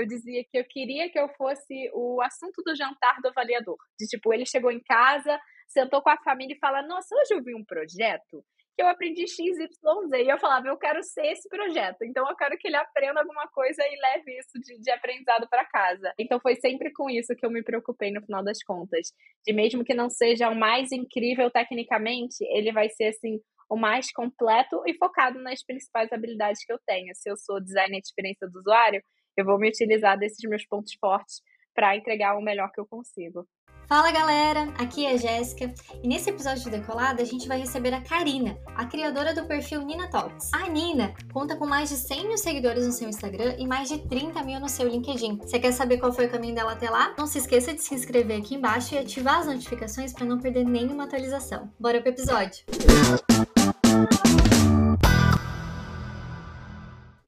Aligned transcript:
eu 0.00 0.06
dizia 0.06 0.44
que 0.44 0.58
eu 0.58 0.64
queria 0.64 1.10
que 1.10 1.18
eu 1.18 1.28
fosse 1.30 1.90
o 1.92 2.20
assunto 2.22 2.62
do 2.64 2.74
jantar 2.74 3.20
do 3.20 3.28
avaliador. 3.28 3.76
De 3.98 4.06
tipo, 4.06 4.32
ele 4.32 4.46
chegou 4.46 4.70
em 4.70 4.80
casa, 4.80 5.38
sentou 5.68 6.02
com 6.02 6.10
a 6.10 6.22
família 6.22 6.54
e 6.54 6.58
fala: 6.58 6.82
Nossa, 6.82 7.14
hoje 7.14 7.34
eu 7.34 7.42
vi 7.42 7.54
um 7.54 7.64
projeto 7.64 8.44
que 8.80 8.82
eu 8.82 8.88
aprendi 8.88 9.26
XYZ. 9.28 9.68
E 10.14 10.32
eu 10.32 10.38
falava, 10.38 10.68
eu 10.68 10.78
quero 10.78 11.02
ser 11.02 11.26
esse 11.26 11.48
projeto. 11.48 12.02
Então 12.02 12.26
eu 12.28 12.34
quero 12.34 12.56
que 12.56 12.66
ele 12.66 12.76
aprenda 12.76 13.20
alguma 13.20 13.46
coisa 13.48 13.82
e 13.82 14.00
leve 14.00 14.38
isso 14.38 14.58
de, 14.58 14.80
de 14.80 14.90
aprendizado 14.90 15.46
para 15.48 15.66
casa. 15.66 16.12
Então 16.18 16.40
foi 16.40 16.56
sempre 16.56 16.90
com 16.92 17.10
isso 17.10 17.34
que 17.36 17.44
eu 17.44 17.50
me 17.50 17.62
preocupei 17.62 18.10
no 18.10 18.22
final 18.22 18.42
das 18.42 18.62
contas. 18.62 19.12
De 19.46 19.52
mesmo 19.52 19.84
que 19.84 19.92
não 19.92 20.08
seja 20.08 20.48
o 20.48 20.58
mais 20.58 20.90
incrível 20.92 21.50
tecnicamente, 21.50 22.42
ele 22.50 22.72
vai 22.72 22.88
ser 22.88 23.08
assim 23.08 23.38
o 23.68 23.76
mais 23.76 24.10
completo 24.12 24.82
e 24.86 24.94
focado 24.94 25.40
nas 25.40 25.62
principais 25.62 26.10
habilidades 26.12 26.64
que 26.64 26.72
eu 26.72 26.78
tenho. 26.86 27.14
Se 27.14 27.30
eu 27.30 27.36
sou 27.36 27.60
designer 27.60 28.00
de 28.00 28.06
experiência 28.08 28.48
do 28.48 28.58
usuário, 28.58 29.02
eu 29.36 29.44
vou 29.44 29.58
me 29.58 29.68
utilizar 29.68 30.18
desses 30.18 30.48
meus 30.48 30.64
pontos 30.66 30.94
fortes 30.94 31.42
para 31.74 31.96
entregar 31.96 32.36
o 32.36 32.42
melhor 32.42 32.70
que 32.72 32.80
eu 32.80 32.86
consigo. 32.86 33.46
Fala 33.90 34.12
galera, 34.12 34.72
aqui 34.78 35.04
é 35.04 35.18
Jéssica 35.18 35.74
e 36.00 36.06
nesse 36.06 36.30
episódio 36.30 36.62
de 36.62 36.70
Decolada 36.70 37.22
a 37.22 37.24
gente 37.24 37.48
vai 37.48 37.58
receber 37.58 37.92
a 37.92 38.00
Karina, 38.00 38.56
a 38.76 38.86
criadora 38.86 39.34
do 39.34 39.48
perfil 39.48 39.82
Nina 39.82 40.08
Talks. 40.08 40.48
A 40.54 40.68
Nina 40.68 41.12
conta 41.32 41.56
com 41.56 41.66
mais 41.66 41.88
de 41.88 41.96
100 41.96 42.28
mil 42.28 42.38
seguidores 42.38 42.86
no 42.86 42.92
seu 42.92 43.08
Instagram 43.08 43.56
e 43.58 43.66
mais 43.66 43.88
de 43.88 43.98
30 44.06 44.44
mil 44.44 44.60
no 44.60 44.68
seu 44.68 44.86
LinkedIn. 44.86 45.38
Você 45.38 45.58
quer 45.58 45.72
saber 45.72 45.98
qual 45.98 46.12
foi 46.12 46.26
o 46.26 46.30
caminho 46.30 46.54
dela 46.54 46.72
até 46.72 46.88
lá? 46.88 47.16
Não 47.18 47.26
se 47.26 47.38
esqueça 47.38 47.74
de 47.74 47.82
se 47.82 47.92
inscrever 47.92 48.38
aqui 48.38 48.54
embaixo 48.54 48.94
e 48.94 48.98
ativar 48.98 49.40
as 49.40 49.46
notificações 49.46 50.12
para 50.12 50.24
não 50.24 50.38
perder 50.38 50.64
nenhuma 50.64 51.04
atualização. 51.04 51.68
Bora 51.80 52.00
pro 52.00 52.10
episódio! 52.10 52.64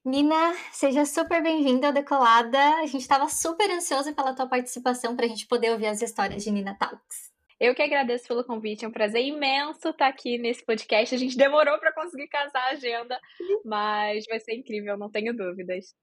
Nina, 0.05 0.53
seja 0.73 1.05
super 1.05 1.41
bem-vinda 1.41 1.87
ao 1.87 1.93
Decolada. 1.93 2.59
A 2.81 2.85
gente 2.85 2.99
estava 2.99 3.29
super 3.29 3.71
ansiosa 3.71 4.11
pela 4.11 4.35
tua 4.35 4.45
participação 4.45 5.15
para 5.15 5.25
a 5.25 5.29
gente 5.29 5.47
poder 5.47 5.71
ouvir 5.71 5.87
as 5.87 6.01
histórias 6.01 6.43
de 6.43 6.51
Nina 6.51 6.75
Talks. 6.77 7.31
Eu 7.57 7.73
que 7.73 7.81
agradeço 7.81 8.27
pelo 8.27 8.43
convite, 8.43 8.83
é 8.83 8.87
um 8.87 8.91
prazer 8.91 9.23
imenso 9.23 9.87
estar 9.87 10.07
aqui 10.07 10.37
nesse 10.37 10.61
podcast. 10.65 11.15
A 11.15 11.17
gente 11.17 11.37
demorou 11.37 11.79
para 11.79 11.93
conseguir 11.93 12.27
casar 12.27 12.63
a 12.63 12.71
agenda, 12.71 13.17
mas 13.63 14.25
vai 14.25 14.41
ser 14.41 14.55
incrível, 14.55 14.97
não 14.97 15.09
tenho 15.09 15.33
dúvidas. 15.33 15.95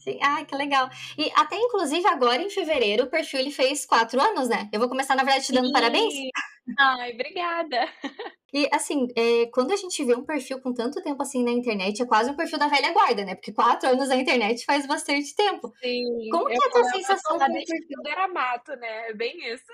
Sim. 0.00 0.18
Ai, 0.22 0.44
que 0.44 0.56
legal. 0.56 0.88
E 1.16 1.30
até, 1.36 1.56
inclusive, 1.56 2.06
agora 2.08 2.42
em 2.42 2.50
fevereiro, 2.50 3.04
o 3.04 3.10
perfil 3.10 3.40
ele 3.40 3.50
fez 3.50 3.86
quatro 3.86 4.20
anos, 4.20 4.48
né? 4.48 4.68
Eu 4.72 4.80
vou 4.80 4.88
começar, 4.88 5.14
na 5.14 5.22
verdade, 5.22 5.46
te 5.46 5.52
dando 5.52 5.66
Sim. 5.66 5.72
parabéns. 5.72 6.14
Ai, 6.78 7.12
obrigada. 7.12 7.88
E 8.52 8.68
assim, 8.72 9.06
é, 9.16 9.46
quando 9.52 9.72
a 9.72 9.76
gente 9.76 10.04
vê 10.04 10.12
um 10.12 10.24
perfil 10.24 10.60
com 10.60 10.74
tanto 10.74 11.00
tempo 11.00 11.22
assim 11.22 11.44
na 11.44 11.52
internet, 11.52 12.02
é 12.02 12.04
quase 12.04 12.32
um 12.32 12.34
perfil 12.34 12.58
da 12.58 12.66
velha 12.66 12.92
guarda, 12.92 13.24
né? 13.24 13.36
Porque 13.36 13.52
quatro 13.52 13.88
anos 13.88 14.08
na 14.08 14.16
internet 14.16 14.64
faz 14.64 14.88
bastante 14.88 15.36
tempo. 15.36 15.72
Sim. 15.80 16.28
Como 16.32 16.46
que 16.46 16.54
é 16.54 16.56
a 16.56 16.70
tua 16.72 16.84
sensação 16.86 17.38
com 17.38 17.44
o 17.44 17.52
perfil? 17.52 18.02
Era 18.08 18.26
mato, 18.26 18.74
né? 18.74 19.10
É 19.10 19.14
bem 19.14 19.52
isso. 19.52 19.72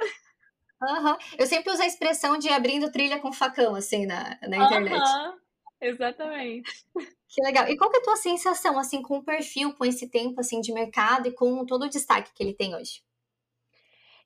Uhum. 0.83 1.17
Eu 1.39 1.47
sempre 1.47 1.73
uso 1.73 1.83
a 1.83 1.87
expressão 1.87 2.37
de 2.37 2.51
abrindo 2.51 2.93
trilha 2.93 3.19
com 3.19 3.33
facão, 3.33 3.75
assim, 3.75 4.05
na, 4.05 4.39
na 4.43 4.59
internet. 4.59 5.01
Uhum. 5.01 5.39
Exatamente. 5.81 6.71
Que 7.37 7.43
legal. 7.45 7.69
E 7.69 7.77
qual 7.77 7.89
que 7.91 7.99
é 7.99 8.01
a 8.01 8.03
tua 8.03 8.17
sensação, 8.17 8.79
assim, 8.81 9.01
com 9.01 9.19
o 9.19 9.23
perfil, 9.25 9.73
com 9.75 9.85
esse 9.85 10.09
tempo, 10.09 10.41
assim, 10.41 10.61
de 10.61 10.73
mercado 10.73 11.29
e 11.29 11.33
com 11.33 11.65
todo 11.65 11.85
o 11.85 11.89
destaque 11.89 12.33
que 12.35 12.43
ele 12.43 12.53
tem 12.55 12.75
hoje? 12.75 13.01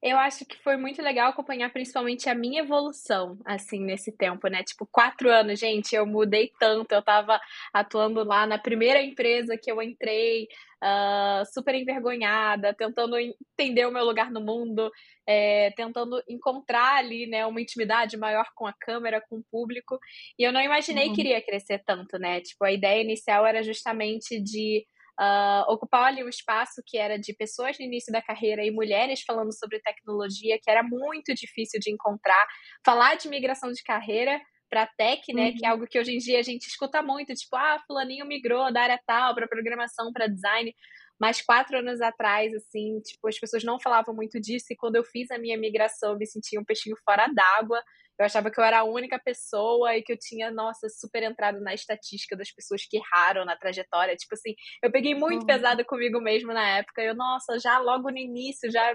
Eu 0.02 0.16
acho 0.16 0.46
que 0.46 0.56
foi 0.56 0.78
muito 0.78 1.02
legal 1.02 1.28
acompanhar 1.28 1.70
principalmente 1.70 2.28
a 2.28 2.34
minha 2.34 2.62
evolução, 2.62 3.38
assim, 3.44 3.84
nesse 3.84 4.10
tempo, 4.10 4.48
né? 4.48 4.62
Tipo, 4.62 4.86
quatro 4.90 5.30
anos, 5.30 5.60
gente, 5.60 5.94
eu 5.94 6.06
mudei 6.06 6.50
tanto. 6.58 6.92
Eu 6.92 7.02
tava 7.02 7.38
atuando 7.72 8.24
lá 8.24 8.46
na 8.46 8.58
primeira 8.58 9.02
empresa 9.02 9.58
que 9.58 9.70
eu 9.70 9.82
entrei, 9.82 10.48
uh, 10.82 11.44
super 11.52 11.74
envergonhada, 11.74 12.72
tentando 12.72 13.18
entender 13.18 13.86
o 13.86 13.92
meu 13.92 14.04
lugar 14.04 14.30
no 14.30 14.40
mundo, 14.40 14.90
é, 15.26 15.70
tentando 15.72 16.22
encontrar 16.26 16.96
ali, 16.96 17.26
né, 17.26 17.44
uma 17.44 17.60
intimidade 17.60 18.16
maior 18.16 18.46
com 18.54 18.66
a 18.66 18.72
câmera, 18.72 19.20
com 19.20 19.36
o 19.36 19.44
público. 19.50 19.98
E 20.38 20.42
eu 20.42 20.52
não 20.52 20.62
imaginei 20.62 21.08
uhum. 21.08 21.14
que 21.14 21.20
iria 21.20 21.42
crescer 21.42 21.82
tanto, 21.84 22.18
né? 22.18 22.40
Tipo, 22.40 22.64
a 22.64 22.72
ideia 22.72 23.02
inicial 23.02 23.46
era 23.46 23.62
justamente 23.62 24.40
de 24.40 24.86
uh, 25.20 25.70
ocupar 25.70 26.04
ali 26.04 26.24
um 26.24 26.28
espaço 26.28 26.82
que 26.86 26.96
era 26.96 27.18
de 27.18 27.34
pessoas 27.34 27.78
no 27.78 27.84
início 27.84 28.12
da 28.12 28.22
carreira 28.22 28.64
e 28.64 28.70
mulheres 28.70 29.22
falando 29.26 29.52
sobre 29.56 29.80
tecnologia, 29.80 30.58
que 30.60 30.70
era 30.70 30.82
muito 30.82 31.34
difícil 31.34 31.78
de 31.78 31.92
encontrar. 31.92 32.46
Falar 32.84 33.16
de 33.16 33.28
migração 33.28 33.70
de 33.70 33.82
carreira 33.82 34.40
para 34.70 34.86
tech, 34.86 35.20
né, 35.34 35.46
uhum. 35.46 35.56
que 35.56 35.66
é 35.66 35.68
uhum. 35.68 35.74
algo 35.74 35.86
que 35.86 35.98
hoje 35.98 36.14
em 36.14 36.18
dia 36.18 36.38
a 36.38 36.42
gente 36.42 36.66
escuta 36.66 37.02
muito, 37.02 37.34
tipo, 37.34 37.56
ah, 37.56 37.82
fulaninho 37.86 38.24
migrou 38.24 38.72
da 38.72 38.82
área 38.82 39.00
tal 39.04 39.34
para 39.34 39.48
programação, 39.48 40.12
para 40.12 40.28
design. 40.28 40.74
Mas 41.20 41.42
quatro 41.42 41.78
anos 41.78 42.00
atrás, 42.00 42.54
assim, 42.54 42.98
tipo, 43.00 43.28
as 43.28 43.38
pessoas 43.38 43.62
não 43.62 43.78
falavam 43.78 44.14
muito 44.14 44.40
disso. 44.40 44.66
E 44.70 44.76
quando 44.76 44.96
eu 44.96 45.04
fiz 45.04 45.30
a 45.30 45.38
minha 45.38 45.58
migração, 45.58 46.12
eu 46.12 46.18
me 46.18 46.26
sentia 46.26 46.58
um 46.58 46.64
peixinho 46.64 46.96
fora 47.04 47.26
d'água. 47.28 47.82
Eu 48.18 48.24
achava 48.24 48.50
que 48.50 48.58
eu 48.58 48.64
era 48.64 48.80
a 48.80 48.84
única 48.84 49.18
pessoa 49.18 49.96
e 49.96 50.02
que 50.02 50.12
eu 50.12 50.18
tinha, 50.18 50.50
nossa, 50.50 50.88
super 50.88 51.22
entrado 51.22 51.60
na 51.60 51.74
estatística 51.74 52.36
das 52.36 52.50
pessoas 52.50 52.82
que 52.86 52.98
erraram 52.98 53.44
na 53.44 53.56
trajetória. 53.56 54.16
Tipo 54.16 54.34
assim, 54.34 54.54
eu 54.82 54.90
peguei 54.90 55.14
muito 55.14 55.40
uhum. 55.40 55.46
pesado 55.46 55.84
comigo 55.84 56.20
mesmo 56.20 56.52
na 56.52 56.78
época. 56.78 57.02
Eu, 57.02 57.14
nossa, 57.14 57.58
já 57.58 57.78
logo 57.78 58.10
no 58.10 58.18
início, 58.18 58.70
já 58.70 58.94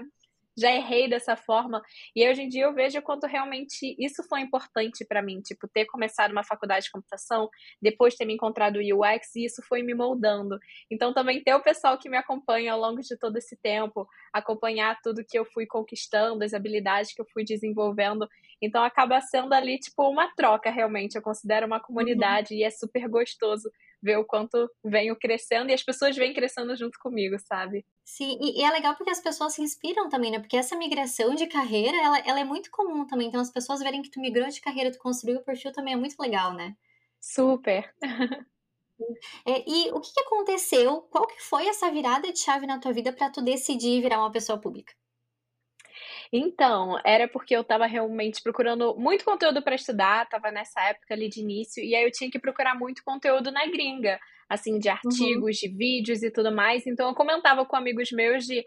já 0.56 0.72
errei 0.72 1.08
dessa 1.08 1.36
forma. 1.36 1.82
E 2.14 2.28
hoje 2.28 2.42
em 2.42 2.48
dia 2.48 2.64
eu 2.64 2.74
vejo 2.74 3.00
quanto 3.02 3.26
realmente 3.26 3.94
isso 3.98 4.22
foi 4.24 4.40
importante 4.40 5.04
para 5.04 5.22
mim, 5.22 5.40
tipo, 5.40 5.68
ter 5.68 5.84
começado 5.86 6.32
uma 6.32 6.42
faculdade 6.42 6.86
de 6.86 6.90
computação, 6.90 7.48
depois 7.80 8.14
ter 8.14 8.24
me 8.24 8.34
encontrado 8.34 8.76
o 8.76 8.80
UX, 8.80 9.36
e 9.36 9.44
isso 9.44 9.62
foi 9.62 9.82
me 9.82 9.94
moldando. 9.94 10.58
Então 10.90 11.12
também 11.12 11.42
ter 11.42 11.54
o 11.54 11.62
pessoal 11.62 11.98
que 11.98 12.08
me 12.08 12.16
acompanha 12.16 12.72
ao 12.72 12.80
longo 12.80 13.00
de 13.00 13.16
todo 13.18 13.36
esse 13.36 13.56
tempo, 13.56 14.08
acompanhar 14.32 14.98
tudo 15.02 15.24
que 15.24 15.38
eu 15.38 15.44
fui 15.44 15.66
conquistando, 15.66 16.44
as 16.44 16.54
habilidades 16.54 17.12
que 17.12 17.20
eu 17.20 17.26
fui 17.26 17.44
desenvolvendo. 17.44 18.28
Então 18.60 18.82
acaba 18.82 19.20
sendo 19.20 19.52
ali, 19.52 19.78
tipo, 19.78 20.08
uma 20.08 20.28
troca 20.34 20.70
realmente. 20.70 21.16
Eu 21.16 21.22
considero 21.22 21.66
uma 21.66 21.80
comunidade 21.80 22.54
uhum. 22.54 22.60
e 22.60 22.64
é 22.64 22.70
super 22.70 23.06
gostoso 23.08 23.70
ver 24.02 24.18
o 24.18 24.24
quanto 24.24 24.70
venho 24.84 25.16
crescendo 25.16 25.70
e 25.70 25.74
as 25.74 25.82
pessoas 25.82 26.16
vêm 26.16 26.34
crescendo 26.34 26.76
junto 26.76 26.98
comigo, 26.98 27.36
sabe? 27.38 27.84
Sim, 28.04 28.38
e, 28.40 28.60
e, 28.60 28.64
é 28.64 28.70
legal 28.70 28.94
porque 28.94 29.10
as 29.10 29.20
pessoas 29.20 29.54
se 29.54 29.62
inspiram 29.62 30.08
também, 30.08 30.30
né? 30.30 30.38
Porque 30.38 30.56
essa 30.56 30.76
migração 30.76 31.34
de 31.34 31.46
carreira, 31.46 31.96
ela, 31.96 32.18
ela 32.20 32.40
é 32.40 32.44
muito 32.44 32.70
comum 32.70 33.06
também. 33.06 33.28
Então, 33.28 33.40
as 33.40 33.50
pessoas 33.50 33.80
verem 33.80 34.02
que 34.02 34.10
tu 34.10 34.20
migrou 34.20 34.48
de 34.48 34.60
carreira, 34.60 34.92
tu 34.92 34.98
construiu 34.98 35.38
o 35.38 35.44
perfil 35.44 35.72
também 35.72 35.94
é 35.94 35.96
muito 35.96 36.16
legal, 36.20 36.54
né? 36.54 36.76
Super! 37.20 37.92
É, 39.44 39.62
e 39.68 39.90
o 39.92 40.00
que, 40.00 40.10
que 40.10 40.20
aconteceu? 40.20 41.02
Qual 41.10 41.26
que 41.26 41.42
foi 41.42 41.66
essa 41.66 41.90
virada 41.90 42.32
de 42.32 42.38
chave 42.38 42.66
na 42.66 42.78
tua 42.78 42.94
vida 42.94 43.12
para 43.12 43.28
tu 43.30 43.42
decidir 43.42 44.00
virar 44.00 44.18
uma 44.18 44.32
pessoa 44.32 44.58
pública? 44.58 44.94
Então, 46.32 46.98
era 47.04 47.28
porque 47.28 47.54
eu 47.54 47.60
estava 47.60 47.86
realmente 47.86 48.42
procurando 48.42 48.94
muito 48.96 49.24
conteúdo 49.24 49.62
para 49.62 49.74
estudar, 49.74 50.24
estava 50.24 50.50
nessa 50.50 50.80
época 50.88 51.14
ali 51.14 51.28
de 51.28 51.40
início, 51.40 51.82
e 51.82 51.94
aí 51.94 52.04
eu 52.04 52.10
tinha 52.10 52.30
que 52.30 52.38
procurar 52.38 52.74
muito 52.74 53.02
conteúdo 53.04 53.50
na 53.50 53.66
gringa, 53.66 54.18
assim, 54.48 54.78
de 54.78 54.88
uhum. 54.88 54.94
artigos, 54.94 55.62
uhum. 55.62 55.68
de 55.70 55.76
vídeos 55.76 56.22
e 56.22 56.30
tudo 56.30 56.52
mais. 56.52 56.86
Então 56.86 57.08
eu 57.08 57.14
comentava 57.14 57.64
com 57.64 57.76
amigos 57.76 58.10
meus 58.12 58.44
de 58.44 58.64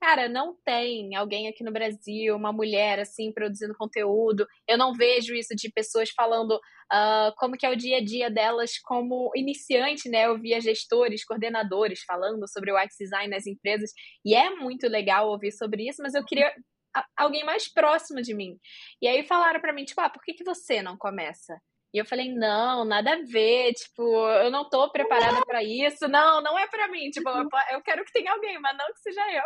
cara, 0.00 0.28
não 0.28 0.54
tem 0.64 1.14
alguém 1.16 1.48
aqui 1.48 1.64
no 1.64 1.72
Brasil, 1.72 2.36
uma 2.36 2.52
mulher 2.52 2.98
assim, 3.00 3.32
produzindo 3.32 3.74
conteúdo. 3.74 4.46
Eu 4.68 4.76
não 4.76 4.92
vejo 4.92 5.34
isso 5.34 5.54
de 5.56 5.70
pessoas 5.70 6.10
falando 6.10 6.52
uh, 6.52 7.32
como 7.38 7.56
que 7.56 7.66
é 7.66 7.70
o 7.70 7.76
dia 7.76 7.98
a 7.98 8.04
dia 8.04 8.30
delas 8.30 8.78
como 8.78 9.30
iniciante, 9.34 10.08
né? 10.08 10.26
Eu 10.26 10.38
via 10.38 10.60
gestores, 10.60 11.24
coordenadores 11.24 12.02
falando 12.06 12.46
sobre 12.48 12.72
o 12.72 12.76
UX 12.76 12.94
design 12.98 13.28
nas 13.28 13.46
empresas, 13.46 13.90
e 14.24 14.34
é 14.34 14.50
muito 14.50 14.86
legal 14.88 15.28
ouvir 15.28 15.52
sobre 15.52 15.88
isso, 15.88 16.02
mas 16.02 16.14
eu 16.14 16.24
queria 16.24 16.52
alguém 17.16 17.44
mais 17.44 17.68
próximo 17.72 18.22
de 18.22 18.34
mim. 18.34 18.58
E 19.00 19.08
aí 19.08 19.24
falaram 19.24 19.60
para 19.60 19.72
mim, 19.72 19.84
tipo, 19.84 20.00
ah, 20.00 20.10
por 20.10 20.22
que, 20.22 20.34
que 20.34 20.44
você 20.44 20.82
não 20.82 20.96
começa? 20.96 21.60
E 21.94 21.98
eu 21.98 22.04
falei, 22.04 22.32
não, 22.34 22.84
nada 22.84 23.14
a 23.14 23.22
ver, 23.22 23.72
tipo, 23.72 24.02
eu 24.02 24.50
não 24.50 24.68
tô 24.68 24.90
preparada 24.90 25.40
para 25.46 25.62
isso, 25.62 26.06
não, 26.08 26.42
não 26.42 26.58
é 26.58 26.66
para 26.66 26.88
mim, 26.88 27.08
tipo, 27.10 27.28
eu, 27.70 27.80
quero 27.80 28.04
que 28.04 28.12
tenha 28.12 28.32
alguém, 28.32 28.58
mas 28.60 28.76
não 28.76 28.86
que 28.92 29.00
seja 29.00 29.22
eu. 29.32 29.44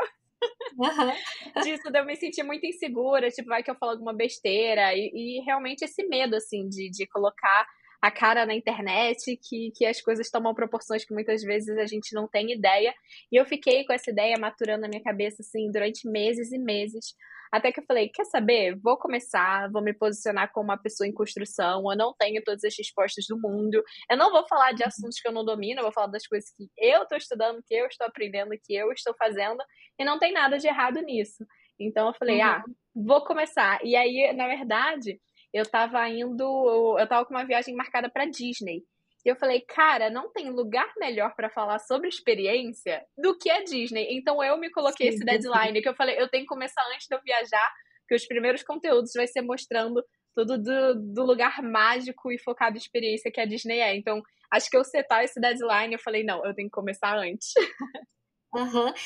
Uhum. 0.78 1.62
Disso 1.62 1.88
eu 1.94 2.04
me 2.04 2.16
senti 2.16 2.42
muito 2.42 2.66
insegura, 2.66 3.30
tipo, 3.30 3.48
vai 3.48 3.62
que 3.62 3.70
eu 3.70 3.76
falo 3.76 3.92
alguma 3.92 4.12
besteira, 4.12 4.92
e, 4.94 5.12
e 5.14 5.44
realmente 5.44 5.84
esse 5.84 6.04
medo, 6.08 6.34
assim, 6.34 6.68
de, 6.68 6.90
de 6.90 7.06
colocar 7.06 7.66
a 8.00 8.10
cara 8.10 8.46
na 8.46 8.54
internet, 8.54 9.36
que, 9.36 9.70
que 9.76 9.84
as 9.84 10.00
coisas 10.00 10.30
tomam 10.30 10.54
proporções 10.54 11.04
que 11.04 11.12
muitas 11.12 11.42
vezes 11.42 11.76
a 11.76 11.86
gente 11.86 12.14
não 12.14 12.26
tem 12.26 12.52
ideia. 12.52 12.94
E 13.30 13.36
eu 13.36 13.44
fiquei 13.44 13.84
com 13.84 13.92
essa 13.92 14.10
ideia 14.10 14.36
maturando 14.38 14.82
na 14.82 14.88
minha 14.88 15.02
cabeça, 15.02 15.42
assim, 15.42 15.70
durante 15.70 16.08
meses 16.08 16.50
e 16.52 16.58
meses. 16.58 17.14
Até 17.52 17.72
que 17.72 17.80
eu 17.80 17.84
falei, 17.84 18.08
quer 18.08 18.24
saber? 18.26 18.76
Vou 18.76 18.96
começar, 18.96 19.68
vou 19.72 19.82
me 19.82 19.92
posicionar 19.92 20.52
como 20.52 20.66
uma 20.66 20.78
pessoa 20.78 21.06
em 21.06 21.12
construção, 21.12 21.82
eu 21.90 21.96
não 21.96 22.14
tenho 22.16 22.40
todas 22.44 22.62
as 22.62 22.74
respostas 22.78 23.26
do 23.28 23.36
mundo, 23.36 23.82
eu 24.08 24.16
não 24.16 24.30
vou 24.30 24.46
falar 24.46 24.72
de 24.72 24.84
assuntos 24.84 25.20
que 25.20 25.26
eu 25.26 25.32
não 25.32 25.44
domino, 25.44 25.80
eu 25.80 25.84
vou 25.84 25.92
falar 25.92 26.06
das 26.06 26.26
coisas 26.26 26.48
que 26.56 26.68
eu 26.78 27.02
estou 27.02 27.18
estudando, 27.18 27.60
que 27.66 27.74
eu 27.74 27.86
estou 27.86 28.06
aprendendo, 28.06 28.50
que 28.62 28.72
eu 28.72 28.92
estou 28.92 29.14
fazendo, 29.18 29.58
e 29.98 30.04
não 30.04 30.18
tem 30.18 30.32
nada 30.32 30.58
de 30.58 30.68
errado 30.68 31.00
nisso. 31.00 31.44
Então 31.78 32.06
eu 32.06 32.14
falei, 32.14 32.36
uhum. 32.36 32.44
ah, 32.44 32.64
vou 32.94 33.24
começar. 33.24 33.80
E 33.82 33.96
aí, 33.96 34.32
na 34.32 34.46
verdade, 34.46 35.18
eu 35.52 35.68
tava 35.68 36.08
indo, 36.08 36.96
eu 36.98 37.06
tava 37.06 37.24
com 37.24 37.34
uma 37.34 37.44
viagem 37.44 37.74
marcada 37.74 38.08
para 38.08 38.26
Disney. 38.26 38.84
E 39.24 39.28
eu 39.28 39.36
falei, 39.36 39.60
cara, 39.60 40.08
não 40.08 40.32
tem 40.32 40.50
lugar 40.50 40.90
melhor 40.98 41.34
para 41.34 41.50
falar 41.50 41.78
sobre 41.78 42.08
experiência 42.08 43.04
do 43.18 43.36
que 43.36 43.50
a 43.50 43.62
Disney. 43.62 44.08
Então 44.16 44.42
eu 44.42 44.56
me 44.56 44.70
coloquei 44.70 45.08
Sim, 45.08 45.16
esse 45.16 45.24
deadline, 45.24 45.82
que 45.82 45.88
eu 45.88 45.94
falei, 45.94 46.18
eu 46.18 46.28
tenho 46.28 46.44
que 46.44 46.48
começar 46.48 46.82
antes 46.94 47.06
de 47.06 47.14
eu 47.14 47.20
viajar, 47.22 47.70
que 48.08 48.14
os 48.14 48.26
primeiros 48.26 48.62
conteúdos 48.62 49.12
vai 49.14 49.26
ser 49.26 49.42
mostrando 49.42 50.02
tudo 50.34 50.56
do, 50.56 50.94
do 50.94 51.24
lugar 51.24 51.62
mágico 51.62 52.32
e 52.32 52.38
focado 52.38 52.76
em 52.76 52.80
experiência 52.80 53.30
que 53.30 53.40
a 53.40 53.44
Disney 53.44 53.80
é. 53.80 53.94
Então, 53.94 54.22
acho 54.50 54.70
que 54.70 54.76
eu 54.76 54.84
setar 54.84 55.22
esse 55.22 55.38
deadline, 55.38 55.92
eu 55.92 55.98
falei, 55.98 56.24
não, 56.24 56.44
eu 56.46 56.54
tenho 56.54 56.68
que 56.68 56.74
começar 56.74 57.14
antes. 57.16 57.52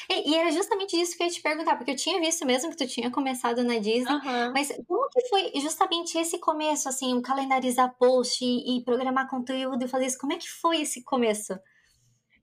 E, 0.08 0.30
e, 0.30 0.34
era 0.34 0.50
justamente 0.50 1.00
isso 1.00 1.16
que 1.16 1.22
eu 1.22 1.26
ia 1.26 1.32
te 1.32 1.42
perguntar, 1.42 1.76
porque 1.76 1.90
eu 1.90 1.96
tinha 1.96 2.20
visto 2.20 2.46
mesmo 2.46 2.70
que 2.70 2.76
tu 2.76 2.86
tinha 2.86 3.10
começado 3.10 3.62
na 3.62 3.78
Disney, 3.78 4.12
uhum. 4.12 4.52
mas 4.52 4.68
como 4.86 5.08
que 5.10 5.28
foi 5.28 5.52
justamente 5.56 6.16
esse 6.18 6.38
começo, 6.38 6.88
assim, 6.88 7.20
calendarizar 7.20 7.94
post 7.98 8.44
e, 8.44 8.78
e 8.78 8.84
programar 8.84 9.28
conteúdo 9.28 9.84
e 9.84 9.88
fazer 9.88 10.06
isso? 10.06 10.18
Como 10.18 10.32
é 10.32 10.36
que 10.36 10.48
foi 10.48 10.82
esse 10.82 11.02
começo? 11.02 11.54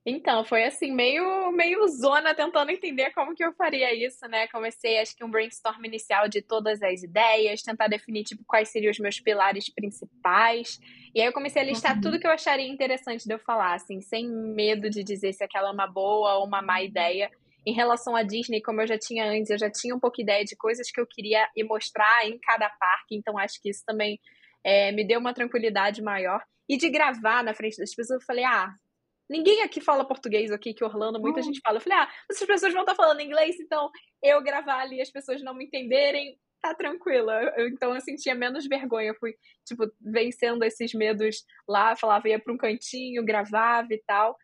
Então, 0.04 0.44
foi 0.44 0.64
assim, 0.64 0.92
meio, 0.92 1.52
meio 1.52 1.86
zona 1.86 2.34
tentando 2.34 2.72
entender 2.72 3.12
como 3.12 3.36
que 3.36 3.44
eu 3.44 3.52
faria 3.52 3.94
isso, 3.94 4.26
né? 4.26 4.48
Comecei, 4.48 4.98
acho 4.98 5.16
que 5.16 5.24
um 5.24 5.30
brainstorm 5.30 5.84
inicial 5.84 6.28
de 6.28 6.42
todas 6.42 6.82
as 6.82 7.04
ideias, 7.04 7.62
tentar 7.62 7.86
definir, 7.86 8.24
tipo, 8.24 8.42
quais 8.44 8.68
seriam 8.68 8.90
os 8.90 8.98
meus 8.98 9.20
pilares 9.20 9.72
principais. 9.72 10.80
E 11.14 11.20
aí 11.20 11.26
eu 11.26 11.32
comecei 11.32 11.62
a 11.62 11.64
listar 11.64 11.94
uhum. 11.94 12.00
tudo 12.00 12.18
que 12.18 12.26
eu 12.26 12.32
acharia 12.32 12.66
interessante 12.66 13.24
de 13.24 13.32
eu 13.32 13.38
falar, 13.38 13.74
assim, 13.74 14.00
sem 14.00 14.28
medo 14.28 14.90
de 14.90 15.04
dizer 15.04 15.32
se 15.34 15.44
aquela 15.44 15.68
é 15.68 15.72
uma 15.72 15.86
boa 15.86 16.38
ou 16.38 16.46
uma 16.46 16.60
má 16.60 16.82
ideia. 16.82 17.30
Em 17.64 17.72
relação 17.72 18.16
à 18.16 18.24
Disney, 18.24 18.60
como 18.60 18.80
eu 18.80 18.88
já 18.88 18.98
tinha 18.98 19.24
antes, 19.24 19.50
eu 19.50 19.58
já 19.58 19.70
tinha 19.70 19.94
um 19.94 20.00
pouco 20.00 20.20
ideia 20.20 20.44
de 20.44 20.56
coisas 20.56 20.90
que 20.90 21.00
eu 21.00 21.06
queria 21.06 21.48
ir 21.56 21.62
mostrar 21.62 22.26
em 22.26 22.36
cada 22.40 22.68
parque, 22.68 23.14
então 23.14 23.38
acho 23.38 23.62
que 23.62 23.70
isso 23.70 23.84
também 23.86 24.18
é, 24.64 24.90
me 24.90 25.06
deu 25.06 25.20
uma 25.20 25.32
tranquilidade 25.32 26.02
maior. 26.02 26.42
E 26.68 26.76
de 26.76 26.90
gravar 26.90 27.44
na 27.44 27.54
frente 27.54 27.76
das 27.76 27.94
pessoas, 27.94 28.20
eu 28.20 28.26
falei, 28.26 28.44
ah, 28.44 28.74
Ninguém 29.32 29.62
aqui 29.62 29.80
fala 29.80 30.04
português 30.04 30.50
aqui, 30.50 30.74
que 30.74 30.84
Orlando, 30.84 31.18
muita 31.18 31.40
gente 31.40 31.58
fala. 31.64 31.78
Eu 31.78 31.80
falei, 31.80 31.98
ah, 32.00 32.08
essas 32.30 32.46
pessoas 32.46 32.70
vão 32.70 32.82
estar 32.82 32.94
falando 32.94 33.22
inglês, 33.22 33.58
então 33.58 33.90
eu 34.22 34.42
gravar 34.42 34.80
ali 34.80 35.00
as 35.00 35.10
pessoas 35.10 35.42
não 35.42 35.54
me 35.54 35.64
entenderem, 35.64 36.38
tá 36.60 36.74
tranquila. 36.74 37.32
Eu, 37.56 37.68
então 37.68 37.94
eu 37.94 38.00
sentia 38.02 38.34
menos 38.34 38.66
vergonha. 38.66 39.08
Eu 39.08 39.14
fui, 39.14 39.34
tipo, 39.66 39.90
vencendo 39.98 40.62
esses 40.62 40.92
medos 40.92 41.44
lá, 41.66 41.96
falava, 41.96 42.28
ia 42.28 42.38
para 42.38 42.52
um 42.52 42.58
cantinho, 42.58 43.24
gravava 43.24 43.88
e 43.90 44.02
tal. 44.06 44.36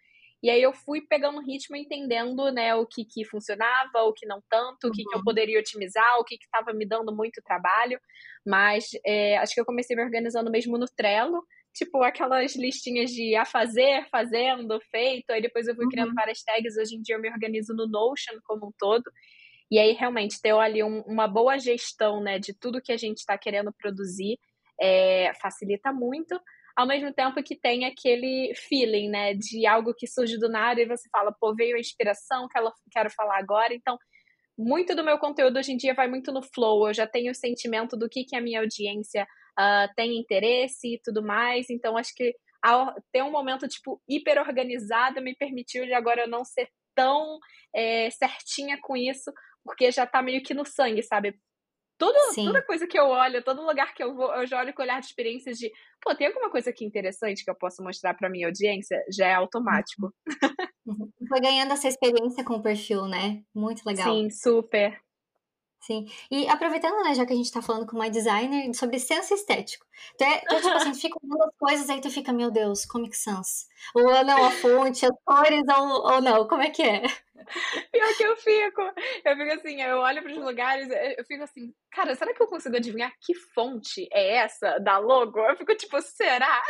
E 0.42 0.48
aí 0.48 0.62
eu 0.62 0.72
fui 0.72 1.02
pegando 1.02 1.44
ritmo, 1.44 1.76
entendendo, 1.76 2.50
né, 2.50 2.74
o 2.74 2.86
que 2.86 3.04
que 3.04 3.24
funcionava, 3.26 4.04
o 4.04 4.12
que 4.14 4.24
não 4.24 4.42
tanto, 4.48 4.84
uhum. 4.84 4.90
o 4.90 4.92
que, 4.92 5.04
que 5.04 5.14
eu 5.14 5.18
uhum. 5.18 5.24
poderia 5.24 5.58
otimizar, 5.58 6.18
o 6.18 6.24
que 6.24 6.38
que 6.38 6.44
estava 6.44 6.72
me 6.72 6.86
dando 6.86 7.14
muito 7.14 7.42
trabalho. 7.42 8.00
Mas 8.46 8.88
é, 9.04 9.36
acho 9.36 9.52
que 9.52 9.60
eu 9.60 9.66
comecei 9.66 9.94
me 9.94 10.02
organizando 10.02 10.50
mesmo 10.50 10.78
no 10.78 10.86
Trello 10.86 11.44
tipo, 11.78 12.02
aquelas 12.02 12.56
listinhas 12.56 13.10
de 13.10 13.36
a 13.36 13.44
fazer, 13.44 14.04
fazendo, 14.10 14.80
feito. 14.90 15.30
Aí 15.30 15.40
depois 15.40 15.68
eu 15.68 15.76
fui 15.76 15.86
criando 15.88 16.08
uhum. 16.08 16.14
várias 16.14 16.42
tags. 16.42 16.76
Hoje 16.76 16.96
em 16.96 17.02
dia 17.02 17.14
eu 17.14 17.20
me 17.20 17.30
organizo 17.30 17.72
no 17.72 17.86
Notion 17.86 18.34
como 18.44 18.66
um 18.66 18.72
todo. 18.76 19.04
E 19.70 19.78
aí, 19.78 19.92
realmente, 19.92 20.40
ter 20.40 20.54
ali 20.54 20.82
um, 20.82 21.02
uma 21.02 21.28
boa 21.28 21.58
gestão, 21.58 22.22
né, 22.22 22.38
de 22.38 22.52
tudo 22.52 22.80
que 22.80 22.90
a 22.90 22.96
gente 22.96 23.18
está 23.18 23.36
querendo 23.38 23.72
produzir 23.72 24.38
é, 24.80 25.32
facilita 25.40 25.92
muito. 25.92 26.40
Ao 26.76 26.86
mesmo 26.86 27.12
tempo 27.12 27.42
que 27.42 27.56
tem 27.56 27.84
aquele 27.84 28.52
feeling, 28.54 29.08
né, 29.08 29.34
de 29.34 29.66
algo 29.66 29.94
que 29.94 30.06
surge 30.06 30.38
do 30.38 30.48
nada 30.48 30.80
e 30.80 30.86
você 30.86 31.08
fala, 31.10 31.32
pô, 31.38 31.54
veio 31.54 31.76
a 31.76 31.80
inspiração, 31.80 32.48
quero, 32.48 32.72
quero 32.90 33.10
falar 33.10 33.38
agora. 33.38 33.74
Então, 33.74 33.98
muito 34.56 34.94
do 34.96 35.04
meu 35.04 35.18
conteúdo 35.18 35.58
hoje 35.58 35.72
em 35.72 35.76
dia 35.76 35.94
vai 35.94 36.08
muito 36.08 36.32
no 36.32 36.42
flow. 36.42 36.88
Eu 36.88 36.94
já 36.94 37.06
tenho 37.06 37.30
o 37.30 37.34
sentimento 37.34 37.96
do 37.96 38.08
que, 38.08 38.24
que 38.24 38.36
a 38.36 38.40
minha 38.40 38.60
audiência 38.60 39.26
uh, 39.58 39.92
tem 39.96 40.18
interesse 40.18 40.94
e 40.94 41.00
tudo 41.02 41.22
mais. 41.22 41.68
Então, 41.70 41.96
acho 41.96 42.14
que 42.14 42.34
ao 42.62 42.94
ter 43.12 43.22
um 43.22 43.30
momento, 43.30 43.68
tipo, 43.68 44.00
hiper 44.08 44.38
organizado 44.38 45.22
me 45.22 45.34
permitiu 45.34 45.84
de 45.84 45.94
agora 45.94 46.22
eu 46.22 46.28
não 46.28 46.44
ser 46.44 46.68
tão 46.94 47.38
é, 47.74 48.10
certinha 48.10 48.78
com 48.82 48.96
isso, 48.96 49.32
porque 49.64 49.90
já 49.92 50.06
tá 50.06 50.20
meio 50.20 50.42
que 50.42 50.54
no 50.54 50.64
sangue, 50.64 51.02
sabe? 51.02 51.38
Tudo, 51.98 52.16
toda 52.34 52.62
coisa 52.62 52.86
que 52.86 52.98
eu 52.98 53.06
olho, 53.06 53.42
todo 53.42 53.66
lugar 53.66 53.92
que 53.92 54.02
eu 54.02 54.14
vou, 54.14 54.32
eu 54.32 54.46
já 54.46 54.60
olho 54.60 54.72
com 54.72 54.82
olhar 54.82 55.00
de 55.00 55.06
experiências 55.06 55.58
de, 55.58 55.68
pô, 56.00 56.14
tem 56.14 56.28
alguma 56.28 56.48
coisa 56.48 56.70
aqui 56.70 56.84
interessante 56.84 57.44
que 57.44 57.50
eu 57.50 57.56
posso 57.56 57.82
mostrar 57.82 58.14
para 58.14 58.30
minha 58.30 58.46
audiência? 58.46 58.96
Já 59.12 59.26
é 59.26 59.34
automático. 59.34 60.12
Uhum. 60.86 61.10
Foi 61.28 61.40
ganhando 61.40 61.72
essa 61.72 61.88
experiência 61.88 62.44
com 62.44 62.54
o 62.54 62.62
perfil, 62.62 63.06
né? 63.06 63.42
Muito 63.52 63.82
legal. 63.84 64.14
Sim, 64.14 64.30
super. 64.30 64.98
Sim. 65.80 66.06
E 66.30 66.48
aproveitando, 66.48 67.02
né, 67.04 67.14
já 67.14 67.24
que 67.24 67.32
a 67.32 67.36
gente 67.36 67.52
tá 67.52 67.62
falando 67.62 67.86
com 67.86 67.96
uma 67.96 68.10
designer 68.10 68.74
sobre 68.74 68.98
senso 68.98 69.32
estético. 69.32 69.86
Tu, 70.18 70.24
é, 70.24 70.40
tu 70.40 70.56
tipo 70.56 70.68
assim, 70.68 70.92
tu 70.92 71.00
fica 71.00 71.18
olhando 71.22 71.42
as 71.44 71.56
coisas 71.56 71.90
aí 71.90 72.00
tu 72.00 72.10
fica, 72.10 72.32
meu 72.32 72.50
Deus, 72.50 72.84
Comic 72.84 73.16
Sans. 73.16 73.68
Ou 73.94 74.24
não, 74.24 74.44
a 74.44 74.50
fonte, 74.50 75.06
as 75.06 75.16
cores, 75.24 75.62
ou, 75.68 76.14
ou 76.14 76.20
não, 76.20 76.46
como 76.48 76.62
é 76.62 76.70
que 76.70 76.82
é? 76.82 77.02
Pior 77.92 78.16
que 78.16 78.22
eu 78.24 78.36
fico. 78.36 78.82
Eu 79.24 79.36
fico 79.36 79.52
assim, 79.52 79.80
eu 79.80 79.98
olho 79.98 80.22
para 80.22 80.32
os 80.32 80.38
lugares, 80.38 80.88
eu 81.16 81.24
fico 81.24 81.44
assim, 81.44 81.72
cara, 81.90 82.14
será 82.14 82.34
que 82.34 82.42
eu 82.42 82.48
consigo 82.48 82.76
adivinhar 82.76 83.12
que 83.20 83.34
fonte 83.34 84.08
é 84.12 84.36
essa 84.36 84.78
da 84.78 84.98
logo? 84.98 85.38
Eu 85.38 85.56
fico 85.56 85.74
tipo, 85.76 86.00
será? 86.02 86.62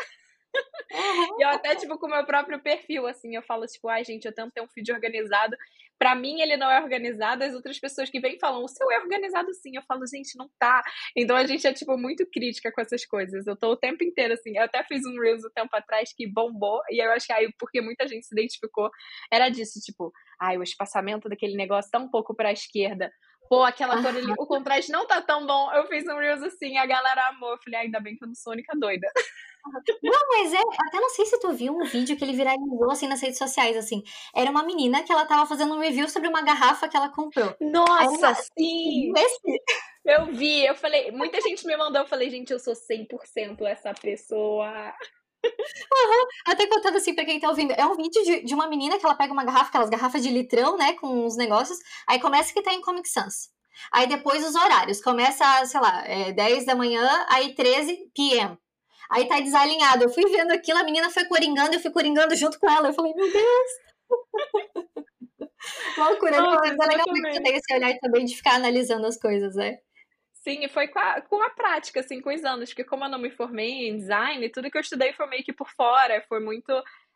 Uhum. 0.92 1.38
E 1.38 1.44
eu 1.44 1.48
até, 1.50 1.76
tipo, 1.76 1.98
com 1.98 2.06
o 2.06 2.10
meu 2.10 2.24
próprio 2.24 2.60
perfil, 2.60 3.06
assim, 3.06 3.36
eu 3.36 3.42
falo, 3.42 3.66
tipo, 3.66 3.88
ai, 3.88 4.02
gente, 4.04 4.24
eu 4.24 4.34
tento 4.34 4.52
ter 4.52 4.62
um 4.62 4.68
feed 4.68 4.90
organizado. 4.90 5.56
Pra 5.98 6.14
mim, 6.14 6.40
ele 6.40 6.56
não 6.56 6.70
é 6.70 6.80
organizado, 6.80 7.42
as 7.44 7.54
outras 7.54 7.78
pessoas 7.78 8.08
que 8.08 8.20
vêm 8.20 8.38
falam, 8.38 8.62
o 8.62 8.68
seu 8.68 8.90
é 8.90 8.98
organizado 8.98 9.52
sim. 9.54 9.76
Eu 9.76 9.82
falo, 9.82 10.06
gente, 10.06 10.36
não 10.36 10.48
tá. 10.58 10.82
Então 11.16 11.36
a 11.36 11.46
gente 11.46 11.66
é, 11.66 11.72
tipo, 11.72 11.96
muito 11.96 12.26
crítica 12.26 12.70
com 12.72 12.80
essas 12.80 13.04
coisas. 13.04 13.46
Eu 13.46 13.56
tô 13.56 13.72
o 13.72 13.76
tempo 13.76 14.04
inteiro, 14.04 14.34
assim, 14.34 14.56
eu 14.56 14.64
até 14.64 14.84
fiz 14.84 15.04
um 15.04 15.20
Reels 15.20 15.44
um 15.44 15.50
tempo 15.50 15.74
atrás 15.74 16.12
que 16.16 16.26
bombou, 16.26 16.80
e 16.90 17.02
eu 17.02 17.10
acho 17.12 17.26
que 17.26 17.32
aí, 17.32 17.52
porque 17.58 17.80
muita 17.80 18.06
gente 18.06 18.26
se 18.26 18.34
identificou, 18.34 18.90
era 19.32 19.48
disso, 19.48 19.80
tipo, 19.80 20.12
ai, 20.40 20.56
o 20.56 20.62
espaçamento 20.62 21.28
daquele 21.28 21.56
negócio 21.56 21.90
tá 21.90 21.98
um 21.98 22.08
pouco 22.08 22.34
pra 22.34 22.52
esquerda 22.52 23.10
pô, 23.48 23.64
aquela 23.64 24.00
cor 24.02 24.14
ali, 24.14 24.32
o 24.38 24.46
contraste 24.46 24.92
não 24.92 25.06
tá 25.06 25.22
tão 25.22 25.46
bom. 25.46 25.72
Eu 25.72 25.86
fiz 25.86 26.04
um 26.04 26.18
Reels 26.18 26.42
assim, 26.42 26.76
a 26.76 26.86
galera 26.86 27.28
amou. 27.28 27.52
Eu 27.52 27.58
falei, 27.58 27.80
ainda 27.80 27.98
bem 27.98 28.16
que 28.16 28.24
eu 28.24 28.28
não 28.28 28.34
sou 28.34 28.52
a 28.52 28.54
única 28.54 28.76
doida. 28.78 29.06
Não, 30.02 30.28
mas 30.28 30.52
é, 30.52 30.58
até 30.58 31.00
não 31.00 31.10
sei 31.10 31.26
se 31.26 31.38
tu 31.40 31.52
viu 31.52 31.74
um 31.74 31.84
vídeo 31.84 32.16
que 32.16 32.24
ele 32.24 32.32
viralizou 32.32 32.90
assim 32.90 33.06
nas 33.08 33.20
redes 33.20 33.38
sociais, 33.38 33.76
assim. 33.76 34.02
Era 34.34 34.50
uma 34.50 34.62
menina 34.62 35.02
que 35.02 35.12
ela 35.12 35.26
tava 35.26 35.46
fazendo 35.46 35.74
um 35.74 35.80
review 35.80 36.08
sobre 36.08 36.28
uma 36.28 36.42
garrafa 36.42 36.88
que 36.88 36.96
ela 36.96 37.08
comprou. 37.08 37.54
Nossa, 37.60 38.34
sim! 38.56 39.12
Esse... 39.16 39.62
Eu 40.04 40.26
vi, 40.32 40.64
eu 40.64 40.74
falei, 40.74 41.10
muita 41.10 41.40
gente 41.40 41.66
me 41.66 41.76
mandou, 41.76 42.00
eu 42.00 42.08
falei, 42.08 42.30
gente, 42.30 42.50
eu 42.50 42.58
sou 42.58 42.72
100% 42.72 43.66
essa 43.66 43.92
pessoa. 43.92 44.94
Uhum. 45.44 46.26
Até 46.46 46.66
contando 46.66 46.96
assim 46.96 47.14
pra 47.14 47.24
quem 47.24 47.38
tá 47.38 47.48
ouvindo, 47.48 47.72
é 47.72 47.84
um 47.84 47.94
vídeo 47.94 48.22
de, 48.24 48.44
de 48.44 48.54
uma 48.54 48.66
menina 48.66 48.98
que 48.98 49.04
ela 49.04 49.14
pega 49.14 49.32
uma 49.32 49.44
garrafa, 49.44 49.68
aquelas 49.68 49.90
garrafas 49.90 50.22
de 50.22 50.30
litrão, 50.30 50.76
né, 50.76 50.94
com 50.94 51.24
os 51.26 51.36
negócios, 51.36 51.78
aí 52.06 52.20
começa 52.20 52.52
que 52.52 52.62
tá 52.62 52.72
em 52.72 52.80
Comic 52.80 53.08
Sans. 53.08 53.50
Aí 53.92 54.06
depois 54.06 54.44
os 54.46 54.54
horários, 54.54 55.00
começa, 55.00 55.64
sei 55.66 55.80
lá, 55.80 56.04
é 56.06 56.32
10 56.32 56.66
da 56.66 56.74
manhã, 56.74 57.26
aí 57.28 57.54
13 57.54 58.10
p.m. 58.14 58.58
Aí 59.10 59.26
tá 59.26 59.40
desalinhado. 59.40 60.04
Eu 60.04 60.10
fui 60.10 60.24
vendo 60.30 60.52
aquilo, 60.52 60.78
a 60.78 60.84
menina 60.84 61.10
foi 61.10 61.24
coringando, 61.24 61.74
eu 61.74 61.80
fui 61.80 61.90
coringando 61.90 62.36
junto 62.36 62.58
com 62.58 62.70
ela. 62.70 62.88
Eu 62.88 62.94
falei, 62.94 63.14
meu 63.14 63.30
Deus! 63.30 63.70
Loucura, 65.98 66.40
mas 66.40 66.72
é 66.72 66.86
legal 66.86 67.06
que 67.06 67.42
tem 67.42 67.56
esse 67.56 67.74
olhar 67.74 67.98
também 67.98 68.24
de 68.24 68.36
ficar 68.36 68.54
analisando 68.54 69.06
as 69.06 69.18
coisas, 69.18 69.54
né? 69.56 69.78
Sim, 70.34 70.64
e 70.64 70.68
foi 70.68 70.88
com 70.88 70.98
a, 70.98 71.20
com 71.20 71.42
a 71.42 71.50
prática, 71.50 72.00
assim, 72.00 72.20
com 72.20 72.32
os 72.32 72.44
anos, 72.44 72.70
porque 72.70 72.84
como 72.84 73.04
eu 73.04 73.10
não 73.10 73.18
me 73.18 73.30
formei 73.30 73.88
em 73.88 73.96
design, 73.96 74.48
tudo 74.50 74.70
que 74.70 74.78
eu 74.78 74.82
estudei 74.82 75.12
foi 75.12 75.26
meio 75.26 75.42
que 75.44 75.52
por 75.52 75.68
fora, 75.70 76.24
foi 76.28 76.40
muito 76.40 76.72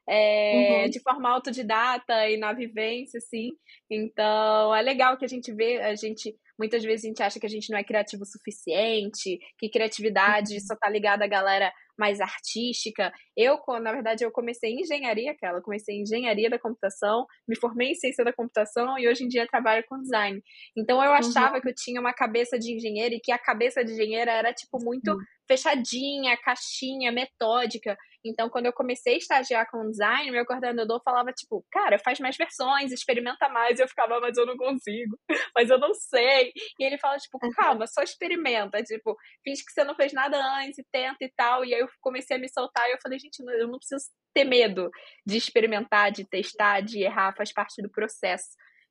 é, 0.09 0.83
uhum. 0.83 0.91
de 0.91 1.01
forma 1.01 1.31
autodidata 1.31 2.29
e 2.29 2.37
na 2.37 2.53
vivência, 2.53 3.19
assim. 3.19 3.53
Então, 3.89 4.75
é 4.75 4.83
legal 4.83 5.17
que 5.17 5.25
a 5.25 5.29
gente 5.29 5.53
vê, 5.53 5.81
a 5.81 5.95
gente 5.95 6.35
muitas 6.63 6.85
vezes 6.85 7.05
a 7.05 7.09
gente 7.09 7.23
acha 7.25 7.41
que 7.41 7.47
a 7.47 7.49
gente 7.49 7.71
não 7.71 7.79
é 7.79 7.83
criativo 7.83 8.23
o 8.23 8.27
suficiente, 8.27 9.37
que 9.59 9.69
criatividade 9.69 10.55
uhum. 10.55 10.61
só 10.61 10.77
tá 10.77 10.89
ligada 10.89 11.25
à 11.25 11.27
galera 11.29 11.73
mais 11.99 12.21
artística. 12.21 13.13
Eu, 13.37 13.59
na 13.81 13.93
verdade, 13.93 14.25
eu 14.25 14.31
comecei 14.31 14.71
em 14.71 14.81
engenharia, 14.83 15.33
aquela, 15.33 15.61
comecei 15.61 15.97
em 15.97 16.03
engenharia 16.03 16.49
da 16.49 16.59
computação, 16.59 17.27
me 17.49 17.57
formei 17.57 17.91
em 17.91 17.95
ciência 17.95 18.25
da 18.25 18.33
computação 18.33 18.97
e 18.97 19.09
hoje 19.09 19.25
em 19.25 19.29
dia 19.29 19.47
trabalho 19.47 19.85
com 19.89 20.01
design. 20.01 20.41
Então 20.77 21.03
eu 21.03 21.13
achava 21.13 21.57
uhum. 21.57 21.61
que 21.61 21.69
eu 21.69 21.75
tinha 21.75 22.01
uma 22.01 22.15
cabeça 22.15 22.57
de 22.57 22.73
engenheiro 22.73 23.17
e 23.17 23.21
que 23.21 23.33
a 23.33 23.39
cabeça 23.39 23.85
de 23.85 23.93
engenheira 23.93 24.31
era 24.31 24.53
tipo 24.53 24.79
muito 24.81 25.17
fechadinha, 25.49 26.37
caixinha, 26.45 27.11
metódica. 27.11 27.97
Então, 28.25 28.49
quando 28.49 28.67
eu 28.67 28.73
comecei 28.73 29.15
a 29.15 29.19
estagiar 29.19 29.69
com 29.71 29.91
design, 29.91 30.31
meu 30.31 30.47
coordenador 30.47 31.01
falava, 31.05 31.33
tipo, 31.33 31.65
cara, 31.71 31.99
faz 31.99 32.21
mais 32.21 32.37
versões, 32.37 32.93
experimenta 32.93 33.49
mais. 33.49 33.81
Eu 33.81 33.89
ficava, 33.89 34.21
mas 34.21 34.37
eu 34.37 34.47
não 34.47 34.57
consigo, 34.57 35.19
mas 35.57 35.71
eu 35.71 35.79
não 35.79 35.93
sei. 35.93 36.53
E 36.79 36.85
ele 36.85 36.99
fala, 36.99 37.17
tipo, 37.19 37.39
calma, 37.55 37.87
só 37.87 38.03
experimenta. 38.03 38.83
Tipo, 38.83 39.17
finge 39.45 39.65
que 39.65 39.73
você 39.73 39.83
não 39.83 39.95
fez 39.95 40.13
nada 40.13 40.39
antes 40.59 40.79
e 40.79 40.85
tenta 40.93 41.25
e 41.25 41.33
tal. 41.37 41.65
E 41.65 41.75
aí 41.75 41.81
eu 41.81 41.89
comecei 42.01 42.37
a 42.37 42.41
me 42.41 42.49
soltar 42.49 42.89
e 42.89 42.93
eu 42.93 42.99
falei, 43.03 43.19
gente, 43.19 43.41
eu 43.41 43.67
não 43.67 43.79
preciso 43.79 44.05
ter 44.33 44.45
medo 44.45 44.91
de 45.27 45.37
experimentar, 45.37 46.13
de 46.13 46.25
testar, 46.25 46.81
de 46.81 47.03
errar, 47.03 47.35
faz 47.37 47.53
parte 47.53 47.83
do 47.83 47.91
processo. 47.91 48.51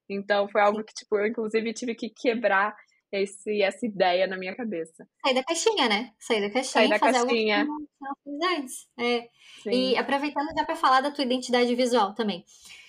Então, 0.10 0.50
foi 0.50 0.62
algo 0.62 0.84
que, 0.84 0.94
tipo, 0.94 1.18
eu 1.18 1.28
inclusive 1.28 1.74
tive 1.74 1.96
que 1.96 2.10
quebrar 2.10 2.76
esse, 3.12 3.62
essa 3.62 3.86
ideia 3.86 4.28
na 4.28 4.38
minha 4.38 4.56
cabeça. 4.56 5.08
Sair 5.24 5.36
da 5.36 5.44
caixinha, 5.44 5.90
né? 5.90 6.14
Sair 6.20 6.42
da 6.42 6.50
caixinha 6.50 6.74
Sair 6.74 6.90
da 6.90 7.00
fazer 7.00 7.26
caixinha. 7.26 7.60
algo 7.62 7.78
que 7.78 7.86
não 8.02 8.16
fiz 8.24 8.58
antes. 8.58 8.88
É. 8.98 9.30
E 9.66 9.98
aproveitando 9.98 10.48
já 10.58 10.66
para 10.66 10.76
falar 10.76 11.02
da 11.02 11.12
tua 11.12 11.24
identidade 11.24 11.74
visual 11.76 12.14
também. 12.14 12.46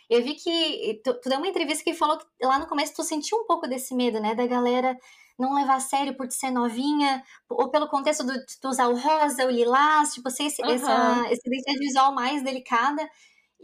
Eu 0.08 0.22
vi 0.22 0.34
que 0.34 1.00
tu, 1.02 1.14
tu 1.20 1.28
deu 1.28 1.38
uma 1.38 1.48
entrevista 1.48 1.82
que 1.82 1.94
falou 1.94 2.18
que 2.18 2.26
lá 2.42 2.58
no 2.58 2.66
começo 2.66 2.94
tu 2.94 3.02
sentiu 3.02 3.38
um 3.38 3.46
pouco 3.46 3.66
desse 3.66 3.94
medo, 3.94 4.20
né? 4.20 4.34
Da 4.34 4.46
galera 4.46 4.96
não 5.38 5.54
levar 5.54 5.76
a 5.76 5.80
sério 5.80 6.14
por 6.14 6.30
ser 6.30 6.50
novinha, 6.50 7.22
ou 7.48 7.70
pelo 7.70 7.88
contexto 7.88 8.24
de 8.24 8.60
tu 8.60 8.68
usar 8.68 8.88
o 8.88 8.96
rosa, 8.96 9.46
o 9.46 9.50
lilás, 9.50 10.12
tipo, 10.12 10.30
ser 10.30 10.44
esse, 10.44 10.62
uhum. 10.62 10.70
essa, 10.70 10.92
essa 11.30 11.42
identidade 11.46 11.78
visual 11.78 12.14
mais 12.14 12.42
delicada. 12.42 13.08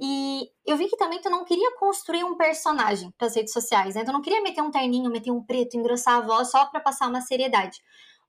E 0.01 0.49
eu 0.65 0.77
vi 0.77 0.89
que 0.89 0.97
também 0.97 1.21
tu 1.21 1.29
não 1.29 1.45
queria 1.45 1.77
construir 1.77 2.23
um 2.23 2.37
personagem 2.37 3.13
para 3.19 3.27
as 3.27 3.35
redes 3.35 3.53
sociais, 3.53 3.97
né? 3.97 4.05
Tu 4.05 4.13
não 4.13 4.23
queria 4.23 4.41
meter 4.41 4.63
um 4.63 4.71
terninho, 4.71 5.11
meter 5.11 5.33
um 5.33 5.43
preto, 5.43 5.77
engrossar 5.77 6.19
a 6.19 6.21
voz 6.21 6.51
só 6.51 6.67
para 6.67 6.81
passar 6.81 7.09
uma 7.09 7.21
seriedade. 7.21 7.81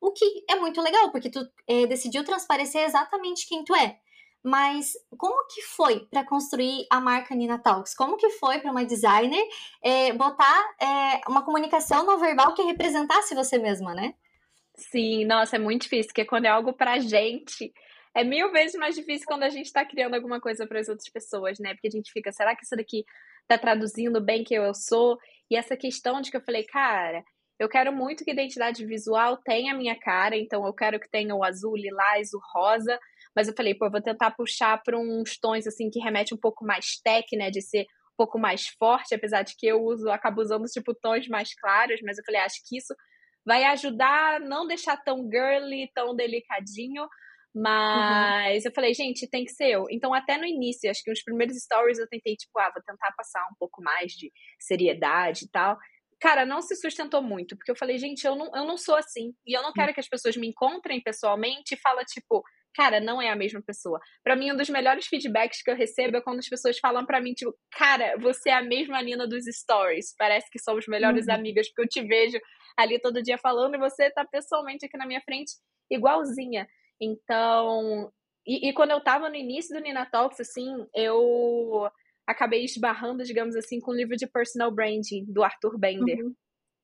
O 0.01 0.11
que 0.11 0.25
é 0.49 0.55
muito 0.55 0.81
legal, 0.81 1.11
porque 1.11 1.29
tu 1.29 1.39
é, 1.67 1.85
decidiu 1.85 2.23
transparecer 2.23 2.83
exatamente 2.83 3.47
quem 3.47 3.63
tu 3.63 3.75
é. 3.75 3.99
Mas 4.41 4.93
como 5.17 5.45
que 5.47 5.61
foi 5.61 5.99
para 6.07 6.25
construir 6.25 6.87
a 6.89 6.99
marca 6.99 7.35
Nina 7.35 7.59
Talks? 7.59 7.93
Como 7.93 8.17
que 8.17 8.29
foi 8.31 8.59
para 8.59 8.71
uma 8.71 8.85
designer 8.85 9.45
é, 9.83 10.13
botar 10.13 10.63
é, 10.81 11.21
uma 11.27 11.43
comunicação 11.43 12.05
não 12.05 12.17
verbal 12.17 12.53
que 12.53 12.63
representasse 12.63 13.35
você 13.35 13.57
mesma, 13.57 13.93
né? 13.93 14.15
Sim, 14.75 15.25
nossa, 15.25 15.57
é 15.57 15.59
muito 15.59 15.83
difícil, 15.83 16.07
porque 16.07 16.23
quando 16.23 16.45
é 16.45 16.49
algo 16.49 16.71
pra 16.71 16.99
gente, 16.99 17.73
é 18.15 18.23
mil 18.23 18.51
vezes 18.51 18.75
mais 18.75 18.95
difícil 18.95 19.25
quando 19.27 19.43
a 19.43 19.49
gente 19.49 19.67
está 19.67 19.85
criando 19.85 20.15
alguma 20.15 20.41
coisa 20.41 20.65
para 20.67 20.79
as 20.79 20.89
outras 20.89 21.09
pessoas, 21.09 21.59
né? 21.59 21.73
Porque 21.73 21.87
a 21.87 21.91
gente 21.91 22.11
fica, 22.11 22.31
será 22.31 22.55
que 22.55 22.63
isso 22.63 22.75
daqui 22.75 23.03
tá 23.47 23.57
traduzindo 23.57 24.19
bem 24.21 24.43
quem 24.43 24.57
eu 24.57 24.73
sou? 24.73 25.17
E 25.49 25.55
essa 25.55 25.77
questão 25.77 26.21
de 26.21 26.31
que 26.31 26.37
eu 26.37 26.41
falei, 26.41 26.63
cara, 26.63 27.23
eu 27.59 27.67
quero 27.67 27.91
muito 27.91 28.23
que 28.23 28.31
identidade 28.31 28.85
visual 28.85 29.37
tenha 29.37 29.73
a 29.73 29.77
minha 29.77 29.97
cara, 29.99 30.37
então 30.37 30.65
eu 30.65 30.73
quero 30.73 30.99
que 30.99 31.09
tenha 31.09 31.35
o 31.35 31.43
azul, 31.43 31.73
o 31.73 31.77
lilás, 31.77 32.33
o 32.33 32.39
rosa, 32.53 32.97
mas 33.35 33.47
eu 33.47 33.53
falei, 33.55 33.75
pô, 33.75 33.85
eu 33.85 33.91
vou 33.91 34.01
tentar 34.01 34.31
puxar 34.31 34.81
para 34.81 34.97
uns 34.97 35.37
tons 35.37 35.67
assim 35.67 35.89
que 35.89 35.99
remete 35.99 36.33
um 36.33 36.37
pouco 36.37 36.65
mais 36.65 36.99
tech, 37.03 37.27
né, 37.35 37.51
de 37.51 37.61
ser 37.61 37.81
um 37.81 38.17
pouco 38.17 38.39
mais 38.39 38.67
forte, 38.79 39.13
apesar 39.13 39.43
de 39.43 39.55
que 39.57 39.67
eu 39.67 39.83
uso, 39.83 40.09
acabo 40.09 40.41
usando 40.41 40.65
tipo 40.65 40.93
tons 40.93 41.27
mais 41.27 41.53
claros, 41.53 41.99
mas 42.01 42.17
eu 42.17 42.23
falei, 42.23 42.41
acho 42.41 42.61
que 42.67 42.77
isso 42.77 42.95
vai 43.45 43.65
ajudar 43.65 44.35
a 44.35 44.39
não 44.39 44.65
deixar 44.65 44.95
tão 44.97 45.29
girly, 45.29 45.91
tão 45.93 46.15
delicadinho, 46.15 47.07
mas 47.53 48.63
uhum. 48.63 48.69
eu 48.69 48.73
falei, 48.73 48.93
gente, 48.93 49.27
tem 49.27 49.43
que 49.43 49.51
ser 49.51 49.69
eu. 49.69 49.85
Então, 49.89 50.13
até 50.13 50.37
no 50.37 50.45
início, 50.45 50.89
acho 50.89 51.03
que 51.03 51.09
nos 51.09 51.23
primeiros 51.23 51.57
stories 51.57 51.99
eu 51.99 52.07
tentei, 52.07 52.35
tipo, 52.35 52.57
ah, 52.59 52.71
vou 52.73 52.83
tentar 52.83 53.11
passar 53.17 53.41
um 53.51 53.55
pouco 53.57 53.81
mais 53.81 54.11
de 54.11 54.31
seriedade 54.59 55.45
e 55.45 55.49
tal. 55.49 55.77
Cara, 56.21 56.45
não 56.45 56.61
se 56.61 56.75
sustentou 56.75 57.21
muito, 57.21 57.55
porque 57.55 57.71
eu 57.71 57.77
falei, 57.77 57.97
gente, 57.97 58.25
eu 58.25 58.35
não, 58.35 58.51
eu 58.53 58.65
não 58.65 58.77
sou 58.77 58.95
assim. 58.95 59.33
E 59.47 59.57
eu 59.57 59.61
não 59.63 59.71
quero 59.71 59.93
que 59.93 60.01
as 60.01 60.07
pessoas 60.07 60.35
me 60.35 60.47
encontrem 60.47 61.01
pessoalmente 61.01 61.73
e 61.73 61.77
falem, 61.77 62.03
tipo, 62.05 62.43
cara, 62.75 62.99
não 62.99 63.21
é 63.21 63.29
a 63.29 63.35
mesma 63.35 63.61
pessoa. 63.61 63.99
Para 64.23 64.35
mim, 64.35 64.51
um 64.51 64.57
dos 64.57 64.69
melhores 64.69 65.07
feedbacks 65.07 65.63
que 65.63 65.71
eu 65.71 65.75
recebo 65.75 66.17
é 66.17 66.21
quando 66.21 66.39
as 66.39 66.49
pessoas 66.49 66.77
falam 66.77 67.05
para 67.05 67.21
mim, 67.21 67.33
tipo, 67.33 67.55
cara, 67.71 68.17
você 68.19 68.49
é 68.49 68.53
a 68.53 68.61
mesma 68.61 69.01
Nina 69.01 69.27
dos 69.27 69.45
stories. 69.45 70.13
Parece 70.17 70.51
que 70.51 70.59
somos 70.59 70.85
melhores 70.87 71.27
uhum. 71.27 71.35
amigas, 71.35 71.67
porque 71.69 71.83
eu 71.83 71.87
te 71.87 72.07
vejo 72.07 72.37
ali 72.77 72.99
todo 72.99 73.23
dia 73.23 73.37
falando 73.37 73.75
e 73.75 73.79
você 73.79 74.11
tá 74.11 74.25
pessoalmente 74.25 74.85
aqui 74.85 74.97
na 74.97 75.07
minha 75.07 75.21
frente, 75.21 75.53
igualzinha. 75.89 76.67
Então, 76.99 78.11
e, 78.45 78.69
e 78.69 78.73
quando 78.73 78.91
eu 78.91 79.01
tava 79.01 79.29
no 79.29 79.35
início 79.35 79.75
do 79.75 79.81
Nina 79.81 80.05
Talks, 80.05 80.39
assim, 80.39 80.85
eu 80.93 81.89
acabei 82.27 82.63
esbarrando, 82.63 83.23
digamos 83.23 83.55
assim, 83.55 83.79
com 83.79 83.91
o 83.91 83.95
livro 83.95 84.15
de 84.15 84.27
personal 84.27 84.71
branding 84.71 85.25
do 85.27 85.43
Arthur 85.43 85.77
Bender. 85.77 86.23
Uhum. 86.23 86.33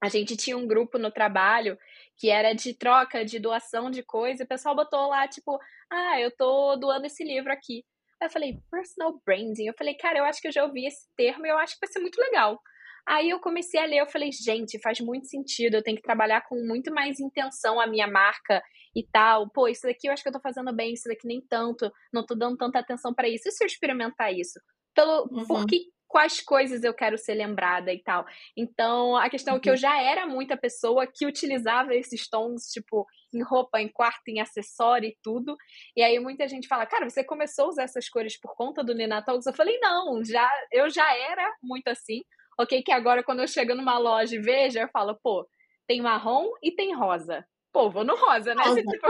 A 0.02 0.10
gente 0.10 0.36
tinha 0.36 0.58
um 0.58 0.68
grupo 0.68 0.98
no 0.98 1.12
trabalho 1.12 1.78
que 2.18 2.30
era 2.30 2.54
de 2.54 2.74
troca, 2.74 3.26
de 3.26 3.40
doação 3.40 3.90
de 3.90 4.04
coisa, 4.04 4.44
e 4.44 4.46
o 4.46 4.48
pessoal 4.48 4.76
botou 4.76 5.08
lá, 5.10 5.28
tipo, 5.28 5.60
ah, 5.92 6.20
eu 6.20 6.32
tô 6.32 6.76
doando 6.76 7.06
esse 7.06 7.24
livro 7.24 7.52
aqui. 7.52 7.84
Aí 8.22 8.28
eu 8.28 8.32
falei, 8.32 8.60
personal 8.72 9.20
branding. 9.26 9.66
Eu 9.68 9.74
falei, 9.78 9.96
cara, 9.96 10.20
eu 10.20 10.24
acho 10.24 10.42
que 10.42 10.48
eu 10.48 10.52
já 10.52 10.64
ouvi 10.64 10.86
esse 10.86 11.08
termo 11.16 11.46
e 11.46 11.50
eu 11.50 11.58
acho 11.58 11.74
que 11.74 11.86
vai 11.86 11.92
ser 11.92 12.00
muito 12.00 12.20
legal. 12.20 12.60
Aí 13.08 13.30
eu 13.30 13.40
comecei 13.40 13.80
a 13.80 13.86
ler, 13.86 14.00
eu 14.00 14.08
falei, 14.08 14.32
gente, 14.32 14.80
faz 14.82 15.00
muito 15.00 15.28
sentido, 15.28 15.76
eu 15.76 15.84
tenho 15.84 15.98
que 15.98 16.04
trabalhar 16.04 16.42
com 16.48 16.56
muito 16.66 16.94
mais 16.94 17.20
intenção 17.20 17.80
a 17.80 17.86
minha 17.86 18.08
marca 18.08 18.62
e 18.96 19.06
tal. 19.12 19.50
Pô, 19.50 19.68
isso 19.68 19.84
daqui 19.84 20.08
eu 20.08 20.14
acho 20.14 20.24
que 20.24 20.30
eu 20.30 20.34
tô 20.34 20.42
fazendo 20.42 20.74
bem, 20.74 20.94
isso 20.94 21.08
daqui 21.08 21.28
nem 21.28 21.42
tanto, 21.48 21.92
não 22.12 22.26
tô 22.26 22.34
dando 22.34 22.58
tanta 22.58 22.80
atenção 22.80 23.14
para 23.14 23.30
isso. 23.30 23.48
E 23.48 23.52
se 23.52 23.64
eu 23.64 23.68
experimentar 23.68 24.34
isso? 24.34 24.60
Pelo, 24.96 25.28
uhum. 25.32 25.46
Por 25.46 25.66
que 25.66 25.86
quais 26.08 26.40
coisas 26.40 26.84
eu 26.84 26.94
quero 26.94 27.18
ser 27.18 27.34
lembrada 27.34 27.92
e 27.92 28.02
tal. 28.02 28.26
Então, 28.56 29.18
a 29.18 29.30
questão 29.30 29.56
uhum. 29.56 29.58
é 29.58 29.62
que 29.62 29.70
eu 29.70 29.74
uhum. 29.74 29.78
já 29.78 30.02
era 30.02 30.26
muita 30.26 30.56
pessoa 30.56 31.06
que 31.06 31.26
utilizava 31.26 31.94
esses 31.94 32.30
tons, 32.30 32.68
tipo, 32.72 33.06
em 33.34 33.44
roupa, 33.44 33.82
em 33.82 33.90
quarto, 33.90 34.30
em 34.30 34.40
acessório 34.40 35.10
e 35.10 35.18
tudo. 35.22 35.58
E 35.96 36.02
aí 36.02 36.18
muita 36.20 36.48
gente 36.48 36.70
fala, 36.70 36.86
cara, 36.86 37.10
você 37.10 37.22
começou 37.22 37.66
a 37.66 37.70
usar 37.70 37.84
essas 37.84 38.08
cores 38.08 38.40
por 38.40 38.56
conta 38.56 38.84
do 38.84 38.96
Nina 38.96 39.22
Talks? 39.22 39.46
Eu 39.46 39.54
falei, 39.54 39.78
não, 39.80 40.24
já, 40.24 40.50
eu 40.72 40.90
já 40.90 41.14
era 41.18 41.54
muito 41.62 41.90
assim. 41.90 42.22
Ok, 42.60 42.82
que 42.84 42.92
agora 42.92 43.24
quando 43.24 43.42
eu 43.42 43.48
chego 43.48 43.76
numa 43.76 43.98
loja 43.98 44.36
e 44.36 44.40
vejo, 44.40 44.80
eu 44.80 44.88
falo, 44.90 45.18
pô, 45.22 45.48
tem 45.88 46.02
marrom 46.02 46.50
e 46.64 46.72
tem 46.72 46.96
rosa. 46.96 47.46
Pô, 47.74 47.90
vou 47.90 48.06
no 48.06 48.16
rosa, 48.16 48.56
né? 48.56 48.64
Rosa. 48.64 48.82
Tipo... 48.88 49.08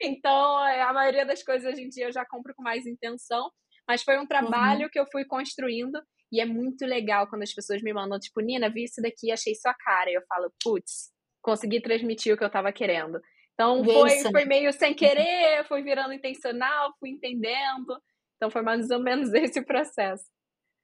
então, 0.00 0.56
a 0.58 0.92
maioria 0.92 1.24
das 1.24 1.42
coisas 1.42 1.72
hoje 1.72 1.82
em 1.82 1.88
dia 1.88 2.06
eu 2.06 2.12
já 2.12 2.24
compro 2.24 2.52
com 2.54 2.62
mais 2.62 2.86
intenção. 2.86 3.50
Mas 3.86 4.02
foi 4.02 4.18
um 4.18 4.26
trabalho 4.26 4.84
uhum. 4.84 4.88
que 4.90 4.98
eu 4.98 5.06
fui 5.06 5.24
construindo 5.24 6.00
e 6.32 6.40
é 6.40 6.46
muito 6.46 6.86
legal 6.86 7.28
quando 7.28 7.42
as 7.42 7.52
pessoas 7.52 7.82
me 7.82 7.92
mandam, 7.92 8.18
tipo, 8.18 8.40
Nina, 8.40 8.70
vi 8.70 8.84
isso 8.84 9.02
daqui 9.02 9.30
achei 9.30 9.54
sua 9.54 9.74
cara. 9.74 10.10
E 10.10 10.14
eu 10.14 10.22
falo, 10.26 10.52
putz, 10.62 11.10
consegui 11.42 11.80
transmitir 11.80 12.32
o 12.32 12.36
que 12.38 12.44
eu 12.44 12.50
tava 12.50 12.72
querendo. 12.72 13.20
Então 13.52 13.84
foi, 13.84 14.20
foi 14.22 14.44
meio 14.44 14.72
sem 14.72 14.94
querer, 14.94 15.64
foi 15.68 15.82
virando 15.82 16.14
intencional, 16.14 16.94
fui 16.98 17.10
entendendo. 17.10 18.00
Então 18.36 18.50
foi 18.50 18.62
mais 18.62 18.90
ou 18.90 18.98
menos 18.98 19.32
esse 19.34 19.62
processo. 19.62 20.24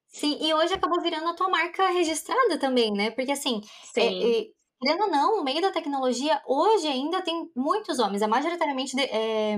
Sim, 0.09 0.37
e 0.41 0.53
hoje 0.53 0.73
acabou 0.73 1.01
virando 1.01 1.27
a 1.27 1.35
tua 1.35 1.49
marca 1.49 1.87
registrada 1.89 2.57
também, 2.57 2.91
né? 2.91 3.11
Porque 3.11 3.31
assim, 3.31 3.61
é, 3.95 4.01
é, 4.01 4.45
querendo 4.81 5.03
ou 5.03 5.11
não, 5.11 5.37
no 5.37 5.43
meio 5.43 5.61
da 5.61 5.71
tecnologia, 5.71 6.41
hoje 6.47 6.87
ainda 6.87 7.21
tem 7.21 7.49
muitos 7.55 7.99
homens, 7.99 8.21
é 8.21 8.27
majoritariamente 8.27 8.95
de, 8.95 9.03
é, 9.03 9.57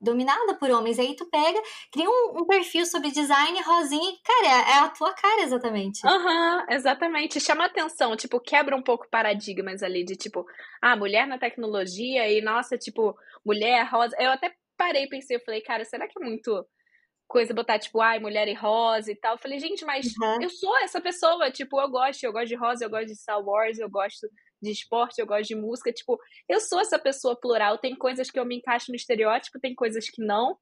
dominada 0.00 0.54
por 0.58 0.68
homens. 0.70 0.98
Aí 0.98 1.14
tu 1.14 1.24
pega, 1.30 1.60
cria 1.92 2.10
um, 2.10 2.40
um 2.40 2.46
perfil 2.46 2.84
sobre 2.84 3.12
design 3.12 3.62
rosinha 3.62 4.10
e, 4.10 4.18
cara, 4.24 4.46
é, 4.46 4.70
é 4.72 4.78
a 4.80 4.88
tua 4.88 5.14
cara 5.14 5.42
exatamente. 5.42 6.04
Aham, 6.04 6.56
uhum, 6.58 6.66
exatamente. 6.70 7.40
Chama 7.40 7.66
atenção, 7.66 8.16
tipo, 8.16 8.40
quebra 8.40 8.76
um 8.76 8.82
pouco 8.82 9.08
paradigmas 9.08 9.82
ali 9.82 10.04
de 10.04 10.16
tipo, 10.16 10.44
ah, 10.82 10.96
mulher 10.96 11.26
na 11.28 11.38
tecnologia 11.38 12.28
e, 12.28 12.42
nossa, 12.42 12.76
tipo, 12.76 13.14
mulher 13.46 13.88
rosa. 13.88 14.16
Eu 14.18 14.32
até 14.32 14.52
parei, 14.76 15.06
pensei, 15.06 15.36
eu 15.36 15.44
falei, 15.44 15.60
cara, 15.60 15.84
será 15.84 16.08
que 16.08 16.20
é 16.20 16.24
muito 16.24 16.66
coisa 17.32 17.54
botar, 17.54 17.78
tipo, 17.78 17.98
ai, 18.02 18.18
mulher 18.20 18.46
e 18.46 18.52
rosa 18.52 19.10
e 19.10 19.16
tal. 19.16 19.34
Eu 19.34 19.38
falei, 19.38 19.58
gente, 19.58 19.86
mas 19.86 20.04
uhum. 20.20 20.42
eu 20.42 20.50
sou 20.50 20.76
essa 20.80 21.00
pessoa, 21.00 21.50
tipo, 21.50 21.80
eu 21.80 21.90
gosto, 21.90 22.22
eu 22.22 22.32
gosto 22.32 22.48
de 22.48 22.56
rosa, 22.56 22.84
eu 22.84 22.90
gosto 22.90 23.06
de 23.06 23.16
Star 23.16 23.42
Wars, 23.42 23.78
eu 23.78 23.88
gosto 23.88 24.28
de 24.60 24.70
esporte, 24.70 25.18
eu 25.18 25.26
gosto 25.26 25.48
de 25.48 25.56
música. 25.56 25.90
Tipo, 25.90 26.18
eu 26.46 26.60
sou 26.60 26.78
essa 26.78 26.98
pessoa 26.98 27.34
plural. 27.34 27.78
Tem 27.78 27.96
coisas 27.96 28.30
que 28.30 28.38
eu 28.38 28.44
me 28.44 28.56
encaixo 28.56 28.90
no 28.90 28.96
estereótipo, 28.96 29.58
tem 29.58 29.74
coisas 29.74 30.10
que 30.10 30.22
não. 30.22 30.58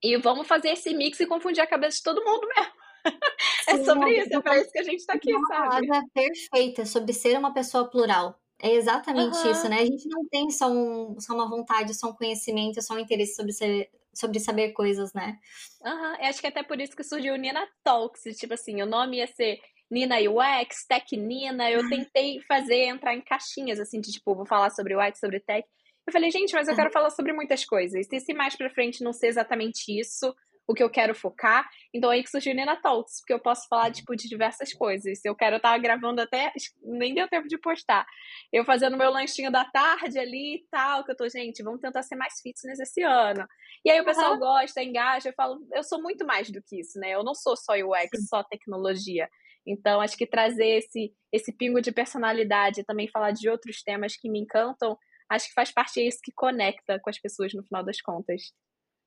E 0.00 0.16
vamos 0.18 0.46
fazer 0.46 0.68
esse 0.68 0.94
mix 0.94 1.18
e 1.18 1.26
confundir 1.26 1.60
a 1.60 1.66
cabeça 1.66 1.96
de 1.96 2.04
todo 2.04 2.24
mundo 2.24 2.46
mesmo. 2.46 2.72
é 3.68 3.76
Sim, 3.76 3.84
sobre 3.84 4.20
isso, 4.20 4.36
é 4.36 4.40
para 4.40 4.58
isso 4.60 4.70
que 4.70 4.78
a 4.78 4.84
gente 4.84 5.00
está 5.00 5.14
aqui, 5.14 5.34
uma 5.34 5.48
sabe? 5.48 5.60
Uma 5.60 5.68
palavra 5.68 6.08
perfeita 6.14 6.86
sobre 6.86 7.12
ser 7.12 7.36
uma 7.36 7.52
pessoa 7.52 7.90
plural. 7.90 8.40
É 8.60 8.72
exatamente 8.72 9.36
uhum. 9.38 9.50
isso, 9.50 9.68
né? 9.68 9.80
A 9.80 9.84
gente 9.84 10.08
não 10.08 10.24
tem 10.28 10.50
só, 10.50 10.70
um, 10.70 11.18
só 11.18 11.34
uma 11.34 11.48
vontade, 11.48 11.94
só 11.94 12.08
um 12.08 12.14
conhecimento, 12.14 12.80
só 12.82 12.94
um 12.94 12.98
interesse 12.98 13.34
sobre 13.34 13.52
ser, 13.52 13.90
sobre 14.18 14.40
saber 14.40 14.72
coisas, 14.72 15.12
né? 15.14 15.38
Aham, 15.84 16.12
uhum. 16.12 16.26
acho 16.26 16.40
que 16.40 16.46
até 16.46 16.62
por 16.62 16.80
isso 16.80 16.96
que 16.96 17.04
surgiu 17.04 17.36
Nina 17.36 17.66
Talks, 17.84 18.22
tipo 18.36 18.54
assim, 18.54 18.82
o 18.82 18.86
nome 18.86 19.18
ia 19.18 19.26
ser 19.26 19.58
Nina 19.90 20.16
UX, 20.16 20.86
Tech 20.86 21.16
Nina, 21.16 21.70
eu 21.70 21.88
tentei 21.88 22.40
fazer, 22.46 22.84
entrar 22.84 23.14
em 23.14 23.22
caixinhas, 23.22 23.80
assim, 23.80 24.00
de 24.00 24.12
tipo, 24.12 24.34
vou 24.34 24.46
falar 24.46 24.70
sobre 24.70 24.94
UX, 24.94 25.18
sobre 25.18 25.40
Tech. 25.40 25.66
Eu 26.06 26.12
falei, 26.12 26.30
gente, 26.30 26.54
mas 26.54 26.68
eu 26.68 26.74
quero 26.74 26.90
falar 26.90 27.10
sobre 27.10 27.32
muitas 27.34 27.64
coisas. 27.66 28.06
E 28.10 28.20
se 28.20 28.32
mais 28.32 28.56
pra 28.56 28.70
frente 28.70 29.04
não 29.04 29.12
ser 29.12 29.26
exatamente 29.26 29.98
isso, 29.98 30.34
o 30.68 30.74
que 30.74 30.82
eu 30.82 30.90
quero 30.90 31.14
focar, 31.14 31.66
então 31.94 32.10
aí 32.10 32.22
que 32.22 32.30
surgiu 32.30 32.52
o 32.52 32.56
Nina 32.56 32.76
Talks, 32.76 33.20
porque 33.20 33.32
eu 33.32 33.40
posso 33.40 33.66
falar, 33.68 33.90
tipo, 33.90 34.14
de 34.14 34.28
diversas 34.28 34.74
coisas. 34.74 35.24
Eu 35.24 35.34
quero 35.34 35.56
estar 35.56 35.72
tá 35.72 35.78
gravando 35.78 36.20
até, 36.20 36.52
nem 36.82 37.14
deu 37.14 37.26
tempo 37.26 37.48
de 37.48 37.56
postar. 37.56 38.06
Eu 38.52 38.66
fazendo 38.66 38.96
meu 38.96 39.10
lanchinho 39.10 39.50
da 39.50 39.64
tarde 39.64 40.18
ali 40.18 40.56
e 40.56 40.66
tal, 40.70 41.04
que 41.04 41.12
eu 41.12 41.16
tô, 41.16 41.26
gente, 41.26 41.62
vamos 41.62 41.80
tentar 41.80 42.02
ser 42.02 42.16
mais 42.16 42.34
fitness 42.42 42.78
esse 42.78 43.02
ano. 43.02 43.48
E 43.82 43.90
aí 43.90 43.98
o 43.98 44.04
pessoal 44.04 44.34
uhum. 44.34 44.40
gosta, 44.40 44.82
engaja, 44.82 45.30
eu 45.30 45.34
falo, 45.34 45.58
eu 45.72 45.82
sou 45.82 46.02
muito 46.02 46.26
mais 46.26 46.50
do 46.50 46.62
que 46.62 46.80
isso, 46.80 47.00
né? 47.00 47.12
Eu 47.12 47.24
não 47.24 47.34
sou 47.34 47.56
só 47.56 47.72
UX, 47.72 48.28
só 48.28 48.44
tecnologia. 48.44 49.26
Então, 49.66 50.02
acho 50.02 50.18
que 50.18 50.26
trazer 50.26 50.78
esse, 50.78 51.14
esse 51.32 51.50
pingo 51.50 51.80
de 51.80 51.92
personalidade 51.92 52.82
e 52.82 52.84
também 52.84 53.08
falar 53.08 53.30
de 53.30 53.48
outros 53.48 53.82
temas 53.82 54.16
que 54.16 54.28
me 54.28 54.40
encantam, 54.40 54.98
acho 55.30 55.48
que 55.48 55.54
faz 55.54 55.70
parte 55.70 56.02
disso 56.02 56.18
que 56.22 56.32
conecta 56.32 57.00
com 57.00 57.08
as 57.08 57.18
pessoas 57.18 57.54
no 57.54 57.64
final 57.64 57.82
das 57.82 58.02
contas. 58.02 58.52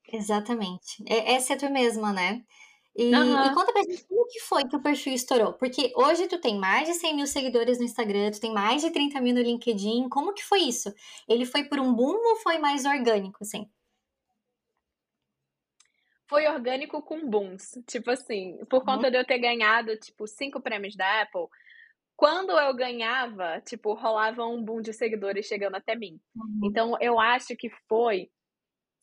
Exatamente. 0.07 1.03
É, 1.07 1.33
essa 1.33 1.53
é 1.53 1.55
tu 1.55 1.69
mesma, 1.69 2.11
né? 2.11 2.43
E, 2.95 3.15
uhum. 3.15 3.45
e, 3.45 3.53
conta 3.53 3.71
pra 3.71 3.83
gente 3.83 4.05
como 4.05 4.27
que 4.27 4.39
foi 4.41 4.67
que 4.67 4.75
o 4.75 4.81
perfil 4.81 5.13
estourou. 5.13 5.53
Porque 5.53 5.93
hoje 5.95 6.27
tu 6.27 6.39
tem 6.39 6.57
mais 6.57 6.87
de 6.87 6.93
100 6.93 7.15
mil 7.15 7.27
seguidores 7.27 7.77
no 7.79 7.85
Instagram, 7.85 8.31
tu 8.31 8.41
tem 8.41 8.53
mais 8.53 8.81
de 8.81 8.91
30 8.91 9.21
mil 9.21 9.33
no 9.33 9.41
LinkedIn. 9.41 10.09
Como 10.09 10.33
que 10.33 10.43
foi 10.43 10.59
isso? 10.61 10.93
Ele 11.27 11.45
foi 11.45 11.63
por 11.63 11.79
um 11.79 11.93
boom 11.93 12.15
ou 12.15 12.35
foi 12.37 12.57
mais 12.57 12.85
orgânico, 12.85 13.39
assim? 13.41 13.69
Foi 16.27 16.47
orgânico 16.47 17.01
com 17.01 17.29
booms. 17.29 17.77
Tipo 17.87 18.11
assim, 18.11 18.57
por 18.69 18.79
uhum. 18.79 18.85
conta 18.85 19.09
de 19.09 19.17
eu 19.17 19.25
ter 19.25 19.39
ganhado, 19.39 19.95
tipo, 19.97 20.27
cinco 20.27 20.61
prêmios 20.61 20.95
da 20.95 21.21
Apple, 21.21 21.47
quando 22.15 22.51
eu 22.51 22.75
ganhava, 22.75 23.59
tipo, 23.61 23.93
rolava 23.93 24.45
um 24.45 24.63
boom 24.63 24.81
de 24.81 24.93
seguidores 24.93 25.45
chegando 25.45 25.75
até 25.75 25.95
mim. 25.95 26.19
Uhum. 26.35 26.59
Então, 26.65 26.97
eu 27.01 27.19
acho 27.19 27.55
que 27.55 27.69
foi, 27.87 28.29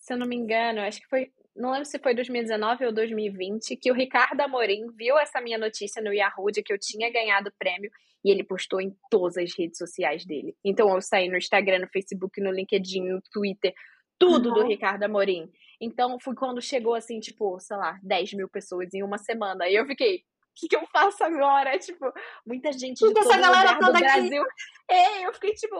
se 0.08 0.14
eu 0.14 0.16
não 0.16 0.26
me 0.26 0.34
engano, 0.34 0.80
acho 0.80 1.00
que 1.00 1.06
foi 1.06 1.30
não 1.54 1.72
lembro 1.72 1.84
se 1.84 1.98
foi 1.98 2.14
2019 2.14 2.86
ou 2.86 2.92
2020, 2.92 3.76
que 3.76 3.90
o 3.90 3.94
Ricardo 3.94 4.40
Amorim 4.40 4.86
viu 4.96 5.18
essa 5.18 5.40
minha 5.40 5.58
notícia 5.58 6.00
no 6.00 6.14
Yahoo 6.14 6.52
de 6.52 6.62
que 6.62 6.72
eu 6.72 6.78
tinha 6.78 7.12
ganhado 7.12 7.50
o 7.50 7.52
prêmio 7.58 7.90
e 8.24 8.30
ele 8.30 8.44
postou 8.44 8.80
em 8.80 8.96
todas 9.10 9.36
as 9.36 9.52
redes 9.58 9.76
sociais 9.76 10.24
dele. 10.24 10.56
Então 10.64 10.88
eu 10.94 11.02
saí 11.02 11.28
no 11.28 11.36
Instagram, 11.36 11.80
no 11.80 11.88
Facebook, 11.88 12.40
no 12.40 12.52
LinkedIn, 12.52 13.08
no 13.08 13.20
Twitter, 13.32 13.74
tudo 14.18 14.50
uhum. 14.50 14.54
do 14.54 14.66
Ricardo 14.66 15.02
Amorim. 15.02 15.50
Então 15.80 16.18
foi 16.20 16.34
quando 16.34 16.62
chegou 16.62 16.94
assim, 16.94 17.18
tipo, 17.18 17.58
sei 17.58 17.76
lá, 17.76 17.98
10 18.02 18.34
mil 18.34 18.48
pessoas 18.48 18.94
em 18.94 19.02
uma 19.02 19.18
semana. 19.18 19.68
E 19.68 19.74
eu 19.74 19.84
fiquei, 19.84 20.18
o 20.18 20.20
que, 20.54 20.68
que 20.68 20.76
eu 20.76 20.86
faço 20.86 21.22
agora? 21.24 21.76
Tipo, 21.78 22.12
muita 22.46 22.72
gente 22.72 22.98
de 22.98 23.12
todo 23.12 23.18
essa 23.18 23.36
galera 23.36 23.72
lugar 23.72 23.92
do 23.92 23.98
Brasil. 23.98 24.44
É, 24.88 25.26
eu 25.26 25.34
fiquei 25.34 25.52
tipo, 25.54 25.76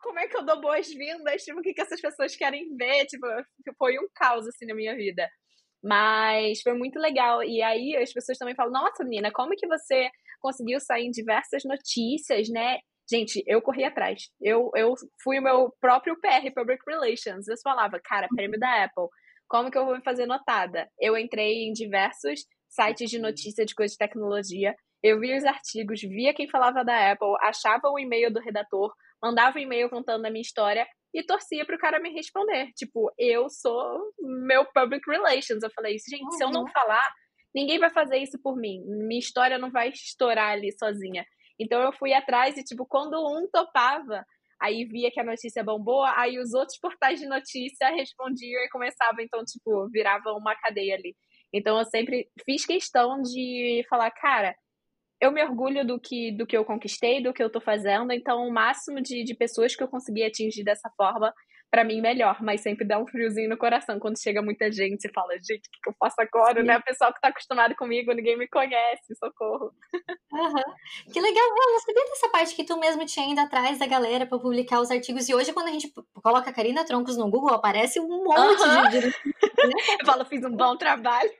como 0.00 0.18
é 0.18 0.28
que 0.28 0.36
eu 0.36 0.44
dou 0.44 0.60
boas-vindas? 0.60 1.42
Tipo, 1.42 1.60
o 1.60 1.62
que, 1.62 1.74
que 1.74 1.80
essas 1.80 2.00
pessoas 2.00 2.36
querem 2.36 2.74
ver? 2.76 3.06
Tipo, 3.06 3.26
foi 3.76 3.98
um 3.98 4.08
caos, 4.14 4.46
assim, 4.46 4.66
na 4.66 4.74
minha 4.74 4.94
vida. 4.94 5.28
Mas 5.82 6.60
foi 6.62 6.74
muito 6.74 6.98
legal. 6.98 7.42
E 7.42 7.62
aí 7.62 7.96
as 7.96 8.12
pessoas 8.12 8.38
também 8.38 8.54
falam, 8.54 8.72
nossa, 8.72 9.04
menina, 9.04 9.30
como 9.32 9.54
que 9.56 9.66
você 9.66 10.10
conseguiu 10.40 10.80
sair 10.80 11.06
em 11.06 11.10
diversas 11.10 11.62
notícias, 11.64 12.48
né? 12.48 12.78
Gente, 13.10 13.42
eu 13.46 13.62
corri 13.62 13.84
atrás. 13.84 14.24
Eu, 14.40 14.70
eu 14.74 14.94
fui 15.22 15.38
o 15.38 15.42
meu 15.42 15.72
próprio 15.80 16.18
PR, 16.20 16.52
Public 16.54 16.82
Relations. 16.86 17.48
Eu 17.48 17.56
falava, 17.62 17.98
cara, 18.04 18.28
prêmio 18.34 18.58
da 18.58 18.84
Apple. 18.84 19.06
Como 19.48 19.70
que 19.70 19.78
eu 19.78 19.86
vou 19.86 19.96
me 19.96 20.02
fazer 20.02 20.26
notada? 20.26 20.88
Eu 21.00 21.16
entrei 21.16 21.64
em 21.64 21.72
diversos 21.72 22.40
sites 22.68 23.08
de 23.08 23.18
notícia 23.18 23.64
de 23.64 23.74
coisas 23.74 23.92
de 23.92 23.98
tecnologia. 23.98 24.74
Eu 25.02 25.20
via 25.20 25.36
os 25.36 25.44
artigos, 25.44 26.00
via 26.02 26.34
quem 26.34 26.50
falava 26.50 26.84
da 26.84 27.12
Apple, 27.12 27.34
achava 27.40 27.88
o 27.88 27.98
e-mail 27.98 28.32
do 28.32 28.40
redator, 28.40 28.92
mandava 29.22 29.58
um 29.58 29.60
e-mail 29.60 29.88
contando 29.90 30.24
a 30.24 30.30
minha 30.30 30.42
história 30.42 30.86
e 31.14 31.22
torcia 31.22 31.64
para 31.64 31.76
o 31.76 31.78
cara 31.78 32.00
me 32.00 32.10
responder. 32.10 32.70
Tipo, 32.76 33.12
eu 33.18 33.48
sou 33.48 34.12
meu 34.18 34.64
public 34.66 35.08
relations. 35.10 35.62
Eu 35.62 35.70
falei 35.74 35.96
isso, 35.96 36.10
gente, 36.10 36.24
uhum. 36.24 36.30
se 36.32 36.44
eu 36.44 36.50
não 36.50 36.62
uhum. 36.62 36.72
falar, 36.72 37.06
ninguém 37.54 37.78
vai 37.78 37.90
fazer 37.90 38.18
isso 38.18 38.38
por 38.42 38.56
mim. 38.56 38.82
Minha 38.86 39.20
história 39.20 39.58
não 39.58 39.70
vai 39.70 39.88
estourar 39.88 40.52
ali 40.52 40.70
sozinha. 40.78 41.24
Então 41.58 41.80
eu 41.82 41.92
fui 41.92 42.12
atrás 42.12 42.56
e, 42.56 42.62
tipo, 42.62 42.86
quando 42.86 43.14
um 43.18 43.48
topava, 43.50 44.24
aí 44.60 44.84
via 44.84 45.10
que 45.10 45.20
a 45.20 45.24
notícia 45.24 45.64
bombou, 45.64 46.04
aí 46.04 46.38
os 46.38 46.52
outros 46.54 46.78
portais 46.78 47.18
de 47.18 47.26
notícia 47.26 47.88
respondiam 47.88 48.62
e 48.62 48.70
começava, 48.70 49.22
então, 49.22 49.44
tipo, 49.44 49.88
virava 49.90 50.32
uma 50.32 50.54
cadeia 50.56 50.94
ali. 50.94 51.16
Então 51.52 51.78
eu 51.78 51.84
sempre 51.86 52.28
fiz 52.44 52.64
questão 52.64 53.22
de 53.22 53.84
falar, 53.88 54.10
cara, 54.10 54.54
eu 55.20 55.32
me 55.32 55.42
orgulho 55.42 55.86
do 55.86 55.98
que, 55.98 56.32
do 56.32 56.46
que 56.46 56.56
eu 56.56 56.64
conquistei, 56.64 57.22
do 57.22 57.32
que 57.32 57.42
eu 57.42 57.50
tô 57.50 57.60
fazendo, 57.60 58.12
então 58.12 58.46
o 58.46 58.52
máximo 58.52 59.00
de, 59.00 59.24
de 59.24 59.34
pessoas 59.34 59.74
que 59.74 59.82
eu 59.82 59.88
consegui 59.88 60.22
atingir 60.24 60.62
dessa 60.62 60.90
forma, 60.96 61.32
para 61.70 61.84
mim, 61.84 62.00
melhor, 62.00 62.42
mas 62.42 62.62
sempre 62.62 62.86
dá 62.86 62.98
um 62.98 63.06
friozinho 63.06 63.50
no 63.50 63.58
coração 63.58 63.98
quando 63.98 64.20
chega 64.20 64.40
muita 64.40 64.72
gente 64.72 65.04
e 65.04 65.12
fala, 65.12 65.34
gente, 65.34 65.66
o 65.66 65.70
que, 65.70 65.80
que 65.82 65.90
eu 65.90 65.94
faço 65.98 66.16
agora, 66.18 66.60
Sim. 66.60 66.66
né? 66.66 66.78
O 66.78 66.82
pessoal 66.82 67.12
que 67.12 67.20
tá 67.20 67.28
acostumado 67.28 67.74
comigo, 67.76 68.12
ninguém 68.12 68.38
me 68.38 68.48
conhece, 68.48 69.14
socorro. 69.16 69.70
Uhum. 70.32 71.12
Que 71.12 71.20
legal, 71.20 71.44
eu 71.44 71.72
não 71.72 71.80
sabia 71.80 72.04
dessa 72.04 72.28
parte 72.30 72.54
que 72.54 72.64
tu 72.64 72.78
mesmo 72.78 73.04
tinha 73.04 73.26
indo 73.26 73.40
atrás 73.40 73.78
da 73.78 73.86
galera 73.86 74.26
para 74.26 74.38
publicar 74.38 74.80
os 74.80 74.90
artigos, 74.90 75.28
e 75.28 75.34
hoje 75.34 75.52
quando 75.52 75.68
a 75.68 75.72
gente 75.72 75.92
coloca 76.22 76.48
a 76.48 76.52
Karina 76.54 76.86
Troncos 76.86 77.18
no 77.18 77.30
Google, 77.30 77.54
aparece 77.54 78.00
um 78.00 78.24
monte 78.24 78.62
uhum. 78.62 78.88
de... 78.88 78.98
eu 80.00 80.06
falo, 80.06 80.24
fiz 80.24 80.42
um 80.44 80.56
bom 80.56 80.74
trabalho. 80.76 81.30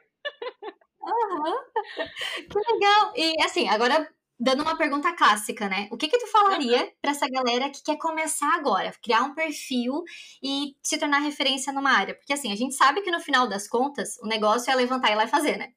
Uhum. 1.08 2.06
Que 2.50 2.72
legal. 2.72 3.12
E 3.16 3.42
assim, 3.42 3.68
agora 3.68 4.08
dando 4.38 4.62
uma 4.62 4.76
pergunta 4.76 5.12
clássica, 5.14 5.68
né? 5.68 5.88
O 5.90 5.96
que 5.96 6.08
que 6.08 6.18
tu 6.18 6.26
falaria 6.28 6.82
uhum. 6.82 6.90
para 7.02 7.10
essa 7.10 7.28
galera 7.28 7.70
que 7.70 7.82
quer 7.82 7.96
começar 7.96 8.54
agora, 8.54 8.92
criar 9.02 9.22
um 9.22 9.34
perfil 9.34 10.04
e 10.42 10.76
se 10.82 10.98
tornar 10.98 11.18
referência 11.18 11.72
numa 11.72 11.90
área? 11.90 12.14
Porque 12.14 12.32
assim, 12.32 12.52
a 12.52 12.56
gente 12.56 12.74
sabe 12.74 13.02
que 13.02 13.10
no 13.10 13.20
final 13.20 13.48
das 13.48 13.66
contas, 13.66 14.16
o 14.22 14.26
negócio 14.26 14.70
é 14.70 14.74
levantar 14.74 15.10
e 15.10 15.16
lá 15.16 15.26
fazer, 15.26 15.56
né? 15.56 15.72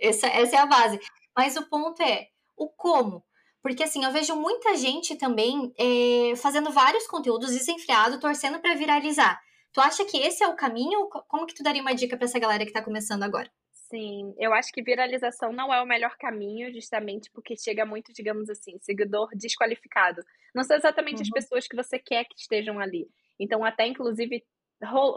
Essa, 0.00 0.26
essa 0.26 0.56
é 0.56 0.58
a 0.58 0.66
base. 0.66 0.98
Mas 1.36 1.56
o 1.56 1.68
ponto 1.68 2.02
é 2.02 2.28
o 2.56 2.68
como. 2.68 3.24
Porque 3.62 3.84
assim, 3.84 4.04
eu 4.04 4.10
vejo 4.10 4.34
muita 4.34 4.76
gente 4.76 5.14
também 5.14 5.72
é, 5.78 6.34
fazendo 6.36 6.70
vários 6.70 7.06
conteúdos 7.06 7.52
desenfreado, 7.52 8.18
torcendo 8.18 8.58
para 8.58 8.74
viralizar. 8.74 9.40
Tu 9.72 9.80
acha 9.80 10.04
que 10.04 10.18
esse 10.18 10.42
é 10.42 10.48
o 10.48 10.56
caminho? 10.56 11.08
Como 11.28 11.46
que 11.46 11.54
tu 11.54 11.62
daria 11.62 11.80
uma 11.80 11.94
dica 11.94 12.16
para 12.16 12.26
essa 12.26 12.38
galera 12.38 12.66
que 12.66 12.72
tá 12.72 12.82
começando 12.82 13.22
agora? 13.22 13.50
Sim, 13.92 14.34
eu 14.38 14.54
acho 14.54 14.72
que 14.72 14.82
viralização 14.82 15.52
não 15.52 15.72
é 15.72 15.82
o 15.82 15.86
melhor 15.86 16.16
caminho, 16.16 16.72
justamente 16.72 17.30
porque 17.30 17.54
chega 17.54 17.84
muito, 17.84 18.10
digamos 18.10 18.48
assim, 18.48 18.78
seguidor 18.80 19.28
desqualificado. 19.34 20.22
Não 20.54 20.64
são 20.64 20.78
exatamente 20.78 21.16
uhum. 21.16 21.22
as 21.24 21.28
pessoas 21.28 21.68
que 21.68 21.76
você 21.76 21.98
quer 21.98 22.24
que 22.24 22.34
estejam 22.38 22.80
ali. 22.80 23.06
Então, 23.38 23.62
até 23.62 23.86
inclusive, 23.86 24.42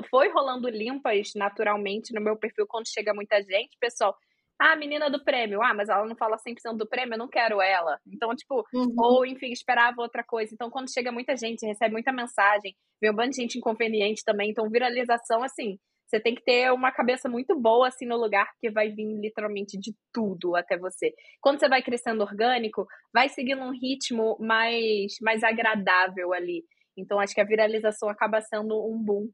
foi 0.10 0.30
rolando 0.30 0.68
limpas 0.68 1.32
naturalmente 1.38 2.14
no 2.14 2.20
meu 2.20 2.36
perfil 2.36 2.68
quando 2.68 2.90
chega 2.90 3.14
muita 3.14 3.42
gente, 3.42 3.78
pessoal. 3.80 4.14
Ah, 4.60 4.76
menina 4.76 5.10
do 5.10 5.24
prêmio. 5.24 5.62
Ah, 5.64 5.74
mas 5.74 5.88
ela 5.88 6.06
não 6.06 6.16
fala 6.18 6.36
100% 6.38 6.76
do 6.76 6.86
prêmio, 6.86 7.14
eu 7.14 7.20
não 7.20 7.30
quero 7.30 7.62
ela. 7.62 7.98
Então, 8.06 8.36
tipo, 8.36 8.66
uhum. 8.74 8.94
ou 8.98 9.26
enfim, 9.26 9.54
esperava 9.54 10.02
outra 10.02 10.22
coisa. 10.22 10.54
Então, 10.54 10.70
quando 10.70 10.92
chega 10.92 11.14
muita 11.14 11.38
gente, 11.38 11.66
recebe 11.66 11.94
muita 11.94 12.12
mensagem, 12.12 12.76
vê 13.02 13.10
um 13.10 13.16
bando 13.16 13.30
de 13.30 13.38
gente 13.38 13.58
inconveniente 13.58 14.22
também. 14.26 14.52
Então, 14.52 14.70
viralização, 14.70 15.42
assim, 15.44 15.80
você 16.06 16.20
tem 16.20 16.36
que 16.36 16.44
ter 16.44 16.72
uma 16.72 16.91
cabeça 16.91 17.28
muito 17.28 17.60
boa 17.60 17.88
assim 17.88 18.06
no 18.06 18.15
lugar, 18.18 18.48
porque 18.54 18.70
vai 18.70 18.89
vir 18.89 19.20
literalmente 19.20 19.78
de 19.78 19.94
tudo 20.13 20.56
até 20.56 20.78
você. 20.78 21.13
Quando 21.41 21.60
você 21.60 21.68
vai 21.68 21.82
crescendo 21.82 22.22
orgânico, 22.22 22.86
vai 23.13 23.30
seguindo 23.30 23.62
um 23.62 23.72
ritmo 23.72 24.38
mais, 24.39 25.15
mais 25.22 25.44
agradável 25.44 26.34
ali. 26.34 26.63
Então, 26.98 27.20
acho 27.20 27.34
que 27.34 27.41
a 27.41 27.46
viralização 27.46 28.08
acaba 28.08 28.41
sendo 28.41 28.76
um 28.88 28.98
boom 29.04 29.30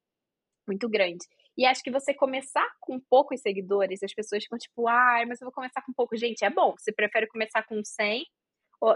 muito 0.67 0.89
grande. 0.89 1.25
E 1.57 1.65
acho 1.65 1.83
que 1.83 1.91
você 1.91 2.13
começar 2.13 2.67
com 2.79 2.99
poucos 3.09 3.41
seguidores, 3.41 4.01
as 4.01 4.13
pessoas 4.13 4.43
ficam 4.43 4.57
tipo, 4.57 4.87
ai, 4.87 5.25
mas 5.25 5.41
eu 5.41 5.45
vou 5.45 5.53
começar 5.53 5.81
com 5.81 5.93
pouco. 5.93 6.15
Gente, 6.15 6.43
é 6.45 6.49
bom. 6.49 6.73
Você 6.77 6.93
prefere 6.93 7.27
começar 7.27 7.63
com 7.63 7.83
100 7.83 8.25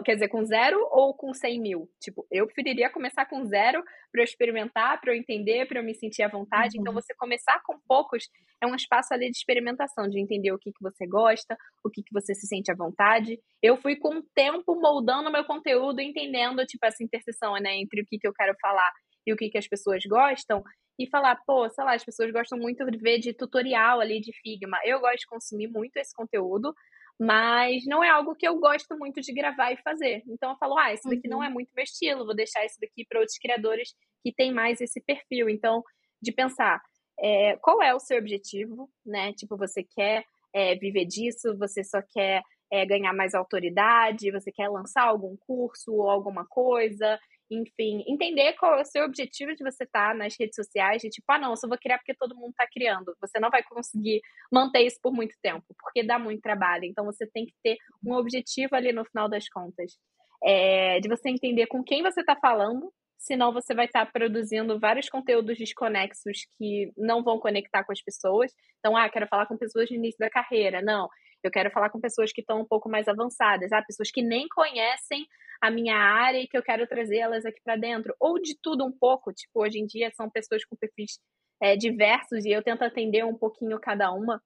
quer 0.04 0.16
dizer, 0.16 0.30
com 0.30 0.44
zero 0.44 0.80
ou 0.92 1.14
com 1.14 1.34
100 1.34 1.62
mil? 1.62 1.90
Tipo, 2.00 2.26
eu 2.32 2.46
preferiria 2.46 2.90
começar 2.90 3.26
com 3.26 3.46
zero 3.46 3.84
para 4.12 4.22
eu 4.22 4.24
experimentar, 4.24 5.00
para 5.00 5.14
eu 5.14 5.18
entender, 5.18 5.68
para 5.68 5.80
eu 5.80 5.84
me 5.84 5.94
sentir 5.94 6.24
à 6.24 6.28
vontade. 6.28 6.78
Então, 6.78 6.92
uhum. 6.92 6.96
Então, 6.96 7.02
você 7.02 7.14
começar 7.16 7.62
com 7.64 7.80
poucos 7.88 8.30
é 8.62 8.68
um 8.68 8.76
espaço 8.76 9.14
ali 9.14 9.30
de 9.30 9.38
experimentação, 9.38 10.08
de 10.08 10.20
entender 10.20 10.52
o 10.52 10.58
que, 10.58 10.72
que 10.72 10.82
você 10.82 11.06
gosta, 11.06 11.58
o 11.84 11.90
que, 11.90 12.02
que 12.02 12.14
você 12.14 12.34
se 12.34 12.48
sente 12.48 12.72
à 12.72 12.76
vontade. 12.76 13.40
Eu 13.62 13.78
fui 13.78 13.96
com 13.96 14.18
o 14.18 14.24
tempo 14.34 14.76
moldando 14.76 15.32
meu 15.32 15.44
conteúdo, 15.44 16.00
entendendo, 16.00 16.66
tipo, 16.66 16.86
essa 16.86 17.04
interseção, 17.04 17.54
né, 17.56 17.76
entre 17.76 18.02
o 18.02 18.06
que, 18.06 18.18
que 18.18 18.28
eu 18.28 18.34
quero 18.34 18.56
falar 18.62 18.92
e 19.26 19.34
o 19.34 19.36
que, 19.36 19.50
que 19.50 19.58
as 19.58 19.68
pessoas 19.68 20.04
gostam. 20.06 20.64
E 20.98 21.08
falar, 21.10 21.36
pô, 21.46 21.70
sei 21.70 21.84
lá, 21.84 21.94
as 21.94 22.06
pessoas 22.06 22.32
gostam 22.32 22.58
muito 22.58 22.90
de 22.90 22.98
ver 22.98 23.20
de 23.20 23.34
tutorial 23.34 24.00
ali 24.00 24.22
de 24.22 24.32
Figma. 24.42 24.80
Eu 24.86 25.02
gosto 25.02 25.20
de 25.20 25.26
consumir 25.26 25.68
muito 25.68 25.98
esse 25.98 26.16
conteúdo, 26.16 26.74
mas 27.20 27.86
não 27.86 28.04
é 28.04 28.10
algo 28.10 28.36
que 28.36 28.48
eu 28.48 28.60
gosto 28.60 28.98
muito 28.98 29.22
de 29.22 29.34
gravar 29.34 29.72
e 29.72 29.78
fazer. 29.78 30.24
Então 30.28 30.52
eu 30.52 30.58
falo, 30.58 30.78
ah, 30.78 30.94
esse 30.94 31.08
daqui 31.10 31.28
uhum. 31.28 31.38
não 31.38 31.44
é 31.44 31.50
muito 31.50 31.72
meu 31.76 31.84
estilo, 31.84 32.26
vou 32.26 32.36
deixar 32.36 32.66
esse 32.66 32.80
daqui 32.80 33.06
para 33.08 33.20
outros 33.20 33.38
criadores 33.38 33.94
que 34.24 34.34
têm 34.34 34.54
mais 34.54 34.82
esse 34.82 35.02
perfil. 35.02 35.50
Então, 35.50 35.84
de 36.22 36.32
pensar 36.32 36.82
é, 37.20 37.56
qual 37.58 37.82
é 37.82 37.94
o 37.94 38.00
seu 38.00 38.18
objetivo, 38.18 38.90
né? 39.06 39.34
Tipo, 39.34 39.58
você 39.58 39.84
quer 39.84 40.26
é, 40.54 40.76
viver 40.76 41.06
disso, 41.06 41.58
você 41.58 41.84
só 41.84 42.02
quer 42.02 42.42
é, 42.72 42.86
ganhar 42.86 43.14
mais 43.14 43.34
autoridade, 43.34 44.32
você 44.32 44.52
quer 44.52 44.68
lançar 44.70 45.04
algum 45.04 45.36
curso 45.38 45.94
ou 45.94 46.10
alguma 46.10 46.46
coisa, 46.46 47.20
enfim, 47.50 48.04
entender 48.08 48.54
qual 48.54 48.78
é 48.78 48.82
o 48.82 48.86
seu 48.86 49.06
objetivo 49.06 49.56
de 49.56 49.64
você 49.64 49.84
estar 49.84 50.10
tá 50.10 50.14
nas 50.14 50.36
redes 50.40 50.56
sociais, 50.56 51.02
de 51.02 51.10
tipo, 51.10 51.26
ah, 51.30 51.40
não, 51.40 51.52
eu 51.52 51.58
só 51.58 51.68
vou 51.68 51.78
criar 51.78 51.98
porque 51.98 52.16
todo 52.16 52.36
mundo 52.36 52.52
está 52.52 52.68
criando. 52.72 53.16
Você 53.22 53.40
não 53.40 53.50
vai 53.50 53.64
conseguir 53.64 54.22
manter 54.52 54.82
isso 54.82 55.00
por 55.02 55.14
muito 55.14 55.36
tempo, 55.42 55.66
porque 55.80 56.04
dá 56.04 56.18
muito 56.18 56.42
trabalho. 56.42 56.86
Então, 56.86 57.06
você 57.06 57.28
tem 57.28 57.46
que 57.46 57.54
ter 57.64 57.78
um 58.06 58.14
objetivo 58.14 58.76
ali 58.76 58.92
no 58.92 59.06
final 59.06 59.30
das 59.30 59.48
contas. 59.50 59.94
É, 60.44 61.00
de 61.00 61.08
você 61.08 61.30
entender 61.30 61.68
com 61.68 61.84
quem 61.84 62.04
você 62.04 62.20
está 62.22 62.36
falando, 62.36 62.92
senão 63.18 63.52
você 63.52 63.74
vai 63.74 63.86
estar 63.86 64.06
tá 64.06 64.12
produzindo 64.12 64.80
vários 64.80 65.10
conteúdos 65.10 65.58
desconexos 65.58 66.40
que 66.58 66.92
não 66.98 67.24
vão 67.24 67.40
conectar 67.40 67.84
com 67.84 67.92
as 67.92 68.02
pessoas. 68.02 68.52
Então, 68.80 68.96
ah, 68.96 69.10
quero 69.10 69.28
falar 69.28 69.48
com 69.48 69.58
pessoas 69.58 69.90
no 69.90 69.96
início 69.96 70.20
da 70.20 70.30
carreira. 70.30 70.82
Não, 70.82 71.10
eu 71.48 71.52
quero 71.52 71.72
falar 71.72 71.90
com 71.90 72.00
pessoas 72.00 72.32
que 72.32 72.42
estão 72.42 72.62
um 72.62 72.66
pouco 72.66 72.90
mais 72.90 73.08
avançadas, 73.08 73.72
ah, 73.72 73.82
pessoas 73.82 74.12
que 74.12 74.22
nem 74.22 74.48
conhecem 74.48 75.26
a 75.62 75.72
minha 75.72 75.96
área 75.96 76.40
e 76.40 76.48
que 76.48 76.58
eu 76.58 76.64
quero 76.64 76.88
trazer 76.88 77.18
elas 77.18 77.46
aqui 77.46 77.60
para 77.64 77.76
dentro. 77.76 78.16
Ou 78.20 78.40
de 78.40 78.58
tudo 78.62 78.86
um 78.86 78.92
pouco, 78.92 79.34
tipo, 79.34 79.62
hoje 79.62 79.80
em 79.80 79.86
dia 79.86 80.12
são 80.12 80.30
pessoas 80.30 80.64
com 80.66 80.76
perfis 80.76 81.20
é, 81.62 81.76
diversos 81.76 82.46
e 82.46 82.52
eu 82.52 82.64
tento 82.64 82.84
atender 82.84 83.24
um 83.26 83.38
pouquinho 83.38 83.80
cada 83.80 84.12
uma. 84.12 84.42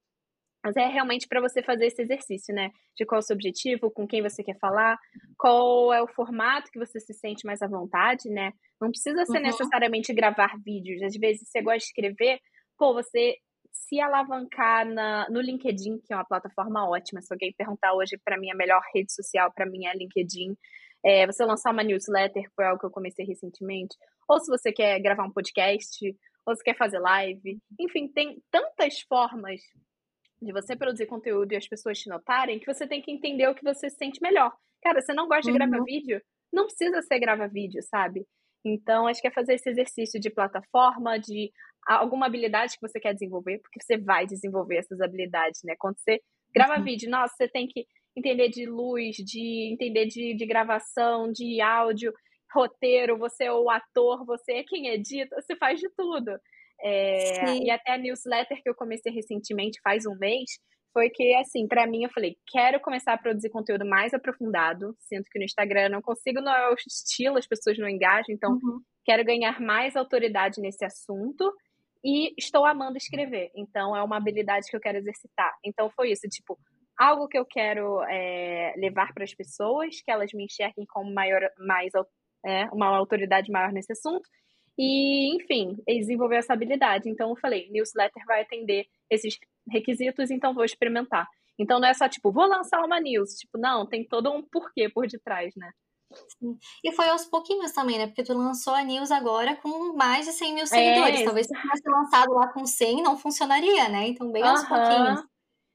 Mas 0.64 0.76
é 0.76 0.86
realmente 0.86 1.26
para 1.26 1.40
você 1.40 1.62
fazer 1.62 1.86
esse 1.86 2.02
exercício, 2.02 2.54
né? 2.54 2.70
De 2.94 3.06
qual 3.06 3.18
é 3.18 3.20
o 3.20 3.22
seu 3.22 3.34
objetivo, 3.34 3.90
com 3.90 4.06
quem 4.06 4.22
você 4.22 4.44
quer 4.44 4.58
falar, 4.58 4.98
qual 5.38 5.92
é 5.92 6.02
o 6.02 6.08
formato 6.08 6.70
que 6.70 6.78
você 6.78 7.00
se 7.00 7.14
sente 7.14 7.46
mais 7.46 7.62
à 7.62 7.66
vontade, 7.66 8.28
né? 8.28 8.52
Não 8.80 8.90
precisa 8.90 9.24
ser 9.24 9.38
uhum. 9.38 9.44
necessariamente 9.44 10.12
gravar 10.12 10.54
vídeos. 10.62 11.02
Às 11.02 11.16
vezes 11.16 11.48
você 11.48 11.62
gosta 11.62 11.78
de 11.78 11.84
escrever, 11.84 12.38
pô, 12.76 12.92
você 12.92 13.36
se 13.72 14.00
alavancar 14.00 14.86
na, 14.86 15.28
no 15.28 15.40
LinkedIn, 15.40 15.98
que 16.00 16.12
é 16.12 16.16
uma 16.16 16.24
plataforma 16.24 16.88
ótima. 16.88 17.20
Se 17.20 17.32
alguém 17.32 17.52
perguntar 17.52 17.94
hoje 17.94 18.18
para 18.24 18.38
mim 18.38 18.50
a 18.50 18.54
melhor 18.54 18.80
rede 18.94 19.12
social 19.12 19.52
para 19.52 19.66
mim 19.66 19.86
é 19.86 19.94
LinkedIn. 19.94 20.56
É, 21.04 21.26
você 21.26 21.44
lançar 21.44 21.72
uma 21.72 21.82
newsletter, 21.82 22.42
que 22.42 22.54
foi 22.54 22.66
algo 22.66 22.78
que 22.78 22.86
eu 22.86 22.90
comecei 22.90 23.24
recentemente. 23.24 23.96
Ou 24.28 24.38
se 24.38 24.50
você 24.50 24.72
quer 24.72 25.00
gravar 25.00 25.24
um 25.24 25.32
podcast, 25.32 26.14
ou 26.46 26.54
se 26.54 26.62
quer 26.62 26.76
fazer 26.76 26.98
live. 26.98 27.58
Enfim, 27.78 28.08
tem 28.08 28.42
tantas 28.50 29.00
formas 29.02 29.60
de 30.40 30.52
você 30.52 30.74
produzir 30.76 31.06
conteúdo 31.06 31.52
e 31.52 31.56
as 31.56 31.68
pessoas 31.68 31.98
te 31.98 32.08
notarem, 32.08 32.58
que 32.58 32.72
você 32.72 32.86
tem 32.86 33.02
que 33.02 33.10
entender 33.10 33.48
o 33.48 33.54
que 33.54 33.64
você 33.64 33.90
se 33.90 33.96
sente 33.96 34.20
melhor. 34.22 34.52
Cara, 34.82 35.00
você 35.00 35.12
não 35.12 35.28
gosta 35.28 35.50
de 35.50 35.56
gravar 35.56 35.78
uhum. 35.78 35.84
vídeo? 35.84 36.20
Não 36.52 36.64
precisa 36.64 37.02
ser 37.02 37.18
gravar 37.18 37.46
vídeo, 37.48 37.82
sabe? 37.82 38.26
Então, 38.64 39.06
acho 39.06 39.20
que 39.20 39.28
é 39.28 39.30
fazer 39.30 39.54
esse 39.54 39.68
exercício 39.68 40.20
de 40.20 40.30
plataforma, 40.30 41.18
de 41.18 41.50
alguma 41.86 42.26
habilidade 42.26 42.74
que 42.74 42.88
você 42.88 43.00
quer 43.00 43.12
desenvolver, 43.14 43.58
porque 43.58 43.80
você 43.82 43.98
vai 43.98 44.26
desenvolver 44.26 44.76
essas 44.76 45.00
habilidades, 45.00 45.60
né? 45.64 45.74
Quando 45.78 45.98
você 45.98 46.20
grava 46.54 46.78
uhum. 46.78 46.84
vídeo, 46.84 47.10
nossa, 47.10 47.34
você 47.36 47.48
tem 47.48 47.66
que 47.66 47.84
entender 48.16 48.48
de 48.48 48.66
luz, 48.66 49.16
de 49.16 49.72
entender 49.72 50.06
de, 50.06 50.34
de 50.34 50.46
gravação, 50.46 51.30
de 51.30 51.60
áudio, 51.60 52.12
roteiro, 52.52 53.16
você 53.16 53.44
é 53.44 53.52
o 53.52 53.70
ator, 53.70 54.24
você 54.26 54.54
é 54.54 54.64
quem 54.64 54.88
edita, 54.88 55.40
você 55.40 55.56
faz 55.56 55.80
de 55.80 55.88
tudo. 55.96 56.32
É, 56.82 57.58
e 57.58 57.70
até 57.70 57.92
a 57.92 57.98
newsletter 57.98 58.60
que 58.62 58.68
eu 58.68 58.74
comecei 58.74 59.12
recentemente, 59.12 59.80
faz 59.82 60.06
um 60.06 60.16
mês, 60.18 60.50
foi 60.92 61.08
que, 61.10 61.34
assim, 61.36 61.68
para 61.68 61.86
mim, 61.86 62.04
eu 62.04 62.10
falei, 62.10 62.36
quero 62.50 62.80
começar 62.80 63.12
a 63.12 63.18
produzir 63.18 63.50
conteúdo 63.50 63.86
mais 63.86 64.12
aprofundado. 64.12 64.94
Sinto 64.98 65.28
que 65.30 65.38
no 65.38 65.44
Instagram 65.44 65.82
eu 65.82 65.90
não 65.90 66.02
consigo, 66.02 66.40
não 66.40 66.52
é 66.52 66.68
o 66.70 66.74
estilo, 66.74 67.38
as 67.38 67.46
pessoas 67.46 67.78
não 67.78 67.88
engajam, 67.88 68.34
então 68.34 68.52
uhum. 68.52 68.80
quero 69.04 69.24
ganhar 69.24 69.60
mais 69.60 69.94
autoridade 69.94 70.60
nesse 70.60 70.84
assunto. 70.84 71.52
E 72.04 72.34
estou 72.38 72.64
amando 72.64 72.96
escrever, 72.96 73.50
então 73.54 73.94
é 73.94 74.02
uma 74.02 74.16
habilidade 74.16 74.68
que 74.70 74.76
eu 74.76 74.80
quero 74.80 74.98
exercitar. 74.98 75.52
Então 75.64 75.90
foi 75.90 76.12
isso, 76.12 76.26
tipo, 76.28 76.58
algo 76.98 77.28
que 77.28 77.38
eu 77.38 77.44
quero 77.44 78.02
é, 78.04 78.74
levar 78.76 79.12
para 79.12 79.24
as 79.24 79.34
pessoas, 79.34 80.00
que 80.02 80.10
elas 80.10 80.32
me 80.32 80.44
enxerguem 80.44 80.86
como 80.88 81.12
maior, 81.12 81.42
mais, 81.58 81.92
é, 82.44 82.64
uma 82.72 82.86
autoridade 82.96 83.50
maior 83.50 83.72
nesse 83.72 83.92
assunto, 83.92 84.28
e, 84.78 85.36
enfim, 85.36 85.76
desenvolver 85.86 86.36
essa 86.36 86.54
habilidade. 86.54 87.08
Então, 87.08 87.30
eu 87.30 87.36
falei, 87.36 87.68
newsletter 87.70 88.24
vai 88.26 88.40
atender 88.40 88.86
esses 89.10 89.38
requisitos, 89.70 90.30
então 90.30 90.54
vou 90.54 90.64
experimentar. 90.64 91.28
Então, 91.58 91.78
não 91.78 91.88
é 91.88 91.92
só, 91.92 92.08
tipo, 92.08 92.32
vou 92.32 92.46
lançar 92.46 92.82
uma 92.82 92.98
news. 92.98 93.34
Tipo, 93.34 93.58
não, 93.58 93.86
tem 93.86 94.06
todo 94.06 94.32
um 94.32 94.42
porquê 94.42 94.88
por 94.88 95.06
detrás, 95.06 95.54
né? 95.54 95.70
Sim. 96.38 96.58
E 96.82 96.92
foi 96.92 97.08
aos 97.08 97.24
pouquinhos 97.24 97.72
também, 97.72 97.98
né? 97.98 98.06
Porque 98.06 98.22
tu 98.22 98.34
lançou 98.34 98.74
a 98.74 98.82
news 98.82 99.10
agora 99.10 99.56
com 99.56 99.94
mais 99.94 100.26
de 100.26 100.32
100 100.32 100.54
mil 100.54 100.66
seguidores. 100.66 101.20
É, 101.20 101.24
Talvez 101.24 101.46
se 101.46 101.54
tivesse 101.54 101.88
lançado 101.88 102.32
lá 102.32 102.48
com 102.48 102.66
100, 102.66 103.02
não 103.02 103.16
funcionaria, 103.16 103.88
né? 103.88 104.08
Então, 104.08 104.30
bem 104.30 104.42
aos 104.42 104.64
pouquinhos. 104.64 105.22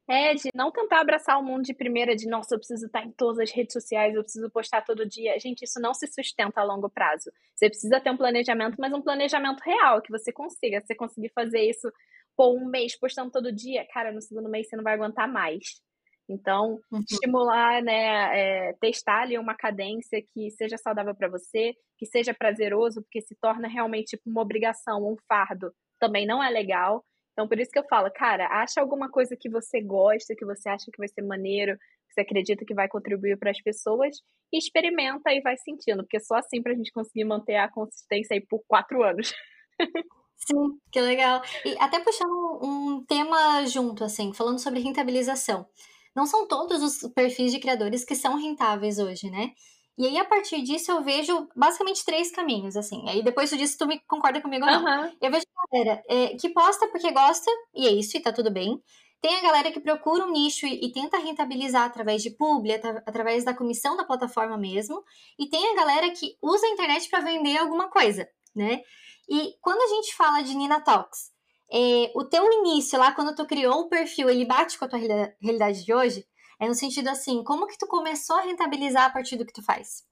É, 0.08 0.36
de 0.36 0.50
não 0.54 0.71
tentar 0.71 1.00
abraçar 1.00 1.39
o 1.39 1.43
mundo 1.43 1.63
de 1.63 1.74
primeira, 1.74 2.15
de 2.15 2.28
nossa, 2.28 2.54
eu 2.54 2.60
preciso 2.60 2.86
estar 2.86 3.04
em 3.04 3.12
todas 3.12 3.39
as 3.39 3.52
redes 3.52 3.74
sociais, 3.74 4.13
eu 4.13 4.21
preciso 4.21 4.52
postar 4.52 4.84
todo 4.84 5.08
dia. 5.08 5.39
Gente, 5.39 5.63
isso 5.63 5.80
não 5.80 5.95
se 5.95 6.06
sustenta 6.06 6.62
a 6.62 6.63
longo 6.63 6.88
prazo. 6.88 7.32
Você 7.56 7.69
precisa 7.69 8.00
ter 8.00 8.12
um 8.12 8.17
planejamento, 8.17 8.76
mas 8.78 8.93
um 8.93 9.02
planejamento 9.02 9.62
real, 9.62 10.02
que 10.04 10.12
você 10.12 10.32
consiga. 10.32 10.80
Se 10.82 10.88
você 10.88 10.95
conseguir 10.95 11.32
fazer 11.34 11.67
isso 11.67 11.91
por 12.38 12.56
um 12.56 12.69
mês 12.69 12.95
postando 13.00 13.32
todo 13.32 13.52
dia, 13.52 13.84
cara, 13.91 14.12
no 14.12 14.21
segundo 14.21 14.48
mês 14.48 14.69
você 14.69 14.76
não 14.76 14.84
vai 14.84 14.93
aguentar 14.93 15.28
mais. 15.28 15.82
Então, 16.28 16.80
uhum. 16.92 17.02
estimular, 17.10 17.82
né, 17.84 18.70
é, 18.70 18.74
testar 18.82 19.22
ali 19.22 19.38
uma 19.38 19.56
cadência 19.56 20.24
que 20.34 20.50
seja 20.52 20.78
saudável 20.78 21.14
para 21.16 21.30
você, 21.30 21.74
que 21.98 22.06
seja 22.06 22.34
prazeroso, 22.34 23.02
porque 23.04 23.22
se 23.22 23.36
torna 23.36 23.68
realmente 23.68 24.18
tipo, 24.18 24.30
uma 24.30 24.42
obrigação, 24.42 25.04
um 25.04 25.16
fardo, 25.28 25.72
também 26.00 26.26
não 26.26 26.44
é 26.44 26.50
legal. 26.50 27.04
Então, 27.34 27.48
por 27.48 27.60
isso 27.60 27.70
que 27.72 27.78
eu 27.78 27.86
falo, 27.88 28.10
cara, 28.12 28.48
acha 28.48 28.80
alguma 28.82 29.10
coisa 29.10 29.36
que 29.40 29.50
você 29.50 29.82
gosta, 29.82 30.36
que 30.36 30.46
você 30.46 30.70
acha 30.70 30.86
que 30.92 30.98
vai 30.98 31.08
ser 31.08 31.22
maneiro, 31.22 31.78
que 32.08 32.14
você 32.14 32.22
acredita 32.22 32.66
que 32.66 32.74
vai 32.74 32.88
contribuir 32.88 33.38
para 33.38 33.52
as 33.52 33.62
pessoas, 33.62 34.16
e 34.52 34.58
experimenta 34.58 35.32
e 35.32 35.42
vai 35.42 35.58
sentindo, 35.58 36.04
porque 36.04 36.20
só 36.20 36.36
assim 36.36 36.62
para 36.62 36.72
a 36.72 36.76
gente 36.76 36.92
conseguir 36.92 37.26
manter 37.26 37.58
a 37.58 37.70
consistência 37.70 38.34
aí 38.34 38.42
por 38.42 38.64
quatro 38.68 39.04
anos. 39.04 39.34
Sim, 40.38 40.80
que 40.92 41.02
legal. 41.02 41.42
E 41.66 41.76
até 41.80 42.00
puxando 42.00 42.60
um 42.62 43.04
tema 43.06 43.66
junto, 43.66 44.04
assim, 44.04 44.34
falando 44.34 44.60
sobre 44.60 44.80
rentabilização. 44.80 45.68
Não 46.15 46.25
são 46.25 46.47
todos 46.47 46.82
os 46.82 47.12
perfis 47.13 47.51
de 47.51 47.60
criadores 47.60 48.06
que 48.06 48.15
são 48.15 48.38
rentáveis 48.38 48.99
hoje, 48.99 49.30
né? 49.30 49.51
E 49.97 50.06
aí, 50.06 50.17
a 50.17 50.25
partir 50.25 50.62
disso, 50.62 50.91
eu 50.91 51.01
vejo 51.04 51.47
basicamente 51.56 52.04
três 52.04 52.30
caminhos, 52.32 52.75
assim. 52.75 53.08
Aí 53.08 53.23
depois 53.23 53.49
tu 53.49 53.58
disse 53.58 53.78
tu 53.78 53.88
me 53.88 53.99
concorda 54.08 54.41
comigo 54.41 54.65
ou 54.65 54.71
não. 54.71 54.84
Uhum. 54.84 55.12
Eu 55.21 55.32
vejo 55.32 55.45
galera 55.71 56.04
é, 56.08 56.28
que 56.36 56.49
posta 56.49 56.88
porque 56.88 57.12
gosta, 57.12 57.49
e 57.73 57.88
é 57.88 57.91
isso, 57.91 58.17
e 58.17 58.19
tá 58.21 58.32
tudo 58.32 58.51
bem. 58.51 58.82
Tem 59.21 59.38
a 59.38 59.41
galera 59.41 59.71
que 59.71 59.80
procura 59.80 60.25
um 60.25 60.32
nicho 60.32 60.67
e, 60.67 60.86
e 60.86 60.91
tenta 60.91 61.17
rentabilizar 61.17 61.84
através 61.84 62.21
de 62.21 62.30
publi, 62.30 62.73
at 62.73 62.86
através 63.06 63.43
da 63.43 63.54
comissão 63.54 63.95
da 63.95 64.04
plataforma 64.04 64.58
mesmo. 64.58 65.04
E 65.39 65.47
tem 65.49 65.71
a 65.71 65.75
galera 65.75 66.12
que 66.12 66.38
usa 66.41 66.65
a 66.65 66.69
internet 66.69 67.10
para 67.10 67.21
vender 67.21 67.58
alguma 67.58 67.89
coisa, 67.89 68.28
né? 68.56 68.82
E 69.28 69.56
quando 69.62 69.82
a 69.82 69.95
gente 69.95 70.15
fala 70.15 70.41
de 70.41 70.56
Nina 70.56 70.80
Talks, 70.82 71.32
é, 71.71 72.12
o 72.15 72.23
teu 72.23 72.43
início 72.51 72.97
lá, 72.99 73.13
quando 73.13 73.36
tu 73.36 73.45
criou 73.45 73.82
o 73.82 73.89
perfil, 73.89 74.30
ele 74.30 74.45
bate 74.45 74.78
com 74.78 74.86
a 74.86 74.88
tua 74.88 74.99
realidade 75.41 75.84
de 75.84 75.93
hoje? 75.93 76.25
É 76.60 76.67
no 76.67 76.73
sentido 76.73 77.10
assim, 77.10 77.43
como 77.43 77.67
que 77.67 77.78
tu 77.78 77.88
começou 77.88 78.38
a 78.38 78.41
rentabilizar 78.41 79.06
a 79.06 79.10
partir 79.10 79.36
do 79.36 79.45
que 79.45 79.54
tu 79.54 79.63
faz? 79.63 80.04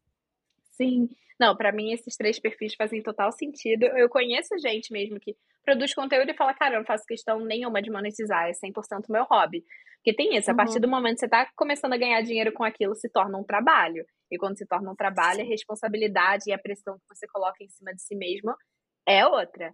Sim. 0.71 1.09
Não, 1.39 1.55
para 1.55 1.71
mim 1.71 1.91
esses 1.91 2.15
três 2.15 2.39
perfis 2.39 2.75
fazem 2.75 3.01
total 3.01 3.31
sentido. 3.31 3.83
Eu 3.83 4.09
conheço 4.09 4.57
gente 4.59 4.91
mesmo 4.91 5.19
que 5.19 5.35
produz 5.63 5.93
conteúdo 5.93 6.29
e 6.29 6.35
fala, 6.35 6.53
cara, 6.53 6.75
eu 6.75 6.79
não 6.79 6.85
faço 6.85 7.05
questão 7.05 7.39
nenhuma 7.39 7.81
de 7.81 7.89
monetizar, 7.89 8.47
é 8.47 8.51
100% 8.51 9.05
meu 9.09 9.23
hobby. 9.23 9.63
Porque 9.97 10.13
tem 10.13 10.35
isso, 10.35 10.51
a 10.51 10.55
partir 10.55 10.75
uhum. 10.75 10.81
do 10.81 10.87
momento 10.89 11.15
que 11.15 11.19
você 11.21 11.29
tá 11.29 11.49
começando 11.55 11.93
a 11.93 11.97
ganhar 11.97 12.21
dinheiro 12.21 12.51
com 12.51 12.63
aquilo, 12.63 12.93
se 12.93 13.09
torna 13.09 13.37
um 13.37 13.43
trabalho. 13.43 14.05
E 14.29 14.37
quando 14.37 14.57
se 14.57 14.65
torna 14.65 14.91
um 14.91 14.95
trabalho, 14.95 15.41
a 15.41 15.45
responsabilidade 15.45 16.43
e 16.47 16.53
a 16.53 16.59
pressão 16.59 16.95
que 16.95 17.15
você 17.15 17.25
coloca 17.27 17.63
em 17.63 17.69
cima 17.69 17.93
de 17.93 18.01
si 18.01 18.15
mesmo 18.15 18.53
é 19.07 19.25
outra. 19.25 19.73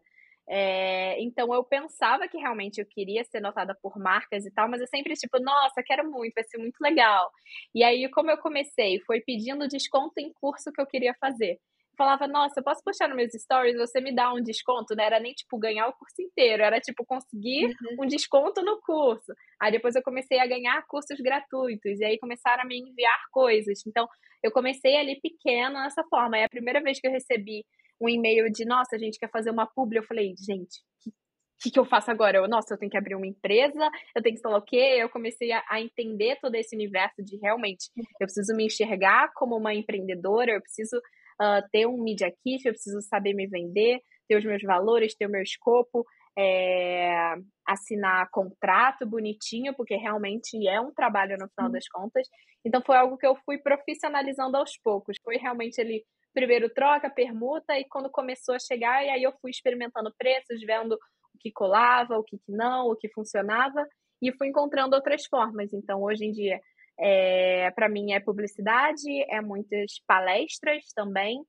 É, 0.52 1.22
então 1.22 1.54
eu 1.54 1.64
pensava 1.64 2.28
que 2.28 2.38
realmente 2.38 2.80
eu 2.82 2.86
queria 2.86 3.24
ser 3.24 3.40
notada 3.40 3.76
por 3.82 3.98
marcas 4.00 4.46
e 4.46 4.52
tal, 4.52 4.68
mas 4.70 4.82
eu 4.82 4.88
sempre, 4.88 5.14
tipo, 5.14 5.40
nossa, 5.40 5.84
quero 5.86 6.10
muito, 6.10 6.34
vai 6.34 6.44
ser 6.44 6.58
muito 6.58 6.78
legal. 6.82 7.30
E 7.74 7.84
aí, 7.84 8.10
como 8.10 8.32
eu 8.32 8.38
comecei, 8.40 9.00
foi 9.02 9.22
pedindo 9.22 9.68
desconto 9.68 10.14
em 10.20 10.34
curso 10.34 10.72
que 10.74 10.82
eu 10.82 10.88
queria 10.88 11.14
fazer. 11.20 11.60
Falava, 12.00 12.28
nossa, 12.30 12.62
eu 12.62 12.64
posso 12.64 12.82
postar 12.82 13.10
nos 13.10 13.18
meus 13.18 13.34
stories, 13.34 13.78
você 13.78 14.00
me 14.00 14.16
dá 14.16 14.34
um 14.34 14.42
desconto? 14.42 14.96
Não 14.96 15.04
era 15.04 15.20
nem, 15.20 15.34
tipo, 15.34 15.60
ganhar 15.60 15.86
o 15.90 15.94
curso 15.94 16.22
inteiro, 16.22 16.64
era, 16.64 16.80
tipo, 16.80 17.06
conseguir 17.06 17.66
uhum. 17.66 18.06
um 18.06 18.08
desconto 18.08 18.64
no 18.64 18.80
curso. 18.80 19.34
Aí 19.62 19.70
depois 19.70 19.96
eu 19.96 20.02
comecei 20.02 20.40
a 20.40 20.48
ganhar 20.48 20.82
cursos 20.88 21.20
gratuitos, 21.20 22.00
e 22.00 22.06
aí 22.06 22.18
começaram 22.18 22.64
a 22.64 22.66
me 22.66 22.80
enviar 22.80 23.20
coisas. 23.32 23.86
Então, 23.86 24.08
eu 24.42 24.50
comecei 24.50 24.96
ali 24.96 25.20
pequeno 25.20 25.74
nessa 25.74 26.04
forma. 26.10 26.38
É 26.38 26.46
a 26.46 26.50
primeira 26.50 26.82
vez 26.82 27.02
que 27.02 27.08
eu 27.08 27.12
recebi 27.12 27.66
um 28.02 28.08
e-mail 28.08 28.50
de, 28.50 28.64
nossa, 28.64 28.96
a 28.96 29.00
gente 29.00 29.20
quer 29.20 29.30
fazer 29.30 29.52
uma 29.52 29.68
publi. 29.68 29.98
Eu 29.98 30.04
falei, 30.04 30.34
gente, 30.40 30.80
o 31.06 31.62
que, 31.62 31.72
que, 31.72 31.80
eu 31.80 31.84
faço 31.84 32.10
agora? 32.10 32.38
Eu, 32.38 32.48
nossa, 32.48 32.74
eu 32.74 32.78
tenho 32.78 32.90
que 32.90 32.98
abrir 32.98 33.16
uma 33.16 33.28
empresa, 33.28 33.90
eu 34.16 34.24
tenho 34.24 34.34
que 34.34 34.40
instalar 34.40 34.60
o 34.60 34.66
quê? 34.66 34.96
Eu 34.98 35.10
comecei 35.10 35.52
a, 35.52 35.62
a, 35.70 35.82
entender 35.82 36.38
todo 36.40 36.56
esse 36.56 36.74
universo 36.74 37.22
de 37.22 37.36
realmente, 37.38 37.90
eu 37.98 38.26
preciso 38.26 38.56
me 38.56 38.68
enxergar 38.68 39.30
como 39.34 39.58
uma 39.58 39.74
empreendedora, 39.74 40.54
eu 40.54 40.62
preciso 40.62 41.02
uh, 41.42 41.68
ter 41.72 41.88
um 41.88 42.02
media 42.02 42.32
kit, 42.44 42.66
eu 42.66 42.74
preciso 42.74 43.02
saber 43.02 43.34
me 43.34 43.48
vender, 43.48 44.00
ter 44.28 44.38
os 44.38 44.46
meus 44.46 44.62
valores, 44.62 45.16
ter 45.16 45.28
o 45.28 45.32
meu 45.32 45.42
escopo, 45.42 46.06
é, 46.38 47.36
assinar 47.68 48.30
contrato 48.32 49.06
bonitinho, 49.06 49.74
porque 49.76 49.96
realmente 49.96 50.68
é 50.68 50.80
um 50.80 50.94
trabalho 50.94 51.38
no 51.38 51.50
final 51.50 51.72
das 51.72 51.88
contas. 51.90 52.28
Então 52.64 52.82
foi 52.86 52.96
algo 52.96 53.18
que 53.18 53.28
eu 53.28 53.36
fui 53.46 53.58
profissionalizando 53.58 54.58
aos 54.58 54.78
poucos. 54.84 55.18
Foi 55.24 55.38
realmente 55.38 55.82
ali 55.82 56.04
primeiro 56.34 56.70
troca, 56.70 57.10
permuta, 57.10 57.78
e 57.78 57.86
quando 57.86 58.10
começou 58.10 58.56
a 58.56 58.60
chegar, 58.60 59.04
e 59.04 59.10
aí 59.10 59.24
eu 59.24 59.34
fui 59.42 59.52
experimentando 59.52 60.14
preços, 60.18 60.62
vendo 60.62 60.94
o 60.94 61.38
que 61.40 61.52
colava, 61.52 62.18
o 62.18 62.24
que 62.24 62.40
não, 62.48 62.88
o 62.88 62.96
que 62.96 63.10
funcionava, 63.10 63.86
e 64.22 64.32
fui 64.34 64.48
encontrando 64.48 64.96
outras 64.96 65.26
formas. 65.26 65.74
Então, 65.74 66.02
hoje 66.04 66.26
em 66.26 66.32
dia, 66.32 66.60
é, 67.00 67.72
para 67.72 67.88
mim 67.88 68.12
é 68.12 68.20
publicidade, 68.20 69.10
é 69.30 69.42
muitas 69.42 70.02
palestras 70.06 70.86
também. 70.94 71.42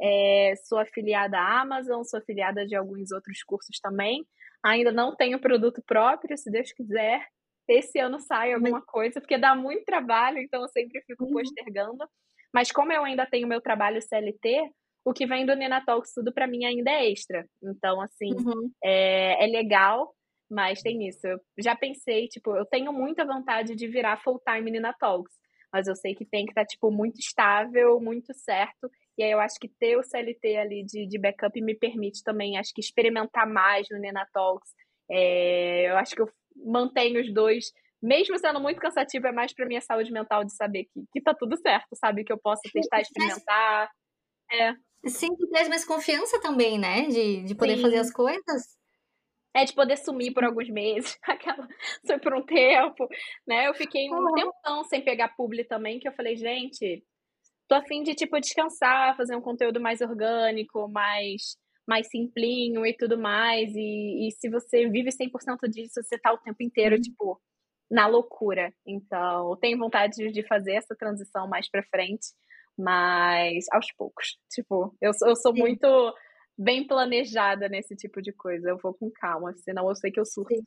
É, 0.00 0.54
sou 0.64 0.78
afiliada 0.78 1.38
à 1.38 1.60
Amazon, 1.60 2.02
sou 2.04 2.18
afiliada 2.18 2.66
de 2.66 2.76
alguns 2.76 3.10
outros 3.10 3.42
cursos 3.42 3.78
também. 3.80 4.24
Ainda 4.62 4.92
não 4.92 5.16
tenho 5.16 5.40
produto 5.40 5.82
próprio, 5.86 6.36
se 6.36 6.50
Deus 6.50 6.72
quiser. 6.72 7.26
Esse 7.68 7.98
ano 7.98 8.18
sai 8.18 8.52
alguma 8.52 8.82
coisa, 8.82 9.20
porque 9.20 9.38
dá 9.38 9.54
muito 9.54 9.84
trabalho, 9.84 10.38
então 10.38 10.62
eu 10.62 10.68
sempre 10.68 11.00
fico 11.02 11.24
uhum. 11.24 11.32
postergando. 11.32 12.08
Mas 12.52 12.72
como 12.72 12.92
eu 12.92 13.04
ainda 13.04 13.26
tenho 13.26 13.46
meu 13.46 13.60
trabalho 13.60 14.00
CLT, 14.00 14.70
o 15.04 15.12
que 15.12 15.26
vem 15.26 15.46
do 15.46 15.54
Nina 15.54 15.84
Talks 15.84 16.12
tudo 16.14 16.32
para 16.32 16.46
mim 16.46 16.64
ainda 16.64 16.90
é 16.90 17.10
extra. 17.10 17.46
Então, 17.62 18.00
assim, 18.00 18.32
uhum. 18.32 18.70
é, 18.82 19.44
é 19.44 19.46
legal, 19.46 20.14
Mas 20.50 20.80
tem 20.80 21.06
isso. 21.06 21.26
Eu 21.26 21.38
já 21.58 21.76
pensei, 21.76 22.26
tipo, 22.28 22.56
eu 22.56 22.64
tenho 22.64 22.92
muita 22.92 23.24
vontade 23.24 23.74
de 23.74 23.86
virar 23.86 24.22
full-time 24.22 24.70
Nina 24.70 24.94
Talks. 24.98 25.34
Mas 25.72 25.86
eu 25.86 25.94
sei 25.94 26.14
que 26.14 26.24
tem 26.24 26.46
que 26.46 26.52
estar, 26.52 26.62
tá, 26.62 26.66
tipo, 26.66 26.90
muito 26.90 27.18
estável, 27.18 28.00
muito 28.00 28.32
certo. 28.32 28.90
E 29.18 29.22
aí 29.22 29.30
eu 29.30 29.40
acho 29.40 29.56
que 29.60 29.68
ter 29.68 29.98
o 29.98 30.02
CLT 30.02 30.56
ali 30.56 30.84
de, 30.84 31.06
de 31.06 31.18
backup 31.18 31.60
me 31.60 31.74
permite 31.74 32.22
também, 32.22 32.56
acho 32.56 32.72
que 32.72 32.80
experimentar 32.80 33.46
mais 33.46 33.86
no 33.90 33.98
Nina 33.98 34.26
Talks. 34.32 34.70
É, 35.10 35.90
eu 35.90 35.98
acho 35.98 36.14
que 36.14 36.22
eu 36.22 36.30
mantenho 36.56 37.20
os 37.20 37.32
dois, 37.32 37.66
mesmo 38.02 38.38
sendo 38.38 38.60
muito 38.60 38.80
cansativo, 38.80 39.26
é 39.26 39.32
mais 39.32 39.52
para 39.52 39.66
minha 39.66 39.80
saúde 39.80 40.12
mental 40.12 40.44
de 40.44 40.54
saber 40.54 40.84
que, 40.84 41.04
que 41.12 41.20
tá 41.20 41.34
tudo 41.34 41.56
certo, 41.56 41.88
sabe? 41.94 42.24
Que 42.24 42.32
eu 42.32 42.38
posso 42.38 42.62
testar, 42.72 43.00
experimentar. 43.00 43.90
É. 44.50 44.74
Sim, 45.06 45.28
traz 45.50 45.68
mais 45.68 45.84
confiança 45.84 46.40
também, 46.40 46.78
né? 46.78 47.08
De, 47.08 47.42
de 47.42 47.54
poder 47.54 47.76
Sim. 47.76 47.82
fazer 47.82 47.98
as 47.98 48.12
coisas. 48.12 48.77
É, 49.54 49.64
de 49.64 49.72
poder 49.72 49.96
sumir 49.96 50.32
por 50.32 50.44
alguns 50.44 50.68
meses. 50.68 51.18
Aquela 51.24 51.66
foi 52.06 52.18
por 52.18 52.34
um 52.34 52.44
tempo, 52.44 53.08
né? 53.46 53.66
Eu 53.68 53.74
fiquei 53.74 54.08
um 54.10 54.32
tempão 54.34 54.84
sem 54.84 55.02
pegar 55.02 55.34
publi 55.36 55.64
também, 55.64 55.98
que 55.98 56.06
eu 56.06 56.12
falei, 56.12 56.36
gente, 56.36 57.02
tô 57.68 57.74
afim 57.74 58.02
de, 58.02 58.14
tipo, 58.14 58.38
descansar, 58.40 59.16
fazer 59.16 59.36
um 59.36 59.40
conteúdo 59.40 59.80
mais 59.80 60.00
orgânico, 60.00 60.88
mais, 60.88 61.56
mais 61.86 62.08
simplinho 62.08 62.84
e 62.86 62.94
tudo 62.96 63.18
mais. 63.18 63.74
E, 63.74 64.28
e 64.28 64.32
se 64.32 64.48
você 64.48 64.88
vive 64.88 65.10
100% 65.10 65.68
disso, 65.68 66.02
você 66.02 66.18
tá 66.18 66.32
o 66.32 66.38
tempo 66.38 66.62
inteiro, 66.62 66.96
uhum. 66.96 67.00
tipo, 67.00 67.40
na 67.90 68.06
loucura. 68.06 68.72
Então, 68.86 69.50
eu 69.50 69.56
tenho 69.56 69.78
vontade 69.78 70.30
de 70.30 70.46
fazer 70.46 70.74
essa 70.74 70.94
transição 70.94 71.48
mais 71.48 71.70
pra 71.70 71.82
frente, 71.84 72.28
mas 72.76 73.64
aos 73.72 73.86
poucos. 73.96 74.38
Tipo, 74.50 74.94
eu, 75.00 75.12
eu 75.26 75.36
sou 75.36 75.54
Sim. 75.54 75.60
muito 75.60 76.14
bem 76.58 76.86
planejada 76.86 77.68
nesse 77.68 77.96
tipo 77.96 78.20
de 78.22 78.32
coisa. 78.32 78.70
Eu 78.70 78.78
vou 78.78 78.94
com 78.94 79.10
calma, 79.10 79.54
senão 79.56 79.88
eu 79.88 79.94
sei 79.96 80.10
que 80.10 80.20
eu 80.20 80.26
surto. 80.26 80.54
Sim. 80.54 80.64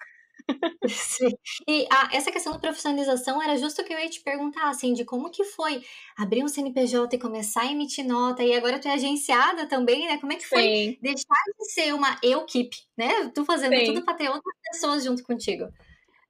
Sim. 0.87 1.29
E 1.67 1.87
a, 1.91 2.09
essa 2.15 2.31
questão 2.31 2.53
da 2.53 2.59
profissionalização 2.59 3.41
era 3.41 3.57
justo 3.57 3.81
o 3.81 3.85
que 3.85 3.93
eu 3.93 3.99
ia 3.99 4.09
te 4.09 4.21
perguntar, 4.21 4.69
assim, 4.69 4.93
de 4.93 5.05
como 5.05 5.29
que 5.31 5.43
foi 5.43 5.83
abrir 6.17 6.43
um 6.43 6.47
CNPJ 6.47 7.15
e 7.15 7.19
começar 7.19 7.61
a 7.63 7.71
emitir 7.71 8.05
nota, 8.05 8.43
e 8.43 8.53
agora 8.53 8.79
tu 8.79 8.87
é 8.87 8.93
agenciada 8.93 9.67
também, 9.67 10.07
né? 10.07 10.17
Como 10.19 10.33
é 10.33 10.37
que 10.37 10.47
foi 10.47 10.63
Sim. 10.63 10.97
deixar 11.01 11.43
de 11.59 11.71
ser 11.71 11.93
uma 11.93 12.17
eu-keep, 12.23 12.71
né? 12.97 13.29
Tu 13.33 13.45
fazendo 13.45 13.75
Sim. 13.77 13.85
tudo 13.85 14.03
para 14.03 14.15
ter 14.15 14.29
outras 14.29 14.55
pessoas 14.71 15.03
junto 15.03 15.23
contigo. 15.23 15.65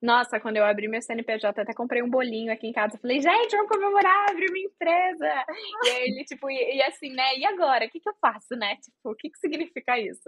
Nossa, 0.01 0.39
quando 0.39 0.57
eu 0.57 0.65
abri 0.65 0.87
meu 0.87 0.99
CNPJ, 0.99 1.61
até 1.61 1.73
comprei 1.75 2.01
um 2.01 2.09
bolinho 2.09 2.51
aqui 2.51 2.65
em 2.65 2.71
casa. 2.73 2.97
Falei, 2.97 3.21
gente, 3.21 3.55
vamos 3.55 3.69
comemorar, 3.69 4.31
abrir 4.31 4.51
minha 4.51 4.65
empresa. 4.65 5.45
E 5.85 5.89
aí 5.89 6.03
ele, 6.09 6.25
tipo, 6.25 6.49
e, 6.49 6.77
e, 6.77 6.81
assim, 6.81 7.11
né? 7.11 7.37
E 7.37 7.45
agora? 7.45 7.85
O 7.85 7.89
que, 7.89 7.99
que 7.99 8.09
eu 8.09 8.15
faço, 8.19 8.55
né? 8.55 8.77
Tipo, 8.77 9.11
o 9.11 9.15
que, 9.15 9.29
que 9.29 9.37
significa 9.37 9.99
isso? 9.99 10.27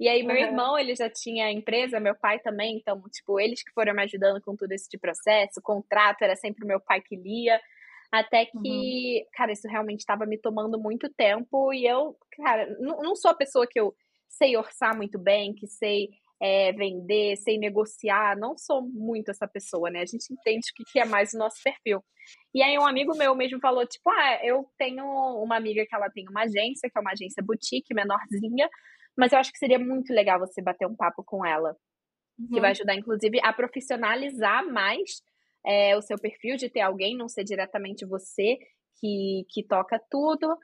E 0.00 0.08
aí, 0.08 0.24
meu 0.24 0.34
uhum. 0.34 0.42
irmão, 0.42 0.78
ele 0.78 0.96
já 0.96 1.08
tinha 1.08 1.52
empresa, 1.52 2.00
meu 2.00 2.16
pai 2.16 2.40
também. 2.40 2.76
Então, 2.76 3.00
tipo, 3.08 3.38
eles 3.38 3.62
que 3.62 3.70
foram 3.72 3.94
me 3.94 4.02
ajudando 4.02 4.42
com 4.42 4.56
todo 4.56 4.72
esse 4.72 4.98
processo. 4.98 5.60
O 5.60 5.62
contrato 5.62 6.22
era 6.22 6.34
sempre 6.34 6.66
meu 6.66 6.80
pai 6.80 7.00
que 7.00 7.14
lia. 7.14 7.60
Até 8.10 8.46
que, 8.46 8.56
uhum. 8.56 9.26
cara, 9.32 9.52
isso 9.52 9.68
realmente 9.68 10.00
estava 10.00 10.26
me 10.26 10.38
tomando 10.38 10.76
muito 10.76 11.08
tempo. 11.14 11.72
E 11.72 11.86
eu, 11.86 12.16
cara, 12.36 12.66
não, 12.80 13.00
não 13.00 13.14
sou 13.14 13.30
a 13.30 13.36
pessoa 13.36 13.64
que 13.64 13.78
eu 13.78 13.94
sei 14.28 14.56
orçar 14.56 14.96
muito 14.96 15.18
bem, 15.18 15.54
que 15.54 15.68
sei 15.68 16.08
é, 16.44 16.72
vender, 16.72 17.36
sem 17.38 17.58
negociar. 17.58 18.36
Não 18.36 18.54
sou 18.58 18.82
muito 18.82 19.30
essa 19.30 19.48
pessoa, 19.48 19.88
né? 19.88 20.02
A 20.02 20.06
gente 20.06 20.30
entende 20.30 20.66
o 20.78 20.92
que 20.92 21.00
é 21.00 21.06
mais 21.06 21.32
o 21.32 21.38
nosso 21.38 21.56
perfil. 21.64 22.04
E 22.54 22.62
aí 22.62 22.78
um 22.78 22.86
amigo 22.86 23.16
meu 23.16 23.34
mesmo 23.34 23.58
falou, 23.60 23.86
tipo, 23.86 24.10
ah, 24.10 24.40
eu 24.44 24.66
tenho 24.76 25.06
uma 25.42 25.56
amiga 25.56 25.86
que 25.88 25.94
ela 25.94 26.10
tem 26.10 26.28
uma 26.28 26.42
agência, 26.42 26.90
que 26.90 26.98
é 26.98 27.00
uma 27.00 27.12
agência 27.12 27.42
boutique, 27.42 27.94
menorzinha, 27.94 28.68
mas 29.16 29.32
eu 29.32 29.38
acho 29.38 29.50
que 29.52 29.58
seria 29.58 29.78
muito 29.78 30.12
legal 30.12 30.38
você 30.38 30.60
bater 30.60 30.86
um 30.86 30.94
papo 30.94 31.24
com 31.24 31.46
ela. 31.46 31.74
Uhum. 32.38 32.48
Que 32.52 32.60
vai 32.60 32.72
ajudar, 32.72 32.94
inclusive, 32.94 33.40
a 33.42 33.50
profissionalizar 33.50 34.66
mais 34.70 35.22
é, 35.64 35.96
o 35.96 36.02
seu 36.02 36.18
perfil, 36.18 36.56
de 36.56 36.68
ter 36.68 36.82
alguém, 36.82 37.16
não 37.16 37.28
ser 37.28 37.44
diretamente 37.44 38.04
você 38.04 38.58
que, 39.00 39.46
que 39.48 39.62
toca 39.66 39.98
tudo. 40.10 40.58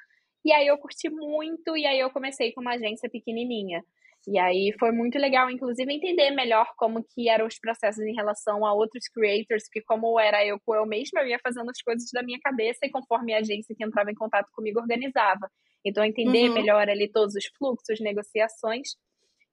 E 0.44 0.52
aí 0.52 0.66
eu 0.66 0.76
curti 0.76 1.08
muito, 1.08 1.74
e 1.74 1.86
aí 1.86 1.98
eu 1.98 2.10
comecei 2.10 2.52
com 2.52 2.60
uma 2.60 2.74
agência 2.74 3.08
pequenininha. 3.08 3.82
E 4.28 4.38
aí 4.38 4.74
foi 4.78 4.92
muito 4.92 5.18
legal, 5.18 5.50
inclusive, 5.50 5.92
entender 5.92 6.30
melhor 6.30 6.66
como 6.76 7.02
que 7.02 7.28
eram 7.28 7.46
os 7.46 7.58
processos 7.58 8.04
em 8.04 8.14
relação 8.14 8.66
a 8.66 8.74
outros 8.74 9.08
creators, 9.08 9.64
porque 9.64 9.82
como 9.82 10.20
era 10.20 10.44
eu 10.44 10.58
com 10.64 10.74
eu 10.74 10.84
mesma, 10.86 11.20
eu 11.20 11.28
ia 11.28 11.38
fazendo 11.42 11.70
as 11.70 11.80
coisas 11.82 12.08
da 12.12 12.22
minha 12.22 12.38
cabeça 12.40 12.80
e 12.84 12.90
conforme 12.90 13.32
a 13.32 13.38
agência 13.38 13.74
que 13.74 13.84
entrava 13.84 14.10
em 14.10 14.14
contato 14.14 14.48
comigo 14.52 14.78
organizava. 14.78 15.50
Então, 15.84 16.04
entender 16.04 16.48
uhum. 16.48 16.54
melhor 16.54 16.88
ali 16.88 17.10
todos 17.10 17.34
os 17.34 17.46
fluxos, 17.56 17.98
negociações. 18.00 18.88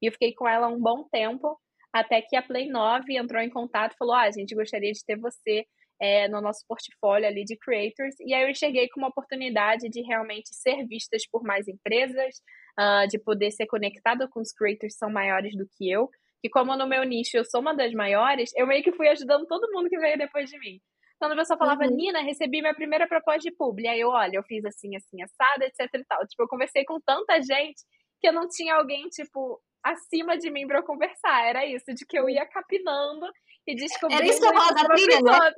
E 0.02 0.08
eu 0.08 0.12
fiquei 0.12 0.34
com 0.34 0.48
ela 0.48 0.68
um 0.68 0.80
bom 0.80 1.08
tempo, 1.10 1.58
até 1.94 2.22
que 2.22 2.36
a 2.36 2.42
Play 2.42 2.70
9 2.70 3.18
entrou 3.18 3.42
em 3.42 3.50
contato 3.50 3.94
e 3.94 3.98
falou: 3.98 4.16
Ah, 4.16 4.24
a 4.24 4.32
gente 4.32 4.54
gostaria 4.54 4.92
de 4.92 5.04
ter 5.06 5.18
você 5.18 5.66
é, 6.00 6.28
no 6.28 6.42
nosso 6.42 6.64
portfólio 6.68 7.28
ali 7.28 7.44
de 7.44 7.58
creators. 7.58 8.16
E 8.20 8.34
aí 8.34 8.50
eu 8.50 8.54
cheguei 8.54 8.88
com 8.90 9.00
uma 9.00 9.10
oportunidade 9.10 9.90
de 9.90 10.02
realmente 10.02 10.50
ser 10.54 10.86
vistas 10.86 11.24
por 11.32 11.44
mais 11.44 11.68
empresas, 11.68 12.36
uh, 12.80 13.08
de 13.08 13.20
poder 13.20 13.52
ser 13.52 13.66
conectada 13.68 14.28
com 14.28 14.40
os 14.40 14.52
creators 14.52 14.94
que 14.94 15.00
são 15.00 15.10
maiores 15.10 15.56
do 15.56 15.68
que 15.78 15.90
eu. 15.90 16.10
E 16.44 16.50
como 16.50 16.76
no 16.78 16.88
meu 16.88 17.04
nicho 17.04 17.36
eu 17.38 17.46
sou 17.46 17.62
uma 17.62 17.74
das 17.74 17.94
maiores, 17.94 18.52
eu 18.56 18.68
meio 18.68 18.84
que 18.84 18.92
fui 18.92 19.08
ajudando 19.08 19.48
todo 19.48 19.72
mundo 19.72 19.90
que 19.90 19.98
veio 19.98 20.18
depois 20.18 20.50
de 20.50 20.60
mim. 20.60 20.80
Quando 21.20 21.32
a 21.32 21.36
pessoa 21.36 21.58
falava, 21.58 21.84
uhum. 21.84 21.96
Nina, 21.96 22.22
recebi 22.22 22.62
minha 22.62 22.76
primeira 22.76 23.08
proposta 23.08 23.40
de 23.40 23.52
publi. 23.52 23.88
Aí 23.88 24.00
eu, 24.00 24.10
olha, 24.10 24.38
eu 24.38 24.44
fiz 24.44 24.63
assim, 24.66 24.96
assim, 24.96 25.22
assada, 25.24 25.66
etc 25.66 25.90
e 25.96 26.06
tal. 26.06 26.20
Tipo, 26.28 26.44
eu 26.44 26.48
conversei 26.48 26.86
com 26.86 27.00
tanta 27.02 27.42
gente 27.42 27.82
que 28.20 28.28
eu 28.28 28.34
não 28.34 28.48
tinha 28.48 28.76
alguém, 28.76 29.08
tipo, 29.10 29.60
acima 29.84 30.38
de 30.38 30.52
mim 30.52 30.68
para 30.68 30.84
conversar. 30.84 31.48
Era 31.48 31.66
isso, 31.66 31.92
de 31.94 32.06
que 32.06 32.18
eu 32.18 32.30
ia 32.30 32.46
capinando 32.46 33.26
e 33.66 33.76
descobrindo. 33.76 34.22
Era 34.22 34.30
isso 34.30 34.40
que 34.40 34.48
eu 34.48 34.54
falava 34.54 34.74
da 34.76 34.90
trilha, 34.90 35.22
né? 35.22 35.52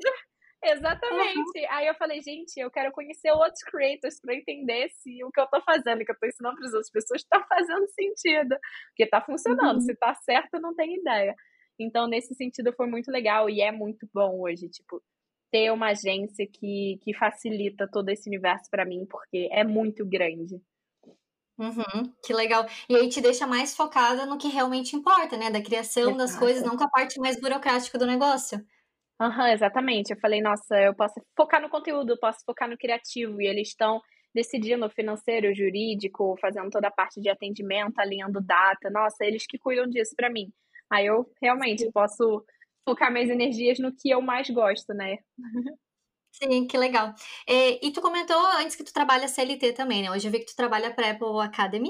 Exatamente. 0.64 1.38
Uhum. 1.38 1.66
Aí 1.70 1.88
eu 1.88 1.96
falei, 1.96 2.22
gente, 2.22 2.60
eu 2.60 2.70
quero 2.70 2.92
conhecer 2.92 3.32
outros 3.32 3.64
creators 3.64 4.20
para 4.20 4.36
entender 4.36 4.90
se 4.90 5.24
o 5.24 5.32
que 5.32 5.40
eu 5.40 5.48
tô 5.48 5.62
fazendo, 5.62 6.04
que 6.04 6.12
eu 6.12 6.20
tô 6.20 6.28
ensinando 6.28 6.56
para 6.58 6.68
as 6.68 6.74
outras 6.74 6.92
pessoas, 6.92 7.24
tá 7.24 7.46
fazendo 7.48 7.88
sentido. 7.88 8.56
Porque 8.90 9.08
tá 9.10 9.22
funcionando. 9.22 9.76
Uhum. 9.76 9.82
Se 9.82 9.96
tá 9.96 10.14
certo, 10.16 10.56
eu 10.56 10.62
não 10.62 10.76
tenho 10.76 11.00
ideia. 11.00 11.34
Então, 11.80 12.08
nesse 12.08 12.36
sentido, 12.36 12.74
foi 12.74 12.88
muito 12.88 13.10
legal 13.10 13.50
e 13.50 13.62
é 13.62 13.72
muito 13.72 14.08
bom 14.14 14.42
hoje, 14.42 14.68
tipo, 14.68 15.02
ter 15.50 15.72
uma 15.72 15.88
agência 15.92 16.46
que, 16.46 17.00
que 17.02 17.14
facilita 17.14 17.90
todo 17.90 18.10
esse 18.10 18.30
universo 18.30 18.70
para 18.70 18.86
mim, 18.86 19.06
porque 19.10 19.48
é 19.52 19.64
muito 19.64 20.06
grande. 20.06 20.62
Uhum, 21.58 22.14
que 22.24 22.34
legal. 22.34 22.66
E 22.88 22.96
aí 22.96 23.10
te 23.10 23.20
deixa 23.20 23.46
mais 23.46 23.76
focada 23.76 24.26
no 24.26 24.38
que 24.38 24.48
realmente 24.48 24.96
importa, 24.96 25.36
né? 25.38 25.50
Da 25.50 25.62
criação 25.62 26.04
Exato. 26.04 26.18
das 26.18 26.36
coisas, 26.38 26.64
não 26.64 26.78
com 26.78 26.84
a 26.84 26.90
parte 26.90 27.20
mais 27.20 27.40
burocrática 27.40 27.98
do 27.98 28.06
negócio. 28.06 28.66
Aham, 29.20 29.50
exatamente. 29.52 30.12
Eu 30.14 30.20
falei, 30.20 30.42
nossa, 30.42 30.76
eu 30.80 30.96
posso 30.96 31.16
focar 31.36 31.62
no 31.62 31.70
conteúdo, 31.70 32.14
eu 32.14 32.20
posso 32.20 32.40
focar 32.46 32.70
no 32.70 32.78
criativo, 32.78 33.42
e 33.42 33.48
eles 33.48 33.70
estão 33.70 34.02
decidindo 34.34 34.86
o 34.86 34.90
financeiro, 34.90 35.50
o 35.52 35.56
jurídico, 35.56 36.38
fazendo 36.40 36.70
toda 36.70 36.88
a 36.88 36.92
parte 36.92 37.20
de 37.20 37.30
atendimento, 37.30 38.00
alinhando 38.00 38.40
data. 38.42 38.90
Nossa, 38.90 39.26
eles 39.26 39.46
que 39.46 39.58
cuidam 39.58 39.88
disso 39.88 40.14
para 40.16 40.30
mim. 40.30 40.52
Aí 40.90 41.06
eu 41.08 41.26
realmente 41.42 41.84
Sim. 41.84 41.92
posso 41.92 42.44
focar 42.88 43.12
minhas 43.12 43.30
energias 43.30 43.78
no 43.80 43.94
que 43.96 44.10
eu 44.10 44.22
mais 44.22 44.50
gosto, 44.50 44.94
né? 44.94 45.18
Sim, 46.32 46.68
que 46.68 46.78
legal. 46.78 47.14
É, 47.48 47.86
e 47.86 47.92
tu 47.92 48.02
comentou 48.02 48.38
antes 48.58 48.76
que 48.76 48.84
tu 48.84 48.94
trabalha 48.94 49.28
CLT 49.28 49.74
também, 49.74 50.04
né? 50.04 50.12
Hoje 50.12 50.28
eu 50.28 50.32
vi 50.32 50.40
que 50.40 50.46
tu 50.46 50.56
trabalha 50.56 50.94
para 50.94 51.12
Apple 51.12 51.42
Academy. 51.42 51.90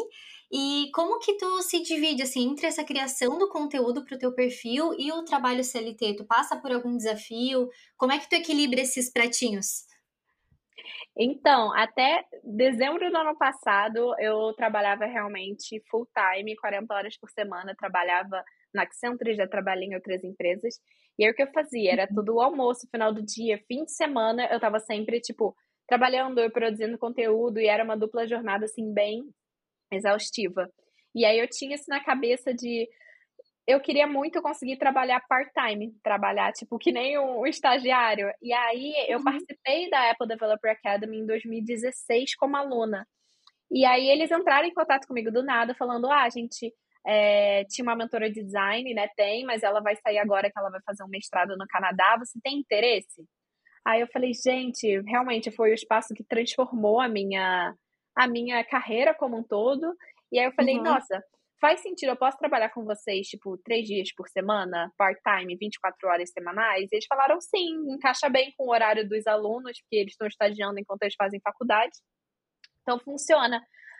E 0.52 0.90
como 0.94 1.20
que 1.20 1.38
tu 1.38 1.62
se 1.62 1.82
divide 1.84 2.24
assim 2.24 2.50
entre 2.50 2.66
essa 2.66 2.84
criação 2.84 3.38
do 3.38 3.50
conteúdo 3.50 4.04
para 4.04 4.16
o 4.16 4.20
teu 4.20 4.34
perfil 4.34 4.96
e 4.98 5.12
o 5.12 5.24
trabalho 5.24 5.64
CLT? 5.64 6.16
Tu 6.16 6.26
passa 6.26 6.60
por 6.60 6.72
algum 6.72 6.98
desafio? 6.98 7.70
Como 7.96 8.12
é 8.12 8.18
que 8.18 8.28
tu 8.28 8.34
equilibra 8.34 8.82
esses 8.82 9.12
pratinhos? 9.12 9.88
Então, 11.16 11.72
até 11.76 12.24
dezembro 12.44 13.12
do 13.12 13.18
ano 13.18 13.38
passado, 13.38 14.16
eu 14.20 14.54
trabalhava 14.54 15.06
realmente 15.06 15.84
full 15.90 16.08
time, 16.16 16.56
40 16.56 16.94
horas 16.94 17.18
por 17.18 17.30
semana, 17.30 17.76
trabalhava 17.78 18.44
na 18.74 18.84
Accenture, 18.84 19.36
já 19.36 19.48
trabalhei 19.48 19.90
em 19.90 19.96
outras 19.96 20.24
empresas. 20.24 20.80
E 21.18 21.26
aí 21.26 21.32
o 21.32 21.36
que 21.36 21.44
eu 21.44 21.52
fazia 21.52 21.92
era 21.92 22.08
uhum. 22.10 22.16
tudo 22.16 22.36
o 22.36 22.42
almoço, 22.42 22.88
final 22.90 23.14
do 23.14 23.22
dia, 23.22 23.62
fim 23.68 23.84
de 23.84 23.92
semana, 23.92 24.48
eu 24.52 24.60
tava 24.60 24.80
sempre, 24.80 25.20
tipo, 25.20 25.56
trabalhando, 25.88 26.40
eu 26.40 26.52
produzindo 26.52 26.98
conteúdo, 26.98 27.60
e 27.60 27.68
era 27.68 27.84
uma 27.84 27.98
dupla 27.98 28.26
jornada, 28.26 28.66
assim, 28.66 28.94
bem 28.94 29.24
exaustiva. 29.92 30.70
E 31.16 31.26
aí 31.26 31.40
eu 31.40 31.48
tinha 31.50 31.76
isso 31.76 31.86
na 31.88 32.04
cabeça 32.04 32.54
de 32.54 32.88
eu 33.68 33.80
queria 33.80 34.08
muito 34.08 34.42
conseguir 34.42 34.78
trabalhar 34.78 35.22
part-time, 35.28 35.94
trabalhar 36.04 36.52
tipo 36.54 36.80
que 36.80 36.92
nem 36.92 37.20
um, 37.20 37.46
estagiário. 37.46 38.32
E 38.42 38.52
aí 38.52 38.94
eu 39.08 39.20
uhum. 39.20 39.24
participei 39.24 39.90
da 39.90 40.10
Apple 40.10 40.28
Developer 40.28 40.72
Academy 40.72 41.20
em 41.20 41.26
2016 41.26 42.36
como 42.36 42.58
aluna. 42.58 43.08
E 43.72 43.86
aí 43.86 44.10
eles 44.10 44.32
entraram 44.32 44.68
em 44.68 44.74
contato 44.74 45.08
comigo 45.08 45.32
do 45.32 45.44
nada, 45.44 45.76
falando: 45.76 46.10
ah, 46.10 46.24
a 46.24 46.30
gente 46.30 46.74
é, 47.06 47.64
tinha 47.66 47.84
uma 47.84 47.96
mentora 47.96 48.30
de 48.32 48.44
design, 48.44 48.92
né? 48.94 49.08
Tem, 49.16 49.46
mas 49.46 49.62
ela 49.62 49.82
vai 49.82 49.96
sair 49.98 50.18
agora 50.18 50.50
que 50.52 50.58
ela 50.58 50.72
vai 50.72 50.82
fazer 50.84 51.04
um 51.04 51.08
mestrado 51.08 51.56
no 51.56 51.68
Canadá. 51.68 52.18
Você 52.18 52.40
tem 52.44 52.58
interesse? 52.58 53.24
Aí 53.86 54.02
eu 54.02 54.08
falei, 54.08 54.32
gente, 54.34 55.00
realmente 55.02 55.52
foi 55.52 55.72
o 55.72 55.74
espaço 55.74 56.14
que 56.14 56.24
transformou 56.24 57.00
a 57.00 57.08
minha 57.08 57.74
a 58.20 58.28
minha 58.28 58.62
carreira 58.66 59.14
como 59.14 59.38
um 59.38 59.44
todo. 59.44 59.96
E 60.30 60.38
aí 60.38 60.46
eu 60.46 60.52
falei, 60.52 60.76
uhum. 60.76 60.84
nossa, 60.84 61.24
faz 61.62 61.80
sentido, 61.80 62.10
eu 62.10 62.18
posso 62.18 62.38
trabalhar 62.38 62.70
com 62.70 62.84
vocês, 62.84 63.28
tipo, 63.28 63.58
três 63.64 63.88
dias 63.88 64.14
por 64.14 64.28
semana, 64.28 64.92
part-time, 64.98 65.56
24 65.56 66.10
horas 66.10 66.30
semanais? 66.30 66.92
E 66.92 66.96
eles 66.96 67.06
falaram 67.08 67.40
sim, 67.40 67.78
encaixa 67.90 68.28
bem 68.28 68.54
com 68.58 68.66
o 68.66 68.72
horário 68.72 69.08
dos 69.08 69.26
alunos, 69.26 69.80
porque 69.82 69.96
eles 69.96 70.12
estão 70.12 70.28
estagiando 70.28 70.78
enquanto 70.80 71.04
eles 71.04 71.16
fazem 71.18 71.40
faculdade. 71.40 71.94
Então 72.82 73.00
funciona. 73.00 73.58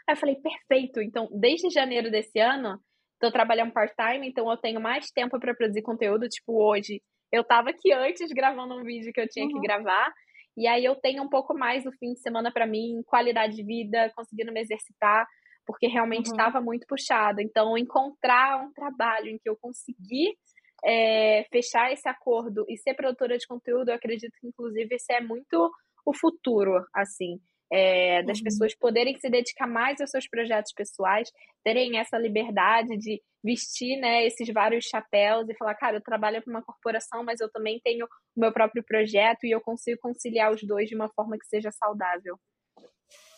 Aí 0.08 0.14
eu 0.14 0.18
falei, 0.18 0.36
perfeito. 0.36 1.02
Então, 1.02 1.30
desde 1.32 1.70
janeiro 1.70 2.12
desse 2.12 2.40
ano, 2.40 2.78
estou 3.14 3.32
trabalhando 3.32 3.72
part-time, 3.72 4.28
então 4.28 4.52
eu 4.52 4.58
tenho 4.58 4.82
mais 4.82 5.10
tempo 5.12 5.40
para 5.40 5.56
produzir 5.56 5.82
conteúdo. 5.82 6.28
Tipo, 6.28 6.62
hoje 6.62 7.02
eu 7.32 7.42
estava 7.42 7.70
aqui 7.70 7.94
antes 7.94 8.30
gravando 8.34 8.76
um 8.76 8.84
vídeo 8.84 9.14
que 9.14 9.22
eu 9.22 9.30
tinha 9.30 9.46
uhum. 9.46 9.54
que 9.54 9.62
gravar. 9.62 10.12
E 10.60 10.68
aí 10.68 10.84
eu 10.84 10.96
tenho 10.96 11.24
um 11.24 11.30
pouco 11.30 11.58
mais 11.58 11.86
o 11.86 11.92
fim 11.94 12.14
de 12.14 12.20
semana 12.20 12.52
para 12.52 12.68
mim, 12.68 13.02
qualidade 13.06 13.56
de 13.56 13.64
vida, 13.64 14.12
conseguindo 14.16 14.52
me 14.52 14.60
exercitar, 14.60 15.26
porque 15.66 15.88
realmente 15.88 16.26
estava 16.26 16.60
uhum. 16.60 16.66
muito 16.66 16.86
puxado. 16.86 17.42
Então, 17.42 17.78
encontrar 17.78 18.62
um 18.62 18.74
trabalho 18.74 19.30
em 19.30 19.38
que 19.38 19.50
eu 19.50 19.56
consegui 19.56 20.38
é, 20.84 21.46
fechar 21.52 21.94
esse 21.94 22.08
acordo 22.10 22.66
e 22.68 22.78
ser 22.78 22.94
produtora 22.94 23.38
de 23.38 23.48
conteúdo, 23.48 23.90
eu 23.90 23.96
acredito 23.96 24.34
que, 24.40 24.48
inclusive, 24.48 24.96
esse 24.96 25.14
é 25.14 25.22
muito 25.22 25.72
o 26.06 26.14
futuro, 26.14 26.86
assim 26.94 27.40
é, 27.72 28.24
das 28.24 28.40
uhum. 28.40 28.44
pessoas 28.44 28.76
poderem 28.76 29.18
se 29.20 29.30
dedicar 29.30 29.68
mais 29.68 30.02
aos 30.02 30.10
seus 30.10 30.28
projetos 30.28 30.74
pessoais, 30.74 31.32
terem 31.64 31.98
essa 31.98 32.18
liberdade 32.18 32.98
de 32.98 33.22
vestir 33.44 33.98
né, 33.98 34.26
esses 34.26 34.48
vários 34.54 34.86
chapéus 34.86 35.48
e 35.50 35.56
falar, 35.56 35.76
cara, 35.76 35.98
eu 35.98 36.02
trabalho 36.02 36.42
para 36.42 36.52
uma 36.52 36.64
corporação, 36.64 37.24
mas 37.24 37.40
eu 37.40 37.50
também 37.50 37.80
tenho 37.84 38.06
o 38.06 38.40
meu 38.40 38.52
próprio 38.52 38.84
projeto 38.84 39.46
e 39.46 39.52
eu 39.52 39.62
consigo 39.62 40.00
conciliar 40.02 40.52
os 40.52 40.64
dois 40.64 40.90
de 40.90 40.96
uma 40.96 41.10
forma 41.10 41.38
que 41.38 41.46
seja 41.46 41.72
saudável. 41.72 42.38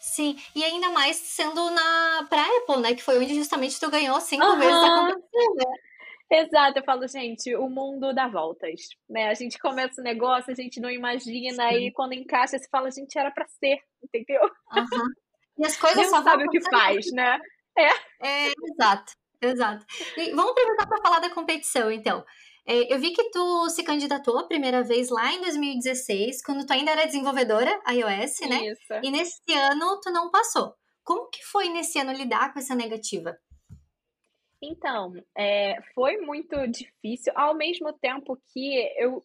Sim, 0.02 0.36
e 0.56 0.63
ainda 0.63 0.89
mais 0.89 1.15
sendo 1.15 1.70
na 1.70 2.26
pra 2.28 2.44
Apple, 2.44 2.82
né? 2.82 2.96
Que 2.96 3.04
foi 3.04 3.20
onde 3.20 3.36
justamente 3.36 3.80
tu 3.80 3.89
ganhou 3.91 4.20
cinco 4.20 4.44
uhum. 4.44 4.58
vezes 4.58 4.74
a 4.74 5.00
competição, 5.00 5.56
né? 5.56 5.65
Exato, 6.32 6.80
eu 6.80 6.84
falo, 6.86 7.06
gente, 7.10 7.54
o 7.58 7.70
mundo 7.70 8.13
dá 8.13 8.26
voltas, 8.26 8.88
né? 9.10 9.28
A 9.28 9.34
gente 9.34 9.60
começa 9.60 10.00
o 10.00 10.04
negócio, 10.04 10.50
a 10.50 10.56
gente 10.56 10.80
não 10.80 10.89
imagina, 10.89 11.70
Sim. 11.70 11.88
e 11.88 11.91
quando 11.91 12.13
encaixa, 12.13 12.58
você 12.58 12.70
fala, 12.70 12.88
a 12.88 12.91
gente, 12.91 13.17
era 13.17 13.30
para 13.30 13.46
ser, 13.48 13.80
entendeu? 14.02 14.41
Uhum. 14.44 15.08
E 15.58 15.65
as 15.65 15.76
coisas 15.76 16.10
não 16.10 16.24
sabe 16.24 16.46
o 16.46 16.50
que 16.50 16.62
faz, 16.70 17.12
né? 17.12 17.38
É. 17.78 18.48
é 18.48 18.52
exato, 18.63 19.13
exato. 19.41 19.86
E 20.15 20.32
vamos 20.32 20.52
aproveitar 20.52 20.88
para 20.88 21.02
falar 21.02 21.20
da 21.20 21.34
competição, 21.34 21.91
então. 21.91 22.24
É, 22.65 22.94
eu 22.94 23.00
vi 23.00 23.12
que 23.12 23.30
tu 23.32 23.70
se 23.70 23.84
candidatou 23.84 24.39
a 24.39 24.48
primeira 24.48 24.84
vez 24.84 25.10
lá 25.10 25.34
em 25.34 25.41
2016, 25.41 26.44
quando 26.44 26.65
tu 26.65 26.72
ainda 26.72 26.91
era 26.91 27.06
desenvolvedora 27.06 27.78
iOS, 27.89 28.39
né? 28.48 28.67
Isso. 28.67 28.94
E 29.04 29.12
nesse 29.12 29.54
ano 29.54 30.00
tu 30.00 30.10
não 30.12 30.32
passou. 30.32 30.74
Como 31.04 31.30
que 31.30 31.44
foi 31.44 31.67
nesse 31.70 32.00
ano 32.00 32.13
lidar 32.13 32.54
com 32.54 32.60
essa 32.60 32.76
negativa? 32.76 33.38
Então, 34.62 35.13
é, 35.36 35.82
foi 35.95 36.17
muito 36.17 36.67
difícil, 36.67 37.34
ao 37.36 37.56
mesmo 37.56 37.91
tempo 37.93 38.38
que 38.54 38.88
eu 38.97 39.24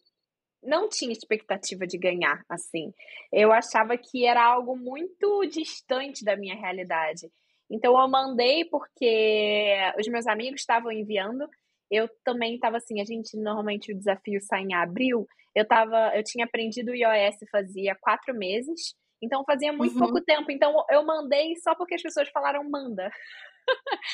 não 0.63 0.89
tinha 0.89 1.11
expectativa 1.11 1.85
de 1.85 1.97
ganhar, 1.97 2.43
assim. 2.49 2.91
Eu 3.31 3.51
achava 3.51 3.95
que 3.97 4.25
era 4.25 4.43
algo 4.43 4.75
muito 4.75 5.45
distante 5.45 6.25
da 6.25 6.35
minha 6.35 6.55
realidade. 6.55 7.31
Então, 7.69 7.99
eu 7.99 8.07
mandei 8.07 8.65
porque 8.65 9.75
os 9.99 10.07
meus 10.07 10.25
amigos 10.25 10.61
estavam 10.61 10.91
enviando. 10.91 11.47
Eu 11.91 12.09
também 12.23 12.55
estava 12.55 12.77
assim, 12.77 12.99
a 12.99 13.05
gente 13.05 13.37
normalmente 13.37 13.91
o 13.91 13.97
desafio 13.97 14.41
sai 14.41 14.63
em 14.63 14.73
abril. 14.73 15.27
Eu 15.55 15.65
tava, 15.65 16.15
eu 16.15 16.23
tinha 16.23 16.45
aprendido 16.45 16.91
o 16.91 16.95
iOS 16.95 17.37
fazia 17.51 17.95
quatro 17.95 18.33
meses, 18.33 18.93
então 19.21 19.43
fazia 19.43 19.73
muito 19.73 19.93
uhum. 19.93 19.99
pouco 19.99 20.21
tempo. 20.21 20.51
Então 20.51 20.85
eu 20.89 21.05
mandei 21.05 21.55
só 21.57 21.73
porque 21.75 21.95
as 21.95 22.01
pessoas 22.01 22.29
falaram 22.29 22.69
manda. 22.69 23.11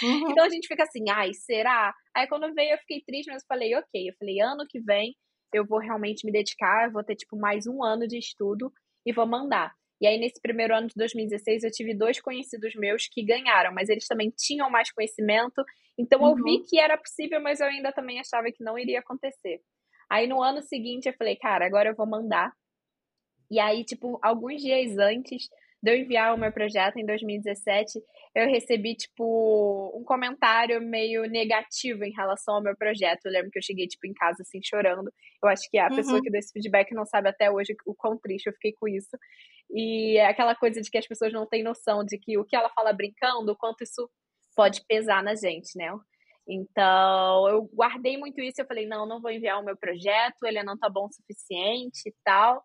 Uhum. 0.02 0.32
então 0.32 0.44
a 0.44 0.50
gente 0.50 0.68
fica 0.68 0.84
assim, 0.84 1.04
ai, 1.10 1.34
será? 1.34 1.94
Aí 2.16 2.28
quando 2.28 2.54
veio 2.54 2.74
eu 2.74 2.78
fiquei 2.80 3.02
triste, 3.06 3.32
mas 3.32 3.44
eu 3.44 3.48
falei, 3.48 3.76
ok. 3.76 4.10
Eu 4.10 4.14
falei, 4.20 4.40
ano 4.42 4.66
que 4.68 4.80
vem 4.80 5.16
eu 5.54 5.66
vou 5.66 5.80
realmente 5.80 6.26
me 6.26 6.32
dedicar, 6.32 6.86
eu 6.86 6.92
vou 6.92 7.04
ter 7.04 7.16
tipo 7.16 7.38
mais 7.38 7.68
um 7.68 7.84
ano 7.84 8.08
de 8.08 8.18
estudo 8.18 8.74
e 9.06 9.14
vou 9.14 9.28
mandar. 9.28 9.72
E 10.02 10.08
aí, 10.08 10.18
nesse 10.18 10.42
primeiro 10.42 10.76
ano 10.76 10.88
de 10.88 10.96
2016, 10.96 11.64
eu 11.64 11.72
tive 11.72 11.94
dois 11.94 12.20
conhecidos 12.20 12.74
meus 12.76 13.08
que 13.08 13.24
ganharam, 13.24 13.74
mas 13.74 13.88
eles 13.88 14.08
também 14.08 14.34
tinham 14.36 14.70
mais 14.70 14.92
conhecimento. 14.92 15.64
Então, 15.98 16.22
uhum. 16.22 16.30
eu 16.30 16.36
vi 16.36 16.58
uhum. 16.58 16.64
que 16.68 16.80
era 16.80 16.98
possível, 16.98 17.40
mas 17.40 17.62
eu 17.62 17.68
ainda 17.68 17.92
também 17.94 18.20
achava 18.20 18.52
que 18.52 18.64
não 18.64 18.78
iria 18.78 19.00
acontecer. 19.00 19.62
Aí, 20.10 20.28
no 20.28 20.42
ano 20.42 20.62
seguinte, 20.62 21.08
eu 21.08 21.14
falei, 21.14 21.38
cara, 21.38 21.66
agora 21.66 21.90
eu 21.90 21.96
vou 21.96 22.06
mandar. 22.06 22.52
E 23.50 23.60
aí, 23.60 23.86
tipo, 23.86 24.20
alguns 24.22 24.62
dias 24.62 24.98
antes, 24.98 25.48
de 25.84 25.92
eu 25.92 25.98
enviar 25.98 26.34
o 26.34 26.40
meu 26.40 26.50
projeto 26.50 26.96
em 26.96 27.06
2017, 27.06 28.00
eu 28.34 28.48
recebi, 28.48 28.96
tipo, 28.96 29.92
um 29.94 30.02
comentário 30.06 30.82
meio 30.82 31.24
negativo 31.24 32.06
em 32.06 32.14
relação 32.14 32.56
ao 32.56 32.64
meu 32.64 32.74
projeto. 32.76 33.26
Eu 33.26 33.34
lembro 33.34 33.52
que 33.52 33.60
eu 33.60 33.64
cheguei, 33.64 33.86
tipo, 33.86 34.08
em 34.08 34.14
casa, 34.14 34.44
assim, 34.44 34.62
chorando. 34.64 35.12
Eu 35.44 35.50
acho 35.50 35.70
que 35.70 35.78
a 35.78 35.90
uhum. 35.90 35.96
pessoa 35.98 36.22
que 36.22 36.32
deu 36.32 36.40
esse 36.40 36.54
feedback 36.54 36.94
não 36.94 37.06
sabe 37.06 37.28
até 37.28 37.52
hoje 37.52 37.76
o 37.86 37.94
quão 37.94 38.18
triste 38.18 38.48
eu 38.48 38.54
fiquei 38.54 38.72
com 38.80 38.88
isso. 38.88 39.18
E 39.70 40.16
é 40.18 40.26
aquela 40.26 40.56
coisa 40.56 40.82
de 40.82 40.90
que 40.90 40.98
as 40.98 41.06
pessoas 41.06 41.34
não 41.34 41.46
têm 41.46 41.64
noção 41.64 42.06
de 42.06 42.18
que 42.18 42.38
o 42.38 42.46
que 42.46 42.56
ela 42.56 42.70
fala 42.70 42.94
brincando, 42.94 43.52
o 43.52 43.58
quanto 43.58 43.84
isso 43.84 44.10
pode 44.56 44.86
pesar 44.88 45.22
na 45.22 45.36
gente, 45.36 45.78
né? 45.78 45.94
Então, 46.48 47.50
eu 47.50 47.70
guardei 47.74 48.18
muito 48.18 48.40
isso. 48.40 48.62
Eu 48.62 48.68
falei, 48.68 48.88
não, 48.88 49.06
não 49.06 49.22
vou 49.22 49.32
enviar 49.32 49.60
o 49.60 49.66
meu 49.66 49.76
projeto, 49.76 50.46
ele 50.46 50.64
não 50.64 50.78
tá 50.78 50.90
bom 50.90 51.08
o 51.08 51.12
suficiente 51.12 52.08
e 52.08 52.14
tal. 52.24 52.64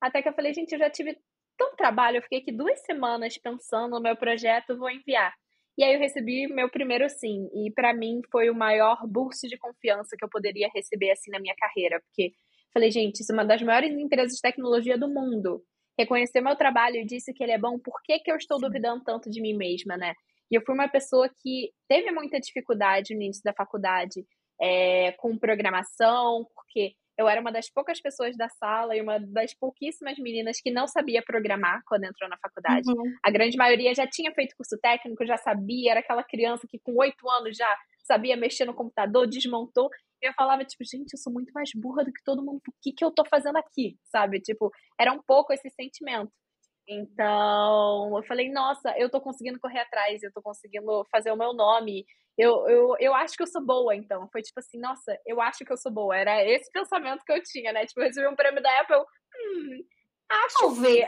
Até 0.00 0.22
que 0.22 0.30
eu 0.30 0.34
falei, 0.34 0.54
gente, 0.54 0.72
eu 0.72 0.78
já 0.78 0.88
tive 0.88 1.18
tanto 1.56 1.76
trabalho, 1.76 2.18
eu 2.18 2.22
fiquei 2.22 2.38
aqui 2.38 2.52
duas 2.52 2.80
semanas 2.84 3.38
pensando 3.38 3.90
no 3.90 4.02
meu 4.02 4.16
projeto, 4.16 4.76
vou 4.76 4.90
enviar. 4.90 5.32
E 5.76 5.82
aí 5.82 5.94
eu 5.94 5.98
recebi 5.98 6.46
meu 6.46 6.70
primeiro 6.70 7.08
sim, 7.08 7.48
e 7.52 7.72
para 7.72 7.92
mim 7.92 8.20
foi 8.30 8.48
o 8.48 8.54
maior 8.54 8.98
boost 9.06 9.48
de 9.48 9.58
confiança 9.58 10.16
que 10.16 10.24
eu 10.24 10.28
poderia 10.28 10.68
receber 10.72 11.10
assim 11.10 11.30
na 11.30 11.40
minha 11.40 11.54
carreira, 11.56 12.00
porque 12.00 12.32
falei, 12.72 12.90
gente, 12.90 13.20
isso 13.20 13.32
é 13.32 13.34
uma 13.34 13.44
das 13.44 13.62
maiores 13.62 13.92
empresas 13.96 14.34
de 14.34 14.40
tecnologia 14.40 14.98
do 14.98 15.08
mundo. 15.08 15.62
Reconheceu 15.98 16.42
meu 16.42 16.56
trabalho 16.56 16.96
e 16.96 17.06
disse 17.06 17.32
que 17.32 17.42
ele 17.42 17.52
é 17.52 17.58
bom, 17.58 17.78
por 17.78 17.94
que, 18.04 18.18
que 18.18 18.30
eu 18.30 18.36
estou 18.36 18.58
duvidando 18.58 19.02
tanto 19.04 19.30
de 19.30 19.40
mim 19.40 19.56
mesma, 19.56 19.96
né? 19.96 20.12
E 20.50 20.56
eu 20.56 20.62
fui 20.62 20.74
uma 20.74 20.88
pessoa 20.88 21.28
que 21.40 21.70
teve 21.88 22.10
muita 22.10 22.38
dificuldade 22.38 23.14
no 23.14 23.22
início 23.22 23.42
da 23.44 23.52
faculdade 23.52 24.24
é, 24.60 25.12
com 25.12 25.38
programação, 25.38 26.46
porque 26.54 26.94
eu 27.18 27.28
era 27.28 27.40
uma 27.40 27.52
das 27.52 27.70
poucas 27.70 28.00
pessoas 28.00 28.36
da 28.36 28.48
sala 28.48 28.96
e 28.96 29.00
uma 29.00 29.18
das 29.18 29.54
pouquíssimas 29.54 30.18
meninas 30.18 30.60
que 30.60 30.70
não 30.70 30.86
sabia 30.86 31.22
programar 31.22 31.82
quando 31.86 32.04
entrou 32.04 32.28
na 32.28 32.36
faculdade. 32.38 32.88
Uhum. 32.90 33.14
A 33.24 33.30
grande 33.30 33.56
maioria 33.56 33.94
já 33.94 34.06
tinha 34.06 34.32
feito 34.32 34.56
curso 34.56 34.78
técnico, 34.80 35.24
já 35.24 35.36
sabia, 35.36 35.92
era 35.92 36.00
aquela 36.00 36.24
criança 36.24 36.66
que 36.68 36.78
com 36.78 36.94
oito 36.96 37.28
anos 37.30 37.56
já 37.56 37.72
sabia 38.02 38.36
mexer 38.36 38.64
no 38.64 38.74
computador, 38.74 39.26
desmontou. 39.26 39.88
E 40.22 40.28
eu 40.28 40.32
falava, 40.34 40.64
tipo, 40.64 40.84
gente, 40.84 41.12
eu 41.12 41.18
sou 41.18 41.32
muito 41.32 41.52
mais 41.52 41.70
burra 41.74 42.04
do 42.04 42.12
que 42.12 42.22
todo 42.24 42.44
mundo, 42.44 42.56
o 42.56 42.72
que, 42.82 42.92
que 42.92 43.04
eu 43.04 43.10
tô 43.10 43.24
fazendo 43.24 43.56
aqui? 43.56 43.96
Sabe? 44.04 44.40
Tipo, 44.40 44.70
era 44.98 45.12
um 45.12 45.20
pouco 45.22 45.52
esse 45.52 45.68
sentimento. 45.70 46.32
Então, 46.86 48.16
eu 48.16 48.22
falei, 48.24 48.50
nossa, 48.50 48.94
eu 48.98 49.10
tô 49.10 49.20
conseguindo 49.20 49.58
correr 49.58 49.80
atrás, 49.80 50.22
eu 50.22 50.32
tô 50.32 50.42
conseguindo 50.42 51.04
fazer 51.10 51.32
o 51.32 51.36
meu 51.36 51.54
nome. 51.54 52.04
Eu, 52.36 52.68
eu, 52.68 52.96
eu 52.98 53.14
acho 53.14 53.36
que 53.36 53.42
eu 53.42 53.46
sou 53.46 53.64
boa, 53.64 53.94
então. 53.94 54.28
Foi 54.30 54.42
tipo 54.42 54.58
assim, 54.58 54.78
nossa, 54.78 55.18
eu 55.26 55.40
acho 55.40 55.64
que 55.64 55.72
eu 55.72 55.76
sou 55.76 55.90
boa. 55.90 56.16
Era 56.16 56.44
esse 56.44 56.70
pensamento 56.70 57.24
que 57.24 57.32
eu 57.32 57.42
tinha, 57.42 57.72
né? 57.72 57.86
Tipo, 57.86 58.00
eu 58.00 58.06
recebi 58.06 58.26
um 58.28 58.36
prêmio 58.36 58.62
da 58.62 58.80
Apple, 58.80 58.98
hum, 58.98 59.84
acho 60.28 60.70
ver. 60.74 61.06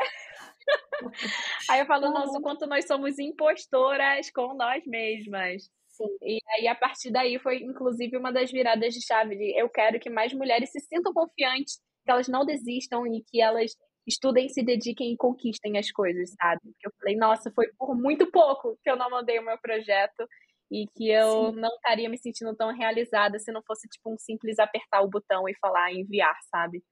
aí 1.71 1.81
eu 1.81 1.87
falo, 1.87 2.11
nossa, 2.11 2.39
o 2.39 2.43
quanto 2.43 2.67
nós 2.67 2.87
somos 2.87 3.19
impostoras 3.19 4.31
com 4.31 4.55
nós 4.55 4.83
mesmas. 4.87 5.65
Sim. 5.89 6.17
E 6.23 6.39
aí, 6.51 6.69
a 6.69 6.75
partir 6.75 7.11
daí, 7.11 7.39
foi 7.39 7.59
inclusive 7.59 8.17
uma 8.17 8.33
das 8.33 8.51
viradas 8.51 8.95
de 8.95 9.05
chave 9.05 9.37
de 9.37 9.59
eu 9.59 9.69
quero 9.69 9.99
que 9.99 10.11
mais 10.11 10.33
mulheres 10.33 10.71
se 10.71 10.81
sintam 10.81 11.13
confiantes, 11.13 11.81
que 12.05 12.11
elas 12.11 12.29
não 12.29 12.45
desistam 12.45 13.07
e 13.07 13.23
que 13.25 13.41
elas 13.41 13.73
estudem, 14.07 14.49
se 14.49 14.63
dediquem 14.63 15.13
e 15.13 15.17
conquistem 15.17 15.79
as 15.79 15.91
coisas, 15.91 16.31
sabe? 16.41 16.61
Porque 16.63 16.87
eu 16.87 16.93
falei, 17.01 17.17
nossa, 17.17 17.51
foi 17.53 17.67
por 17.79 17.95
muito 17.97 18.31
pouco 18.31 18.79
que 18.83 18.91
eu 18.91 18.97
não 18.97 19.11
mandei 19.11 19.39
o 19.39 19.45
meu 19.45 19.59
projeto 19.59 20.27
e 20.71 20.87
que 20.95 21.11
eu 21.11 21.53
Sim. 21.53 21.61
não 21.61 21.71
estaria 21.77 22.09
me 22.09 22.19
sentindo 22.19 22.55
tão 22.57 22.75
realizada 22.75 23.39
se 23.39 23.53
não 23.53 23.63
fosse 23.67 23.89
tipo 23.89 24.13
um 24.13 24.19
simples 24.19 24.59
apertar 24.59 25.03
o 25.03 25.09
botão 25.09 25.49
e 25.49 25.55
falar 25.61 25.93
enviar, 25.93 26.37
sabe? 26.51 26.83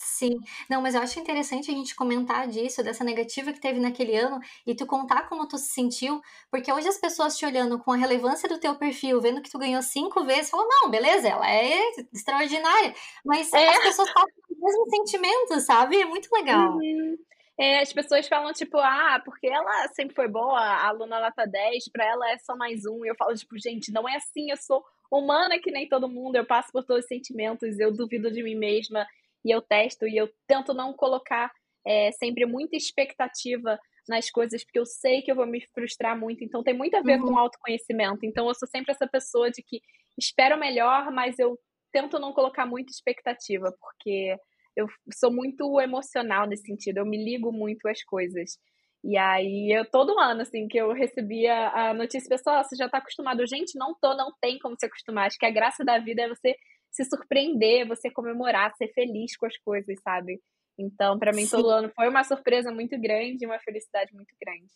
Sim, 0.00 0.38
não, 0.70 0.80
mas 0.80 0.94
eu 0.94 1.02
acho 1.02 1.18
interessante 1.18 1.72
a 1.72 1.74
gente 1.74 1.96
comentar 1.96 2.46
disso, 2.46 2.84
dessa 2.84 3.02
negativa 3.02 3.52
que 3.52 3.60
teve 3.60 3.80
naquele 3.80 4.16
ano, 4.16 4.38
e 4.64 4.72
tu 4.72 4.86
contar 4.86 5.28
como 5.28 5.46
tu 5.48 5.58
se 5.58 5.70
sentiu, 5.70 6.20
porque 6.52 6.72
hoje 6.72 6.86
as 6.86 6.98
pessoas 6.98 7.36
te 7.36 7.44
olhando 7.44 7.80
com 7.80 7.90
a 7.90 7.96
relevância 7.96 8.48
do 8.48 8.60
teu 8.60 8.76
perfil, 8.76 9.20
vendo 9.20 9.42
que 9.42 9.50
tu 9.50 9.58
ganhou 9.58 9.82
cinco 9.82 10.24
vezes, 10.24 10.50
falam, 10.50 10.68
não, 10.68 10.88
beleza, 10.88 11.28
ela 11.28 11.50
é 11.50 11.80
extraordinária, 12.12 12.94
mas 13.24 13.52
é. 13.52 13.68
as 13.70 13.78
pessoas 13.82 14.12
passam 14.12 14.32
o 14.50 14.64
mesmo 14.64 14.88
sentimento, 14.88 15.60
sabe? 15.60 16.00
É 16.00 16.04
muito 16.04 16.28
legal. 16.32 16.74
Uhum. 16.76 17.18
É, 17.58 17.80
as 17.80 17.92
pessoas 17.92 18.28
falam, 18.28 18.52
tipo, 18.52 18.78
ah, 18.78 19.20
porque 19.24 19.48
ela 19.48 19.88
sempre 19.88 20.14
foi 20.14 20.28
boa, 20.28 20.60
a 20.60 20.86
aluna 20.86 21.20
nota 21.20 21.44
10, 21.44 21.88
pra 21.88 22.04
ela 22.04 22.30
é 22.30 22.38
só 22.38 22.54
mais 22.54 22.86
um, 22.86 23.04
e 23.04 23.08
eu 23.08 23.16
falo, 23.16 23.34
tipo, 23.34 23.58
gente, 23.58 23.90
não 23.90 24.08
é 24.08 24.14
assim, 24.14 24.48
eu 24.48 24.56
sou 24.56 24.84
humana 25.10 25.58
que 25.58 25.72
nem 25.72 25.88
todo 25.88 26.08
mundo, 26.08 26.36
eu 26.36 26.46
passo 26.46 26.70
por 26.70 26.84
todos 26.84 27.02
os 27.02 27.08
sentimentos, 27.08 27.80
eu 27.80 27.92
duvido 27.92 28.30
de 28.30 28.44
mim 28.44 28.54
mesma, 28.54 29.04
e 29.48 29.54
eu 29.54 29.62
testo 29.62 30.06
e 30.06 30.16
eu 30.16 30.28
tento 30.46 30.74
não 30.74 30.92
colocar 30.92 31.50
é, 31.86 32.12
sempre 32.12 32.44
muita 32.44 32.76
expectativa 32.76 33.78
nas 34.06 34.30
coisas, 34.30 34.62
porque 34.62 34.78
eu 34.78 34.84
sei 34.84 35.22
que 35.22 35.30
eu 35.30 35.36
vou 35.36 35.46
me 35.46 35.60
frustrar 35.74 36.18
muito. 36.18 36.44
Então 36.44 36.62
tem 36.62 36.74
muito 36.74 36.94
a 36.96 37.00
ver 37.00 37.18
uhum. 37.18 37.28
com 37.28 37.38
autoconhecimento. 37.38 38.24
Então 38.24 38.46
eu 38.46 38.54
sou 38.54 38.68
sempre 38.68 38.92
essa 38.92 39.06
pessoa 39.06 39.50
de 39.50 39.62
que 39.62 39.80
espero 40.18 40.56
o 40.56 40.60
melhor, 40.60 41.10
mas 41.10 41.38
eu 41.38 41.58
tento 41.90 42.18
não 42.18 42.32
colocar 42.32 42.66
muita 42.66 42.90
expectativa, 42.90 43.72
porque 43.80 44.36
eu 44.76 44.86
sou 45.14 45.32
muito 45.32 45.80
emocional 45.80 46.46
nesse 46.46 46.64
sentido, 46.64 46.98
eu 46.98 47.06
me 47.06 47.22
ligo 47.22 47.50
muito 47.50 47.88
às 47.88 48.04
coisas. 48.04 48.58
E 49.02 49.16
aí, 49.16 49.72
eu 49.72 49.88
todo 49.88 50.18
ano, 50.18 50.42
assim, 50.42 50.66
que 50.68 50.76
eu 50.76 50.92
recebia 50.92 51.68
a 51.68 51.94
notícia, 51.94 52.28
pessoal, 52.28 52.62
você 52.62 52.76
já 52.76 52.88
tá 52.88 52.98
acostumado. 52.98 53.46
Gente, 53.46 53.78
não 53.78 53.94
tô, 54.00 54.14
não 54.14 54.32
tem 54.40 54.58
como 54.58 54.76
se 54.78 54.84
acostumar. 54.86 55.26
Acho 55.26 55.38
que 55.38 55.46
a 55.46 55.50
graça 55.50 55.84
da 55.84 55.98
vida 55.98 56.22
é 56.22 56.28
você 56.28 56.54
se 56.90 57.04
surpreender, 57.04 57.86
você 57.86 58.10
comemorar, 58.10 58.74
ser 58.76 58.88
feliz 58.88 59.36
com 59.36 59.46
as 59.46 59.56
coisas, 59.58 60.00
sabe? 60.02 60.40
Então, 60.78 61.18
para 61.18 61.32
mim, 61.32 61.44
Sim. 61.44 61.56
todo 61.56 61.70
ano 61.70 61.90
foi 61.94 62.08
uma 62.08 62.22
surpresa 62.24 62.72
muito 62.72 62.98
grande, 63.00 63.46
uma 63.46 63.58
felicidade 63.58 64.14
muito 64.14 64.34
grande. 64.40 64.72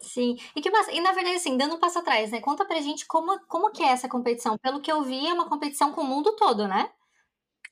Sim, 0.00 0.36
e 0.56 0.62
que 0.62 0.68
e 0.68 1.00
na 1.00 1.12
verdade, 1.12 1.36
assim, 1.36 1.56
dando 1.56 1.76
um 1.76 1.78
passo 1.78 1.98
atrás, 1.98 2.30
né? 2.30 2.40
Conta 2.40 2.64
pra 2.64 2.80
gente 2.80 3.06
como, 3.06 3.38
como 3.46 3.70
que 3.70 3.82
é 3.82 3.88
essa 3.88 4.08
competição. 4.08 4.56
Pelo 4.58 4.80
que 4.80 4.90
eu 4.90 5.02
vi, 5.02 5.26
é 5.26 5.32
uma 5.32 5.48
competição 5.48 5.92
com 5.92 6.00
o 6.00 6.06
mundo 6.06 6.34
todo, 6.36 6.66
né? 6.66 6.90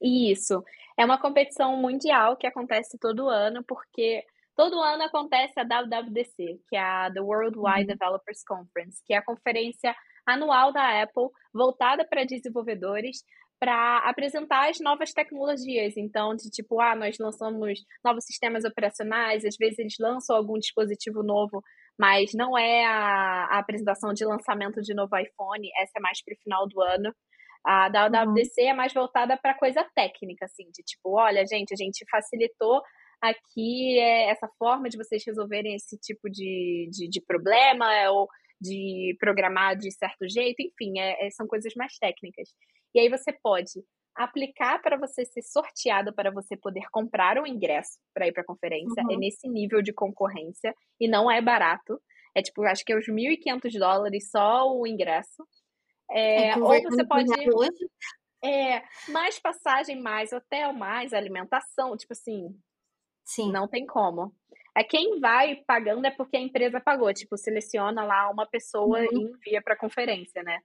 Isso. 0.00 0.62
É 0.96 1.04
uma 1.04 1.18
competição 1.18 1.76
mundial 1.76 2.36
que 2.36 2.46
acontece 2.46 2.98
todo 2.98 3.28
ano, 3.28 3.64
porque 3.64 4.22
todo 4.54 4.80
ano 4.80 5.04
acontece 5.04 5.54
a 5.58 5.64
WWDC, 5.64 6.60
que 6.68 6.76
é 6.76 6.80
a 6.80 7.10
The 7.10 7.20
Worldwide 7.20 7.80
uhum. 7.80 7.86
Developers 7.86 8.44
Conference, 8.44 9.02
que 9.04 9.14
é 9.14 9.16
a 9.16 9.24
conferência 9.24 9.96
anual 10.26 10.72
da 10.72 11.02
Apple 11.02 11.28
voltada 11.52 12.06
para 12.06 12.24
desenvolvedores, 12.24 13.24
para 13.60 13.98
apresentar 14.08 14.68
as 14.68 14.78
novas 14.80 15.12
tecnologias. 15.12 15.96
Então, 15.96 16.34
de 16.34 16.48
tipo, 16.50 16.80
ah, 16.80 16.94
nós 16.94 17.16
lançamos 17.18 17.80
novos 18.04 18.24
sistemas 18.24 18.64
operacionais, 18.64 19.44
às 19.44 19.56
vezes 19.56 19.78
eles 19.78 19.94
lançam 19.98 20.36
algum 20.36 20.58
dispositivo 20.58 21.22
novo, 21.22 21.62
mas 21.98 22.32
não 22.34 22.56
é 22.56 22.86
a, 22.86 23.48
a 23.50 23.58
apresentação 23.58 24.12
de 24.12 24.24
lançamento 24.24 24.80
de 24.80 24.94
novo 24.94 25.16
iPhone, 25.16 25.70
essa 25.80 25.92
é 25.96 26.00
mais 26.00 26.22
para 26.22 26.34
o 26.34 26.42
final 26.42 26.68
do 26.68 26.80
ano. 26.80 27.12
A 27.64 27.88
da 27.88 28.08
WWDC 28.08 28.62
uhum. 28.62 28.68
é 28.68 28.72
mais 28.72 28.94
voltada 28.94 29.36
para 29.36 29.58
coisa 29.58 29.84
técnica, 29.94 30.44
assim, 30.44 30.70
de 30.72 30.82
tipo, 30.84 31.18
olha, 31.18 31.44
gente, 31.44 31.74
a 31.74 31.76
gente 31.76 32.04
facilitou 32.08 32.80
aqui 33.20 33.98
é, 33.98 34.30
essa 34.30 34.48
forma 34.58 34.88
de 34.88 34.96
vocês 34.96 35.24
resolverem 35.26 35.74
esse 35.74 35.98
tipo 35.98 36.30
de, 36.30 36.88
de, 36.92 37.08
de 37.08 37.20
problema 37.20 37.86
ou 38.10 38.28
de 38.60 39.16
programar 39.20 39.76
de 39.76 39.90
certo 39.92 40.28
jeito, 40.28 40.60
enfim, 40.60 40.98
é, 40.98 41.26
é, 41.26 41.30
são 41.30 41.46
coisas 41.46 41.72
mais 41.74 41.96
técnicas. 41.98 42.48
E 42.94 43.00
aí 43.00 43.08
você 43.08 43.32
pode 43.32 43.82
aplicar 44.16 44.80
para 44.82 44.98
você 44.98 45.24
ser 45.24 45.42
sorteado 45.42 46.12
para 46.12 46.30
você 46.30 46.56
poder 46.56 46.84
comprar 46.90 47.40
o 47.40 47.46
ingresso 47.46 47.98
para 48.12 48.26
ir 48.26 48.32
para 48.32 48.42
a 48.42 48.46
conferência. 48.46 49.00
É 49.00 49.04
uhum. 49.04 49.12
É 49.12 49.16
nesse 49.16 49.48
nível 49.48 49.80
de 49.80 49.92
concorrência 49.92 50.74
e 51.00 51.08
não 51.08 51.30
é 51.30 51.40
barato. 51.40 52.00
É 52.34 52.42
tipo, 52.42 52.62
acho 52.64 52.84
que 52.84 52.92
é 52.92 52.96
uns 52.96 53.06
1.500 53.06 53.78
dólares 53.78 54.30
só 54.30 54.68
o 54.72 54.86
ingresso. 54.86 55.46
É, 56.10 56.50
é 56.50 56.56
ou 56.56 56.82
você 56.82 57.06
pode. 57.06 57.30
Hoje. 57.54 57.88
É, 58.42 58.82
mais 59.10 59.38
passagem, 59.38 60.00
mais 60.00 60.32
hotel, 60.32 60.72
mais 60.72 61.12
alimentação. 61.12 61.96
Tipo 61.96 62.12
assim. 62.12 62.48
Sim. 63.24 63.52
Não 63.52 63.68
tem 63.68 63.86
como. 63.86 64.34
É 64.78 64.84
quem 64.84 65.18
vai 65.18 65.56
pagando 65.66 66.06
é 66.06 66.10
porque 66.10 66.36
a 66.36 66.40
empresa 66.40 66.80
pagou. 66.80 67.12
Tipo, 67.12 67.36
seleciona 67.36 68.04
lá 68.04 68.30
uma 68.30 68.46
pessoa 68.46 69.00
uhum. 69.00 69.08
e 69.10 69.22
envia 69.32 69.60
para 69.60 69.74
a 69.74 69.78
conferência, 69.78 70.42
né? 70.42 70.60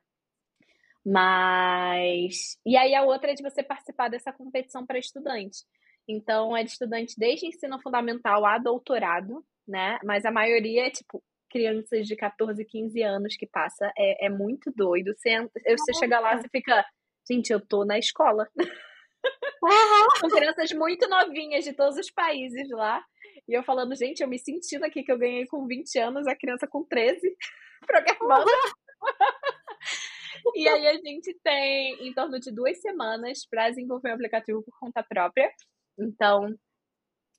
Mas. 1.03 2.57
E 2.65 2.77
aí 2.77 2.93
a 2.93 3.01
outra 3.01 3.31
é 3.31 3.33
de 3.33 3.41
você 3.41 3.63
participar 3.63 4.09
dessa 4.09 4.31
competição 4.31 4.85
para 4.85 4.99
estudante. 4.99 5.63
Então, 6.07 6.55
é 6.55 6.63
de 6.63 6.71
estudante 6.71 7.15
desde 7.17 7.47
ensino 7.47 7.81
fundamental 7.81 8.45
a 8.45 8.57
doutorado, 8.57 9.43
né? 9.67 9.97
Mas 10.03 10.25
a 10.25 10.31
maioria 10.31 10.87
é, 10.87 10.91
tipo, 10.91 11.23
crianças 11.49 12.07
de 12.07 12.15
14, 12.15 12.63
15 12.65 13.01
anos 13.01 13.35
que 13.35 13.47
passa. 13.47 13.91
É, 13.97 14.27
é 14.27 14.29
muito 14.29 14.71
doido. 14.75 15.13
Você, 15.15 15.39
você 15.41 15.93
chega 15.99 16.19
lá, 16.19 16.37
você 16.37 16.47
fica. 16.49 16.85
Gente, 17.29 17.51
eu 17.51 17.59
tô 17.59 17.83
na 17.83 17.97
escola. 17.97 18.47
Uhum. 18.57 20.07
Com 20.21 20.27
crianças 20.35 20.71
muito 20.73 21.07
novinhas 21.07 21.63
de 21.63 21.73
todos 21.73 21.97
os 21.97 22.11
países 22.11 22.69
lá. 22.69 23.03
E 23.47 23.53
eu 23.57 23.63
falando, 23.63 23.95
gente, 23.95 24.21
eu 24.21 24.27
me 24.27 24.39
sentindo 24.39 24.85
aqui 24.85 25.03
que 25.03 25.11
eu 25.11 25.17
ganhei 25.17 25.45
com 25.47 25.67
20 25.67 25.99
anos, 25.99 26.27
a 26.27 26.35
criança 26.35 26.67
com 26.67 26.83
13, 26.83 27.19
programando. 27.85 28.45
E 30.55 30.67
aí 30.67 30.87
a 30.87 30.93
gente 30.93 31.33
tem 31.41 32.05
em 32.05 32.13
torno 32.13 32.37
de 32.37 32.51
duas 32.51 32.79
semanas 32.81 33.45
para 33.49 33.69
desenvolver 33.69 34.09
o 34.09 34.13
aplicativo 34.13 34.61
por 34.61 34.77
conta 34.77 35.01
própria. 35.01 35.49
Então, 35.97 36.53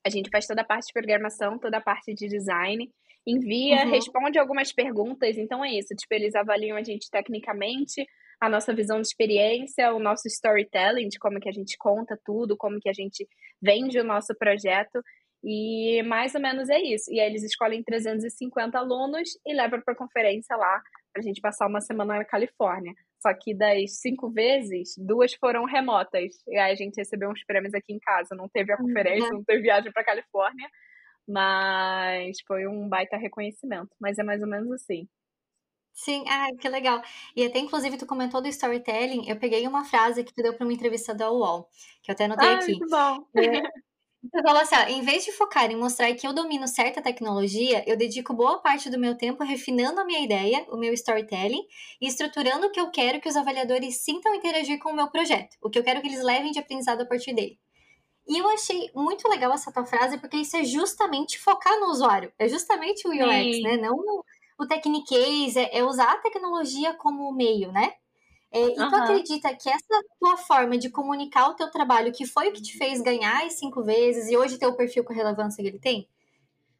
a 0.05 0.11
gente 0.11 0.31
faz 0.31 0.47
toda 0.47 0.63
a 0.63 0.65
parte 0.65 0.87
de 0.87 0.93
programação, 0.93 1.59
toda 1.59 1.79
a 1.79 1.81
parte 1.81 2.15
de 2.15 2.29
design, 2.29 2.91
envia, 3.27 3.85
uhum. 3.85 3.91
responde 3.91 4.39
algumas 4.39 4.73
perguntas. 4.73 5.39
Então 5.39 5.65
é 5.65 5.73
isso, 5.73 5.95
tipo, 5.95 6.13
eles 6.13 6.35
avaliam 6.35 6.77
a 6.77 6.83
gente 6.83 7.09
tecnicamente, 7.11 8.05
a 8.41 8.49
nossa 8.49 8.75
visão 8.75 9.01
de 9.01 9.07
experiência, 9.07 9.95
o 9.95 9.99
nosso 9.99 10.29
storytelling, 10.29 11.09
de 11.09 11.19
como 11.19 11.41
que 11.41 11.49
a 11.49 11.53
gente 11.53 11.77
conta 11.79 12.19
tudo, 12.25 12.57
como 12.57 12.79
que 12.81 12.89
a 12.89 12.93
gente 12.93 13.27
vende 13.63 13.99
o 13.99 14.05
nosso 14.05 14.35
projeto. 14.35 15.03
E 15.47 16.03
mais 16.05 16.35
ou 16.35 16.41
menos 16.41 16.71
é 16.71 16.81
isso. 16.81 17.13
E 17.13 17.21
aí 17.21 17.29
eles 17.29 17.43
escolhem 17.43 17.83
350 17.83 18.79
alunos 18.79 19.29
e 19.47 19.55
levam 19.55 19.81
para 19.83 19.93
a 19.93 19.97
conferência 19.97 20.57
lá 20.57 20.83
para 21.13 21.21
a 21.21 21.23
gente 21.23 21.41
passar 21.41 21.69
uma 21.69 21.83
semana 21.83 22.17
na 22.17 22.25
Califórnia. 22.25 22.95
Só 23.21 23.33
que 23.35 23.55
das 23.55 24.01
cinco 24.01 24.31
vezes, 24.31 24.95
duas 24.99 25.35
foram 25.35 25.65
remotas. 25.65 26.35
E 26.49 26.57
aí 26.57 26.73
a 26.73 26.75
gente 26.75 26.97
recebeu 26.97 27.31
uns 27.31 27.45
prêmios 27.45 27.75
aqui 27.75 27.93
em 27.93 27.99
casa. 27.99 28.35
Não 28.35 28.49
teve 28.49 28.73
a 28.73 28.77
conferência, 28.77 29.29
uhum. 29.29 29.39
não 29.39 29.45
teve 29.45 29.63
viagem 29.63 29.93
para 29.93 30.05
Califórnia, 30.05 30.69
mas 31.29 32.37
foi 32.47 32.67
um 32.67 32.89
baita 32.89 33.17
reconhecimento. 33.17 33.91
Mas 34.01 34.19
é 34.19 34.23
mais 34.23 34.41
ou 34.41 34.49
menos 34.49 34.73
assim. 34.73 35.07
Sim, 35.93 36.25
ah, 36.29 36.49
que 36.59 36.69
legal. 36.69 37.01
E 37.37 37.47
até, 37.47 37.61
inclusive, 37.61 37.97
tu 37.97 38.07
comentou 38.07 38.43
do 38.43 38.49
storytelling. 38.49 39.29
Eu 39.29 39.39
peguei 39.39 39.67
uma 39.69 39.85
frase 39.85 40.25
que 40.25 40.35
tu 40.35 40.43
deu 40.43 40.55
para 40.55 40.67
uma 40.67 40.73
entrevista 40.73 41.15
da 41.15 41.31
UOL, 41.31 41.69
que 42.03 42.11
eu 42.11 42.15
até 42.15 42.25
anotei 42.25 42.49
ah, 42.49 42.55
aqui. 42.55 42.73
Muito 42.73 42.91
bom. 42.91 43.27
É, 43.37 43.63
eu 44.33 44.43
falo 44.43 44.59
assim, 44.59 44.75
ó, 44.75 44.89
em 44.89 45.03
vez 45.03 45.25
de 45.25 45.33
focar 45.33 45.71
em 45.71 45.77
mostrar 45.77 46.13
que 46.15 46.27
eu 46.27 46.33
domino 46.33 46.67
certa 46.67 47.03
tecnologia, 47.03 47.85
eu 47.87 47.97
dedico 47.97 48.33
boa 48.33 48.59
parte 48.59 48.89
do 48.89 48.99
meu 48.99 49.17
tempo 49.17 49.45
refinando 49.45 50.01
a 50.01 50.05
minha 50.05 50.21
ideia, 50.21 50.65
o 50.71 50.77
meu 50.77 50.93
storytelling, 50.95 51.67
e 52.01 52.07
estruturando 52.07 52.67
o 52.67 52.71
que 52.71 52.81
eu 52.81 52.91
quero 52.91 53.21
que 53.21 53.29
os 53.29 53.37
avaliadores 53.37 54.03
sintam 54.05 54.35
interagir 54.35 54.79
com 54.79 54.91
o 54.91 54.97
meu 54.97 55.09
projeto, 55.09 55.57
o 55.63 55.69
que 55.69 55.79
eu 55.79 55.85
quero 55.85 56.01
que 56.01 56.09
eles 56.09 56.23
levem 56.23 56.53
de 56.53 56.59
aprendizado 56.59 57.03
a 57.03 57.07
partir 57.07 57.35
dele. 57.35 57.59
E 58.27 58.39
eu 58.39 58.49
achei 58.49 58.91
muito 58.95 59.29
legal 59.29 59.53
essa 59.53 59.73
tua 59.73 59.85
frase, 59.85 60.19
porque 60.19 60.39
isso 60.39 60.57
é 60.57 60.65
justamente 60.65 61.39
focar 61.39 61.79
no 61.79 61.89
usuário, 61.89 62.33
é 62.39 62.49
justamente 62.49 63.07
o 63.07 63.11
UX, 63.11 63.57
Sim. 63.57 63.63
né? 63.63 63.77
Não 63.77 63.97
o 64.59 64.67
techniquez, 64.67 65.57
é, 65.57 65.69
é 65.73 65.85
usar 65.85 66.13
a 66.13 66.19
tecnologia 66.19 66.95
como 66.95 67.33
meio, 67.33 67.73
né? 67.73 67.93
É, 68.55 68.61
e 68.61 68.69
uhum. 68.69 68.89
tu 68.89 68.95
acredita 68.95 69.53
que 69.57 69.69
essa 69.69 70.03
tua 70.21 70.37
forma 70.37 70.79
de 70.79 70.89
comunicar 70.89 71.49
o 71.49 71.55
teu 71.55 71.69
trabalho, 71.73 72.13
que 72.13 72.25
foi 72.25 72.49
o 72.49 72.53
que 72.53 72.63
te 72.63 72.79
fez 72.79 73.03
ganhar 73.03 73.45
as 73.45 73.55
cinco 73.55 73.83
vezes 73.83 74.31
e 74.31 74.37
hoje 74.37 74.61
ter 74.61 74.67
o 74.69 74.77
perfil 74.77 75.03
com 75.03 75.13
a 75.13 75.17
relevância 75.17 75.61
que 75.61 75.69
ele 75.69 75.81
tem? 75.81 76.09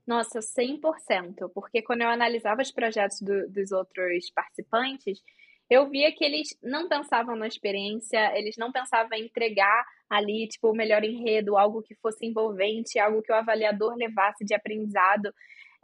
Nossa, 0.07 0.39
100%. 0.39 1.51
Porque 1.53 1.83
quando 1.83 2.03
eu 2.03 2.09
analisava 2.09 2.63
os 2.63 2.71
projetos 2.71 3.21
do, 3.21 3.49
dos 3.51 3.73
outros 3.73 4.31
participantes, 4.31 5.21
eu 5.69 5.91
via 5.91 6.13
que 6.13 6.25
eles 6.25 6.57
não 6.63 6.89
pensavam 6.89 7.35
na 7.35 7.49
experiência, 7.49 8.39
eles 8.39 8.57
não 8.57 8.71
pensavam 8.71 9.19
em 9.19 9.25
entregar 9.25 9.85
ali, 10.09 10.47
tipo, 10.47 10.71
o 10.71 10.77
melhor 10.77 11.03
enredo, 11.03 11.57
algo 11.57 11.83
que 11.83 11.97
fosse 11.97 12.25
envolvente, 12.25 13.01
algo 13.01 13.21
que 13.21 13.33
o 13.33 13.35
avaliador 13.35 13.97
levasse 13.97 14.45
de 14.45 14.55
aprendizado. 14.55 15.35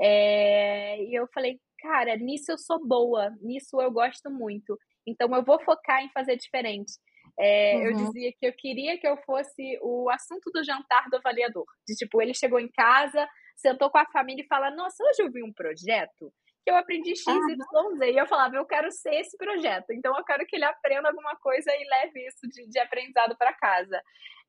É... 0.01 1.03
E 1.03 1.15
eu 1.15 1.27
falei, 1.35 1.59
cara, 1.81 2.17
nisso 2.17 2.53
eu 2.53 2.59
sou 2.59 2.79
boa, 2.87 3.37
nisso 3.41 3.81
eu 3.81 3.91
gosto 3.91 4.31
muito. 4.31 4.79
Então 5.11 5.35
eu 5.35 5.45
vou 5.45 5.61
focar 5.63 6.03
em 6.03 6.11
fazer 6.11 6.37
diferente. 6.37 6.93
É, 7.39 7.77
uhum. 7.77 7.83
Eu 7.83 7.93
dizia 7.95 8.33
que 8.39 8.47
eu 8.47 8.53
queria 8.57 8.99
que 8.99 9.07
eu 9.07 9.17
fosse 9.19 9.79
o 9.83 10.11
assunto 10.11 10.51
do 10.53 10.65
jantar 10.65 11.09
do 11.11 11.17
avaliador. 11.17 11.67
De 11.87 11.95
tipo, 11.95 12.21
ele 12.21 12.35
chegou 12.35 12.61
em 12.61 12.69
casa, 12.69 13.29
sentou 13.57 13.91
com 13.91 13.99
a 13.99 14.07
família 14.07 14.43
e 14.43 14.49
fala: 14.49 14.71
Nossa, 14.71 15.03
hoje 15.05 15.23
eu 15.23 15.31
vi 15.31 15.43
um 15.43 15.53
projeto 15.53 16.33
que 16.63 16.71
eu 16.71 16.77
aprendi 16.77 17.11
X, 17.11 17.27
Y, 17.27 17.97
Z. 17.97 18.11
E 18.13 18.19
eu 18.19 18.27
falava: 18.27 18.57
Eu 18.57 18.67
quero 18.67 18.91
ser 18.91 19.15
esse 19.15 19.37
projeto. 19.37 19.91
Então 19.91 20.17
eu 20.17 20.25
quero 20.25 20.45
que 20.47 20.57
ele 20.57 20.65
aprenda 20.65 21.09
alguma 21.09 21.37
coisa 21.37 21.71
e 21.71 21.89
leve 21.89 22.27
isso 22.27 22.49
de, 22.49 22.69
de 22.69 22.79
aprendizado 22.79 23.37
para 23.37 23.55
casa. 23.55 24.01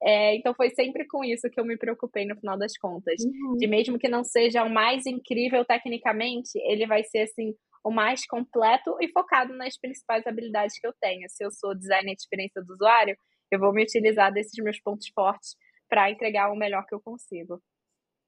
É, 0.03 0.36
então 0.36 0.53
foi 0.55 0.72
sempre 0.72 1.07
com 1.07 1.24
isso 1.24 1.49
que 1.49 1.59
eu 1.59 1.66
me 1.66 1.78
preocupei 1.78 2.26
no 2.26 2.36
final 2.36 2.57
das 2.57 2.76
contas. 2.78 3.22
Uhum. 3.24 3.57
De 3.57 3.68
mesmo 3.68 3.99
que 3.99 4.09
não 4.09 4.24
seja 4.24 4.64
o 4.64 4.70
mais 4.70 5.05
incrível 5.05 5.64
tecnicamente, 5.64 6.57
ele 6.66 6.88
vai 6.88 7.03
ser 7.03 7.20
assim 7.20 7.53
o 7.84 7.91
mais 7.91 8.25
completo 8.25 8.95
e 8.99 9.07
focado 9.09 9.53
nas 9.53 9.77
principais 9.77 10.25
habilidades 10.25 10.79
que 10.79 10.86
eu 10.86 10.93
tenho. 10.99 11.29
Se 11.29 11.43
eu 11.43 11.51
sou 11.51 11.75
designer 11.75 12.15
de 12.15 12.21
experiência 12.21 12.63
do 12.63 12.73
usuário, 12.73 13.17
eu 13.51 13.59
vou 13.59 13.73
me 13.73 13.84
utilizar 13.84 14.32
desses 14.32 14.63
meus 14.63 14.79
pontos 14.79 15.07
fortes 15.09 15.55
para 15.89 16.09
entregar 16.09 16.51
o 16.51 16.55
melhor 16.55 16.86
que 16.86 16.95
eu 16.95 17.01
consigo. 17.01 17.61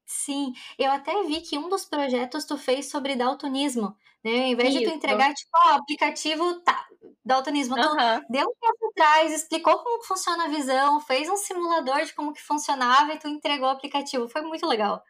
Sim, 0.06 0.52
eu 0.78 0.92
até 0.92 1.24
vi 1.24 1.42
que 1.42 1.58
um 1.58 1.70
dos 1.70 1.86
projetos 1.86 2.46
tu 2.46 2.58
fez 2.58 2.90
sobre 2.90 3.16
daltonismo, 3.16 3.96
né? 4.24 4.42
Ao 4.42 4.48
invés 4.48 4.70
Isso. 4.70 4.80
de 4.80 4.86
tu 4.86 4.96
entregar, 4.96 5.34
tipo, 5.34 5.50
ó, 5.56 5.72
oh, 5.72 5.76
aplicativo, 5.76 6.60
tá, 6.62 6.86
daltonismo, 7.24 7.76
tu 7.76 7.96
deu 8.30 8.48
um 8.48 8.54
passo 8.60 8.86
atrás, 8.92 9.34
explicou 9.34 9.80
como 9.80 10.04
funciona 10.04 10.46
a 10.46 10.50
visão, 10.50 11.00
fez 11.00 11.30
um 11.30 11.38
simulador 11.38 12.04
de 12.04 12.14
como 12.14 12.34
que 12.34 12.42
funcionava 12.42 13.14
e 13.14 13.20
tu 13.20 13.30
entregou 13.30 13.68
o 13.68 13.72
aplicativo. 13.72 14.28
Foi 14.28 14.42
muito 14.42 14.68
legal. 14.68 15.02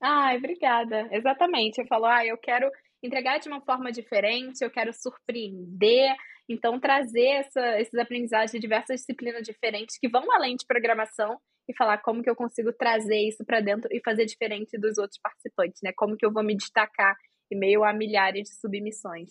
Ai, 0.00 0.36
obrigada. 0.36 1.08
Exatamente. 1.10 1.80
Eu 1.80 1.86
falo, 1.86 2.04
ah, 2.04 2.24
eu 2.24 2.36
quero 2.36 2.70
entregar 3.04 3.38
de 3.38 3.48
uma 3.48 3.60
forma 3.60 3.92
diferente, 3.92 4.62
eu 4.62 4.70
quero 4.70 4.92
surpreender. 4.92 6.14
Então, 6.48 6.78
trazer 6.78 7.26
essa, 7.26 7.80
esses 7.80 7.94
aprendizados 7.94 8.52
de 8.52 8.58
diversas 8.58 9.00
disciplinas 9.00 9.42
diferentes 9.42 9.98
que 9.98 10.08
vão 10.08 10.30
além 10.32 10.56
de 10.56 10.66
programação 10.66 11.38
e 11.68 11.74
falar 11.74 11.98
como 11.98 12.22
que 12.22 12.28
eu 12.28 12.36
consigo 12.36 12.72
trazer 12.72 13.28
isso 13.28 13.44
para 13.44 13.60
dentro 13.60 13.88
e 13.90 14.00
fazer 14.04 14.26
diferente 14.26 14.78
dos 14.78 14.98
outros 14.98 15.18
participantes, 15.20 15.80
né? 15.82 15.92
Como 15.96 16.16
que 16.16 16.26
eu 16.26 16.32
vou 16.32 16.42
me 16.42 16.56
destacar 16.56 17.16
em 17.50 17.58
meio 17.58 17.84
a 17.84 17.92
milhares 17.92 18.48
de 18.48 18.54
submissões. 18.60 19.30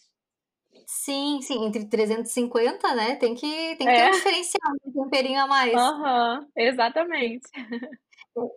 Sim, 0.88 1.40
sim, 1.42 1.66
entre 1.66 1.88
350, 1.88 2.96
né? 2.96 3.16
Tem 3.16 3.36
que, 3.36 3.76
tem 3.76 3.88
que 3.88 3.90
é. 3.90 4.06
ter 4.06 4.10
um 4.10 4.12
diferencial, 4.12 4.74
um 4.86 5.04
temperinho 5.04 5.40
a 5.40 5.48
mais. 5.48 5.74
Uhum, 5.74 6.48
exatamente. 6.58 7.48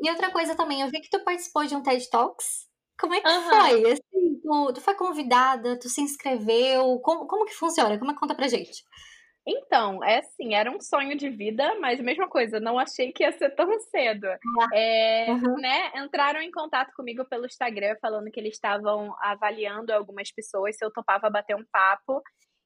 E 0.00 0.10
outra 0.10 0.30
coisa 0.30 0.54
também, 0.54 0.80
eu 0.80 0.88
vi 0.88 1.00
que 1.00 1.10
tu 1.10 1.22
participou 1.22 1.66
de 1.66 1.76
um 1.76 1.82
TED 1.82 2.08
Talks. 2.08 2.66
Como 2.98 3.14
é 3.14 3.20
que 3.20 3.28
uhum. 3.28 3.42
foi? 3.42 3.92
Assim, 3.92 4.40
tu, 4.42 4.72
tu, 4.74 4.80
foi 4.80 4.94
convidada, 4.94 5.78
tu 5.78 5.88
se 5.88 6.00
inscreveu? 6.00 6.98
Como, 7.00 7.26
como 7.26 7.44
que 7.44 7.54
funciona? 7.54 7.98
Como 7.98 8.10
é 8.10 8.14
que 8.14 8.20
conta 8.20 8.34
pra 8.34 8.48
gente? 8.48 8.82
Então, 9.48 10.02
é 10.02 10.18
assim, 10.18 10.54
era 10.54 10.68
um 10.68 10.80
sonho 10.80 11.16
de 11.16 11.30
vida, 11.30 11.78
mas 11.78 12.00
mesma 12.00 12.28
coisa, 12.28 12.58
não 12.58 12.80
achei 12.80 13.12
que 13.12 13.22
ia 13.22 13.30
ser 13.30 13.50
tão 13.50 13.68
cedo. 13.90 14.26
Ah, 14.26 14.68
é, 14.74 15.26
uhum. 15.30 15.56
né, 15.56 15.92
entraram 15.94 16.40
em 16.40 16.50
contato 16.50 16.92
comigo 16.96 17.24
pelo 17.24 17.46
Instagram 17.46 17.96
falando 18.00 18.30
que 18.30 18.40
eles 18.40 18.54
estavam 18.54 19.14
avaliando 19.20 19.92
algumas 19.92 20.32
pessoas 20.32 20.76
se 20.76 20.84
eu 20.84 20.90
topava 20.90 21.30
bater 21.30 21.54
um 21.54 21.64
papo. 21.70 22.20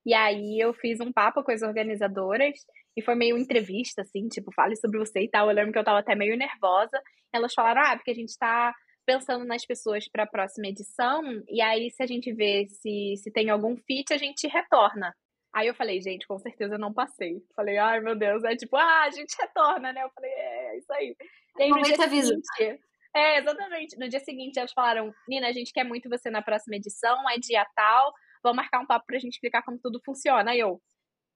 E 0.06 0.14
aí 0.14 0.58
eu 0.58 0.72
fiz 0.72 0.98
um 1.00 1.12
papo 1.12 1.44
com 1.44 1.52
as 1.52 1.60
organizadoras 1.60 2.58
e 2.96 3.02
foi 3.02 3.14
meio 3.14 3.36
entrevista, 3.36 4.00
assim, 4.00 4.28
tipo, 4.28 4.50
fale 4.54 4.74
sobre 4.76 4.98
você 4.98 5.20
e 5.20 5.28
tal. 5.28 5.48
Eu 5.48 5.54
lembro 5.54 5.72
que 5.72 5.78
eu 5.78 5.84
tava 5.84 5.98
até 5.98 6.14
meio 6.14 6.34
nervosa. 6.38 6.98
Elas 7.30 7.52
falaram, 7.52 7.82
ah, 7.82 7.96
porque 7.96 8.12
a 8.12 8.14
gente 8.14 8.36
tá 8.38 8.72
pensando 9.10 9.44
nas 9.44 9.66
pessoas 9.66 10.06
para 10.08 10.22
a 10.22 10.26
próxima 10.26 10.68
edição, 10.68 11.22
e 11.48 11.60
aí 11.60 11.90
se 11.90 12.00
a 12.00 12.06
gente 12.06 12.32
vê 12.32 12.66
se, 12.68 13.14
se 13.16 13.30
tem 13.32 13.50
algum 13.50 13.76
fit, 13.76 14.12
a 14.12 14.16
gente 14.16 14.46
retorna. 14.46 15.12
Aí 15.52 15.66
eu 15.66 15.74
falei, 15.74 16.00
gente, 16.00 16.28
com 16.28 16.38
certeza 16.38 16.78
não 16.78 16.92
passei. 16.92 17.42
Falei, 17.56 17.76
ai 17.76 17.98
meu 18.00 18.14
Deus, 18.14 18.44
é 18.44 18.54
tipo, 18.54 18.76
ah, 18.76 19.02
a 19.02 19.10
gente 19.10 19.34
retorna, 19.36 19.92
né? 19.92 20.04
Eu 20.04 20.10
falei, 20.10 20.30
é, 20.30 20.74
é 20.74 20.78
isso 20.78 20.92
aí. 20.92 21.16
E 21.58 21.62
aí 21.64 21.70
no 21.70 21.82
dia 21.82 21.96
seguinte, 21.96 22.80
é, 23.14 23.38
exatamente. 23.38 23.98
No 23.98 24.08
dia 24.08 24.20
seguinte 24.20 24.58
elas 24.58 24.72
falaram, 24.72 25.12
Nina, 25.28 25.48
a 25.48 25.52
gente 25.52 25.72
quer 25.72 25.82
muito 25.82 26.08
você 26.08 26.30
na 26.30 26.40
próxima 26.40 26.76
edição, 26.76 27.28
é 27.28 27.36
dia 27.36 27.66
tal, 27.74 28.12
vamos 28.44 28.58
marcar 28.58 28.78
um 28.78 28.86
papo 28.86 29.06
pra 29.06 29.18
gente 29.18 29.34
explicar 29.34 29.62
como 29.64 29.76
tudo 29.78 30.00
funciona. 30.04 30.52
Aí 30.52 30.60
eu, 30.60 30.80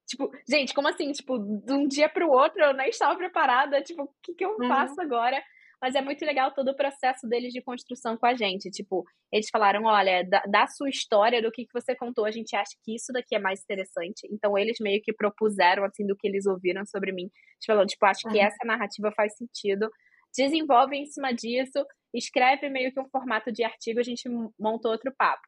tipo, 0.07 0.31
gente, 0.49 0.73
como 0.73 0.87
assim? 0.87 1.11
Tipo, 1.11 1.41
de 1.41 1.73
um 1.73 1.89
dia 1.89 2.09
pro 2.09 2.31
outro 2.31 2.63
eu 2.63 2.73
nem 2.73 2.89
estava 2.89 3.17
preparada, 3.17 3.83
tipo, 3.83 4.05
o 4.05 4.15
que 4.23 4.35
que 4.35 4.45
eu 4.45 4.57
uhum. 4.61 4.69
faço 4.69 5.01
agora? 5.01 5.43
Mas 5.81 5.95
é 5.95 6.03
muito 6.03 6.25
legal 6.25 6.53
todo 6.53 6.69
o 6.69 6.77
processo 6.77 7.29
deles 7.29 7.53
de 7.53 7.63
construção 7.63 8.17
com 8.17 8.27
a 8.27 8.35
gente. 8.35 8.71
Tipo, 8.71 9.05
eles 9.33 9.49
falaram: 9.51 9.85
olha, 9.85 10.23
da, 10.25 10.43
da 10.47 10.67
sua 10.67 10.89
história, 10.89 11.43
do 11.43 11.51
que, 11.51 11.67
que 11.67 11.73
você 11.73 11.95
contou, 11.95 12.25
a 12.25 12.31
gente 12.31 12.55
acha 12.57 12.73
que 12.83 12.95
isso 12.95 13.13
daqui 13.13 13.35
é 13.35 13.39
mais 13.39 13.63
interessante. 13.63 14.27
Então, 14.31 14.57
eles 14.57 14.77
meio 14.81 15.01
que 15.03 15.13
propuseram, 15.13 15.85
assim, 15.85 16.07
do 16.07 16.17
que 16.17 16.27
eles 16.27 16.47
ouviram 16.47 16.85
sobre 16.87 17.13
mim. 17.13 17.25
Eles 17.25 17.67
falaram: 17.67 17.87
tipo, 17.87 18.05
acho 18.07 18.29
que 18.29 18.39
essa 18.39 18.65
narrativa 18.65 19.13
faz 19.13 19.37
sentido. 19.37 19.91
Desenvolve 20.37 20.97
em 20.97 21.07
cima 21.07 21.33
disso, 21.33 21.85
escreve 22.13 22.69
meio 22.69 22.93
que 22.93 23.01
um 23.01 23.09
formato 23.09 23.53
de 23.53 23.63
artigo, 23.63 24.01
a 24.01 24.03
gente 24.03 24.29
monta 24.59 24.89
outro 24.89 25.13
papo. 25.17 25.43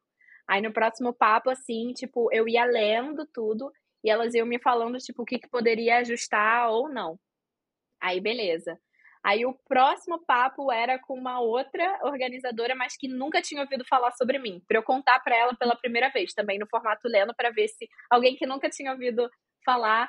Aí 0.49 0.63
no 0.63 0.73
próximo 0.73 1.13
papo, 1.13 1.51
assim, 1.51 1.93
tipo, 1.93 2.33
eu 2.33 2.49
ia 2.49 2.65
lendo 2.65 3.27
tudo 3.33 3.71
e 4.05 4.11
elas 4.11 4.35
iam 4.35 4.47
me 4.47 4.61
falando, 4.61 4.97
tipo, 4.99 5.23
o 5.23 5.25
que, 5.25 5.39
que 5.39 5.49
poderia 5.49 5.99
ajustar 5.99 6.71
ou 6.71 6.89
não. 6.89 7.19
Aí, 8.01 8.21
beleza. 8.21 8.79
Aí 9.27 9.45
o 9.45 9.53
próximo 9.69 10.25
papo 10.25 10.71
era 10.71 11.01
com 11.01 11.15
uma 11.15 11.41
outra 11.41 11.99
organizadora, 12.05 12.77
mas 12.77 12.97
que 12.97 13.09
nunca 13.09 13.43
tinha 13.43 13.61
ouvido 13.61 13.85
falar 13.85 14.13
sobre 14.13 14.39
mim, 14.39 14.63
para 14.69 14.79
eu 14.79 14.85
contar 14.85 15.19
para 15.19 15.35
ela 15.35 15.53
pela 15.57 15.75
primeira 15.75 16.09
vez, 16.11 16.33
também 16.33 16.61
no 16.61 16.69
formato 16.69 17.09
lendo, 17.09 17.35
para 17.35 17.51
ver 17.51 17.67
se 17.67 17.89
alguém 18.09 18.37
que 18.37 18.47
nunca 18.47 18.71
tinha 18.71 18.93
ouvido 18.93 19.29
falar 19.65 20.09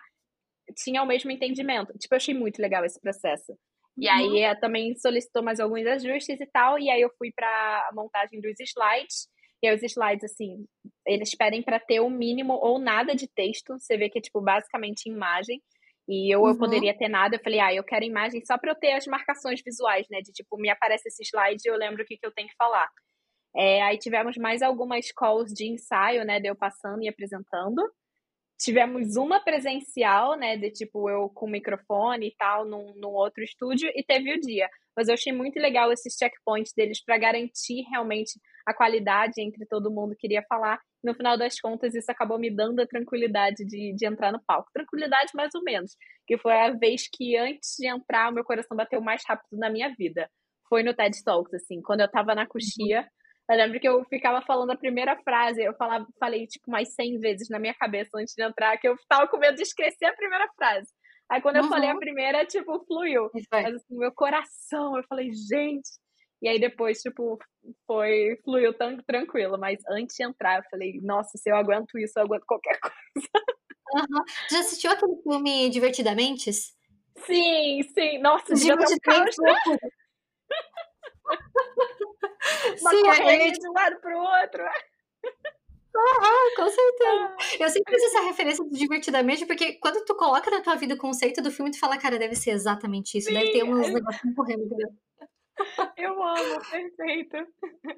tinha 0.75 1.01
o 1.01 1.05
mesmo 1.07 1.31
entendimento. 1.31 1.97
Tipo, 1.97 2.13
eu 2.13 2.17
achei 2.17 2.35
muito 2.35 2.61
legal 2.61 2.85
esse 2.85 3.01
processo. 3.01 3.57
E 3.97 4.07
uhum. 4.07 4.13
aí 4.13 4.39
ela 4.41 4.55
também 4.55 4.95
solicitou 4.95 5.41
mais 5.41 5.59
alguns 5.59 5.87
ajustes 5.87 6.39
e 6.39 6.45
tal, 6.45 6.77
e 6.77 6.87
aí 6.91 7.01
eu 7.01 7.09
fui 7.17 7.31
para 7.35 7.47
a 7.89 7.95
montagem 7.95 8.39
dos 8.39 8.59
slides. 8.59 9.27
E 9.63 9.67
aí 9.67 9.75
os 9.75 9.81
slides, 9.81 10.25
assim, 10.25 10.63
eles 11.07 11.33
pedem 11.33 11.63
para 11.63 11.79
ter 11.79 12.01
o 12.01 12.09
mínimo 12.09 12.53
ou 12.53 12.77
nada 12.77 13.15
de 13.15 13.27
texto. 13.27 13.79
Você 13.79 13.97
vê 13.97 14.11
que 14.11 14.19
é, 14.19 14.21
tipo, 14.21 14.39
basicamente 14.39 15.09
imagem. 15.09 15.59
E 16.07 16.33
eu, 16.33 16.41
uhum. 16.41 16.49
eu 16.49 16.57
poderia 16.57 16.97
ter 16.97 17.09
nada. 17.09 17.35
Eu 17.35 17.43
falei, 17.43 17.59
ah, 17.59 17.73
eu 17.73 17.83
quero 17.83 18.05
imagem 18.05 18.43
só 18.45 18.57
para 18.57 18.71
eu 18.71 18.75
ter 18.75 18.93
as 18.93 19.05
marcações 19.05 19.61
visuais, 19.63 20.07
né? 20.09 20.21
De 20.21 20.31
tipo, 20.31 20.57
me 20.57 20.69
aparece 20.69 21.09
esse 21.09 21.23
slide 21.23 21.61
e 21.65 21.69
eu 21.69 21.75
lembro 21.75 22.03
o 22.03 22.05
que, 22.05 22.17
que 22.17 22.25
eu 22.25 22.31
tenho 22.31 22.47
que 22.47 22.55
falar. 22.55 22.87
É, 23.55 23.81
aí 23.81 23.97
tivemos 23.97 24.37
mais 24.37 24.61
algumas 24.61 25.11
calls 25.11 25.51
de 25.51 25.67
ensaio, 25.67 26.23
né? 26.23 26.39
De 26.39 26.47
eu 26.47 26.55
passando 26.55 27.03
e 27.03 27.09
apresentando. 27.09 27.81
Tivemos 28.59 29.17
uma 29.17 29.39
presencial, 29.39 30.37
né? 30.37 30.55
De 30.55 30.71
tipo, 30.71 31.09
eu 31.09 31.29
com 31.29 31.47
microfone 31.47 32.27
e 32.27 32.35
tal, 32.37 32.65
num, 32.65 32.93
num 32.95 33.09
outro 33.09 33.43
estúdio, 33.43 33.91
e 33.93 34.03
teve 34.03 34.33
o 34.33 34.39
dia. 34.39 34.69
Mas 34.95 35.09
eu 35.09 35.13
achei 35.13 35.33
muito 35.33 35.59
legal 35.59 35.91
esses 35.91 36.15
checkpoints 36.15 36.73
deles 36.75 37.03
para 37.03 37.17
garantir 37.17 37.83
realmente 37.91 38.39
a 38.65 38.73
qualidade 38.73 39.41
entre 39.41 39.65
todo 39.65 39.91
mundo 39.91 40.15
que 40.15 40.21
queria 40.21 40.43
falar 40.49 40.79
no 41.07 41.15
final 41.15 41.37
das 41.37 41.59
contas, 41.59 41.95
isso 41.95 42.11
acabou 42.11 42.37
me 42.37 42.53
dando 42.53 42.81
a 42.81 42.87
tranquilidade 42.87 43.65
de, 43.65 43.93
de 43.95 44.05
entrar 44.05 44.31
no 44.31 44.43
palco. 44.45 44.69
Tranquilidade, 44.73 45.31
mais 45.33 45.55
ou 45.55 45.63
menos. 45.63 45.95
Que 46.27 46.37
foi 46.37 46.53
a 46.53 46.71
vez 46.71 47.07
que, 47.11 47.37
antes 47.37 47.75
de 47.79 47.87
entrar, 47.87 48.29
o 48.29 48.33
meu 48.33 48.43
coração 48.43 48.75
bateu 48.75 49.01
mais 49.01 49.23
rápido 49.25 49.57
na 49.57 49.69
minha 49.69 49.93
vida. 49.97 50.29
Foi 50.67 50.83
no 50.83 50.93
TED 50.93 51.23
Talks, 51.23 51.53
assim. 51.53 51.81
Quando 51.81 52.01
eu 52.01 52.11
tava 52.11 52.35
na 52.35 52.45
coxia, 52.45 53.07
eu 53.49 53.55
lembro 53.55 53.79
que 53.79 53.87
eu 53.87 54.03
ficava 54.05 54.41
falando 54.41 54.71
a 54.71 54.77
primeira 54.77 55.15
frase. 55.23 55.63
Eu 55.63 55.73
falava, 55.75 56.05
falei, 56.19 56.45
tipo, 56.45 56.69
mais 56.69 56.93
100 56.93 57.19
vezes 57.19 57.49
na 57.49 57.57
minha 57.57 57.73
cabeça 57.73 58.11
antes 58.15 58.33
de 58.35 58.43
entrar, 58.43 58.77
que 58.77 58.87
eu 58.87 58.95
tava 59.07 59.27
com 59.29 59.37
medo 59.37 59.55
de 59.55 59.63
esquecer 59.63 60.05
a 60.05 60.15
primeira 60.15 60.47
frase. 60.57 60.89
Aí, 61.29 61.41
quando 61.41 61.57
eu 61.57 61.63
uhum. 61.63 61.69
falei 61.69 61.89
a 61.89 61.95
primeira, 61.97 62.45
tipo, 62.45 62.85
fluiu. 62.85 63.29
Mas, 63.51 63.75
assim, 63.75 63.97
meu 63.97 64.11
coração, 64.11 64.97
eu 64.97 65.03
falei, 65.07 65.29
gente, 65.31 65.89
e 66.41 66.47
aí 66.47 66.59
depois, 66.59 67.01
tipo, 67.01 67.39
foi, 67.85 68.39
fluiu 68.43 68.73
tão 68.73 68.97
tranquilo. 68.97 69.57
Mas 69.57 69.79
antes 69.89 70.15
de 70.15 70.23
entrar, 70.23 70.59
eu 70.59 70.63
falei, 70.69 70.99
nossa, 71.01 71.37
se 71.37 71.49
eu 71.49 71.55
aguento 71.55 71.97
isso, 71.97 72.17
eu 72.17 72.23
aguento 72.23 72.45
qualquer 72.45 72.77
coisa. 72.81 73.27
Uhum. 73.93 74.23
Já 74.51 74.59
assistiu 74.59 74.91
aquele 74.91 75.15
filme 75.23 75.69
Divertidamente? 75.69 76.51
Sim, 76.53 77.81
sim. 77.93 78.19
Nossa, 78.19 78.53
Divertidamente. 78.53 79.35
Uma 82.81 82.91
sim, 82.91 83.01
corrente 83.01 83.59
de 83.59 83.69
um 83.69 83.73
lado 83.73 83.99
pro 83.99 84.17
outro. 84.17 84.63
Ah, 85.99 86.51
com 86.55 86.69
certeza. 86.69 87.35
Eu 87.59 87.69
sempre 87.69 87.95
fiz 87.95 88.03
essa 88.03 88.21
referência 88.21 88.63
do 88.63 88.69
divertidamente, 88.69 89.45
porque 89.45 89.73
quando 89.73 90.05
tu 90.05 90.15
coloca 90.15 90.49
na 90.51 90.61
tua 90.61 90.75
vida 90.75 90.93
o 90.93 90.97
conceito 90.97 91.41
do 91.41 91.51
filme, 91.51 91.71
tu 91.71 91.79
fala, 91.79 91.97
cara, 91.97 92.19
deve 92.19 92.35
ser 92.35 92.51
exatamente 92.51 93.17
isso. 93.17 93.27
Sim, 93.29 93.33
deve 93.33 93.51
ter 93.51 93.63
uns 93.63 93.91
negócios 93.91 94.35
correndo. 94.35 94.69
Eu 95.97 96.23
amo, 96.23 96.59
perfeito. 96.69 97.37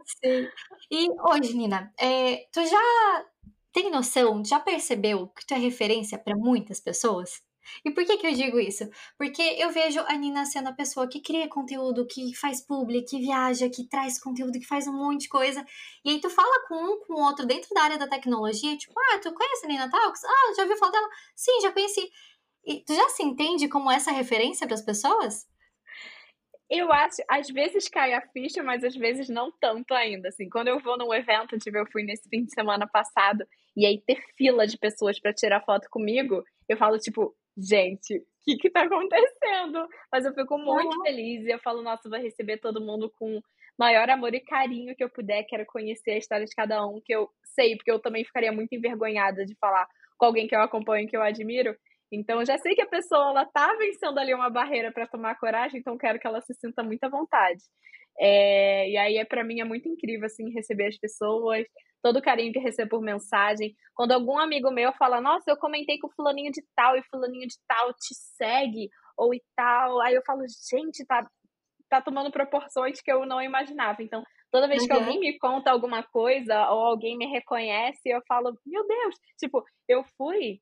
Sim. 0.05 0.47
E 0.91 1.10
hoje, 1.32 1.55
Nina, 1.55 1.93
é, 1.99 2.47
tu 2.51 2.66
já 2.66 3.26
tem 3.72 3.91
noção, 3.91 4.43
já 4.43 4.60
percebeu 4.60 5.28
que 5.28 5.45
tu 5.45 5.53
é 5.53 5.57
referência 5.57 6.18
para 6.18 6.36
muitas 6.36 6.80
pessoas? 6.80 7.41
E 7.86 7.91
por 7.91 8.03
que, 8.03 8.18
que 8.18 8.28
eu 8.28 8.34
digo 8.34 8.60
isso? 8.60 8.89
Porque 9.18 9.41
eu 9.41 9.72
vejo 9.72 9.99
a 10.01 10.16
Nina 10.16 10.45
sendo 10.45 10.70
a 10.70 10.74
pessoa 10.74 11.07
que 11.07 11.22
cria 11.22 11.47
conteúdo, 11.47 12.07
que 12.07 12.34
faz 12.36 12.62
publi, 12.62 13.03
que 13.03 13.20
viaja, 13.20 13.70
que 13.70 13.88
traz 13.88 14.20
conteúdo, 14.20 14.60
que 14.60 14.66
faz 14.66 14.88
um 14.88 14.93
monte 14.93 15.22
de 15.22 15.30
coisa. 15.30 15.66
E 16.03 16.10
aí 16.10 16.20
tu 16.20 16.30
fala 16.30 16.68
com 16.68 16.76
um, 16.76 16.99
com 17.05 17.14
o 17.14 17.24
outro 17.24 17.45
dentro 17.45 17.70
da 17.74 17.84
área 17.84 17.97
da 17.97 18.07
tecnologia, 18.07 18.78
tipo, 18.78 18.93
ah, 18.97 19.20
tu 19.20 19.34
conhece 19.34 19.66
a 19.66 19.70
Nina 19.70 19.89
Talks? 19.89 20.24
Ah, 20.24 20.53
já 20.55 20.64
ouviu 20.64 20.78
falar 20.78 20.91
dela? 20.91 21.10
Sim, 21.36 21.62
já 21.62 21.72
conheci. 21.72 22.10
E 22.66 22.84
tu 22.84 22.93
já 22.93 23.07
se 23.10 23.24
entende 23.24 23.68
como 23.68 23.91
essa 23.91 24.12
referência 24.12 24.68
para 24.68 24.76
as 24.76 24.82
pessoas? 24.82 25.47
Eu 26.70 26.92
acho, 26.94 27.24
às 27.28 27.50
vezes 27.50 27.90
cai 27.90 28.14
a 28.14 28.22
ficha, 28.22 28.62
mas 28.62 28.84
às 28.84 28.96
vezes 28.96 29.28
não 29.28 29.52
tanto 29.60 29.94
ainda. 29.94 30.30
Assim, 30.30 30.48
quando 30.48 30.68
eu 30.68 30.80
vou 30.80 30.98
num 30.98 31.14
evento, 31.14 31.58
tipo, 31.58 31.78
eu 31.78 31.88
fui 31.92 32.04
nesse 32.04 32.30
fim 32.30 32.44
de 32.44 32.54
semana 32.54 32.88
passado, 32.88 33.44
e 33.76 33.86
aí 33.86 34.02
ter 34.06 34.22
fila 34.38 34.68
de 34.68 34.78
pessoas 34.78 35.20
para 35.20 35.34
tirar 35.34 35.66
foto 35.66 35.88
comigo, 35.90 36.44
eu 36.68 36.78
falo, 36.78 37.00
tipo, 37.00 37.36
gente, 37.58 38.18
o 38.18 38.24
que 38.44 38.58
que 38.58 38.70
tá 38.70 38.84
acontecendo? 38.84 39.88
Mas 40.12 40.26
eu 40.26 40.34
fico 40.34 40.58
muito 40.58 40.96
uhum. 40.96 41.04
feliz 41.04 41.46
e 41.46 41.50
eu 41.50 41.60
falo, 41.60 41.82
nossa, 41.82 42.10
vou 42.10 42.20
receber 42.20 42.58
todo 42.58 42.86
mundo 42.86 43.12
com 43.18 43.42
maior 43.78 44.10
amor 44.10 44.34
e 44.36 44.40
carinho 44.40 44.96
que 44.96 45.04
eu 45.04 45.10
puder. 45.10 45.44
Quero 45.44 45.66
conhecer 45.66 46.12
a 46.12 46.18
história 46.18 46.46
de 46.46 46.56
cada 46.56 46.86
um, 46.86 47.02
que 47.04 47.14
eu 47.14 47.30
sei, 47.44 47.76
porque 47.76 47.92
eu 47.92 48.00
também 48.00 48.24
ficaria 48.24 48.52
muito 48.52 48.74
envergonhada 48.74 49.46
de 49.46 49.56
falar 49.56 49.88
com 50.18 50.26
alguém 50.26 50.48
que 50.48 50.56
eu 50.56 50.62
acompanho, 50.62 51.08
que 51.08 51.16
eu 51.16 51.22
admiro. 51.22 51.76
Então, 52.12 52.43
já 52.43 52.57
sei 52.57 52.76
que 52.76 52.82
a 52.82 52.88
pessoa 52.88 53.30
ela 53.30 53.45
tá 53.45 53.76
vencendo 53.78 54.18
ali 54.18 54.34
uma 54.34 54.49
barreira 54.49 54.91
para 54.91 55.07
tomar 55.07 55.38
coragem, 55.39 55.80
então 55.80 55.97
quero 55.97 56.20
que 56.20 56.26
ela 56.26 56.41
se 56.41 56.53
sinta 56.55 56.84
muito 56.84 57.03
à 57.03 57.10
vontade. 57.10 57.62
É, 58.20 58.89
e 58.89 58.97
aí, 58.97 59.18
é, 59.18 59.26
para 59.26 59.43
mim, 59.43 59.62
é 59.62 59.64
muito 59.64 59.88
incrível, 59.88 60.26
assim, 60.26 60.51
receber 60.51 60.88
as 60.88 60.97
pessoas, 60.97 61.66
todo 62.01 62.18
o 62.18 62.22
carinho 62.22 62.51
que 62.51 62.60
recebo 62.60 62.89
por 62.89 63.01
mensagem. 63.01 63.74
Quando 63.93 64.12
algum 64.12 64.38
amigo 64.38 64.72
meu 64.72 64.91
fala, 64.93 65.22
nossa, 65.22 65.49
eu 65.49 65.57
comentei 65.57 65.97
com 65.99 66.10
fulaninho 66.10 66.51
de 66.51 66.64
tal 66.76 66.97
e 66.97 67.03
fulaninho 67.03 67.47
de 67.47 67.55
tal 67.68 67.93
te 67.93 68.16
segue, 68.38 68.89
ou 69.18 69.34
e 69.34 69.41
tal, 69.55 70.01
aí 70.01 70.16
eu 70.16 70.24
falo, 70.26 70.41
gente, 70.70 71.05
tá, 71.05 71.26
tá 71.89 72.01
tomando 72.01 72.32
proporções 72.32 72.99
que 73.01 73.12
eu 73.12 73.26
não 73.26 73.41
imaginava. 73.41 74.01
Então, 74.01 74.24
Toda 74.51 74.68
vez 74.68 74.86
que 74.86 74.91
uhum. 74.91 74.99
alguém 74.99 75.20
me 75.20 75.38
conta 75.38 75.70
alguma 75.70 76.01
coisa 76.01 76.70
ou 76.72 76.80
alguém 76.80 77.16
me 77.16 77.28
reconhece, 77.28 78.10
eu 78.10 78.20
falo, 78.28 78.57
meu 78.66 78.86
Deus, 78.88 79.16
tipo, 79.38 79.64
eu 79.88 80.03
fui 80.18 80.60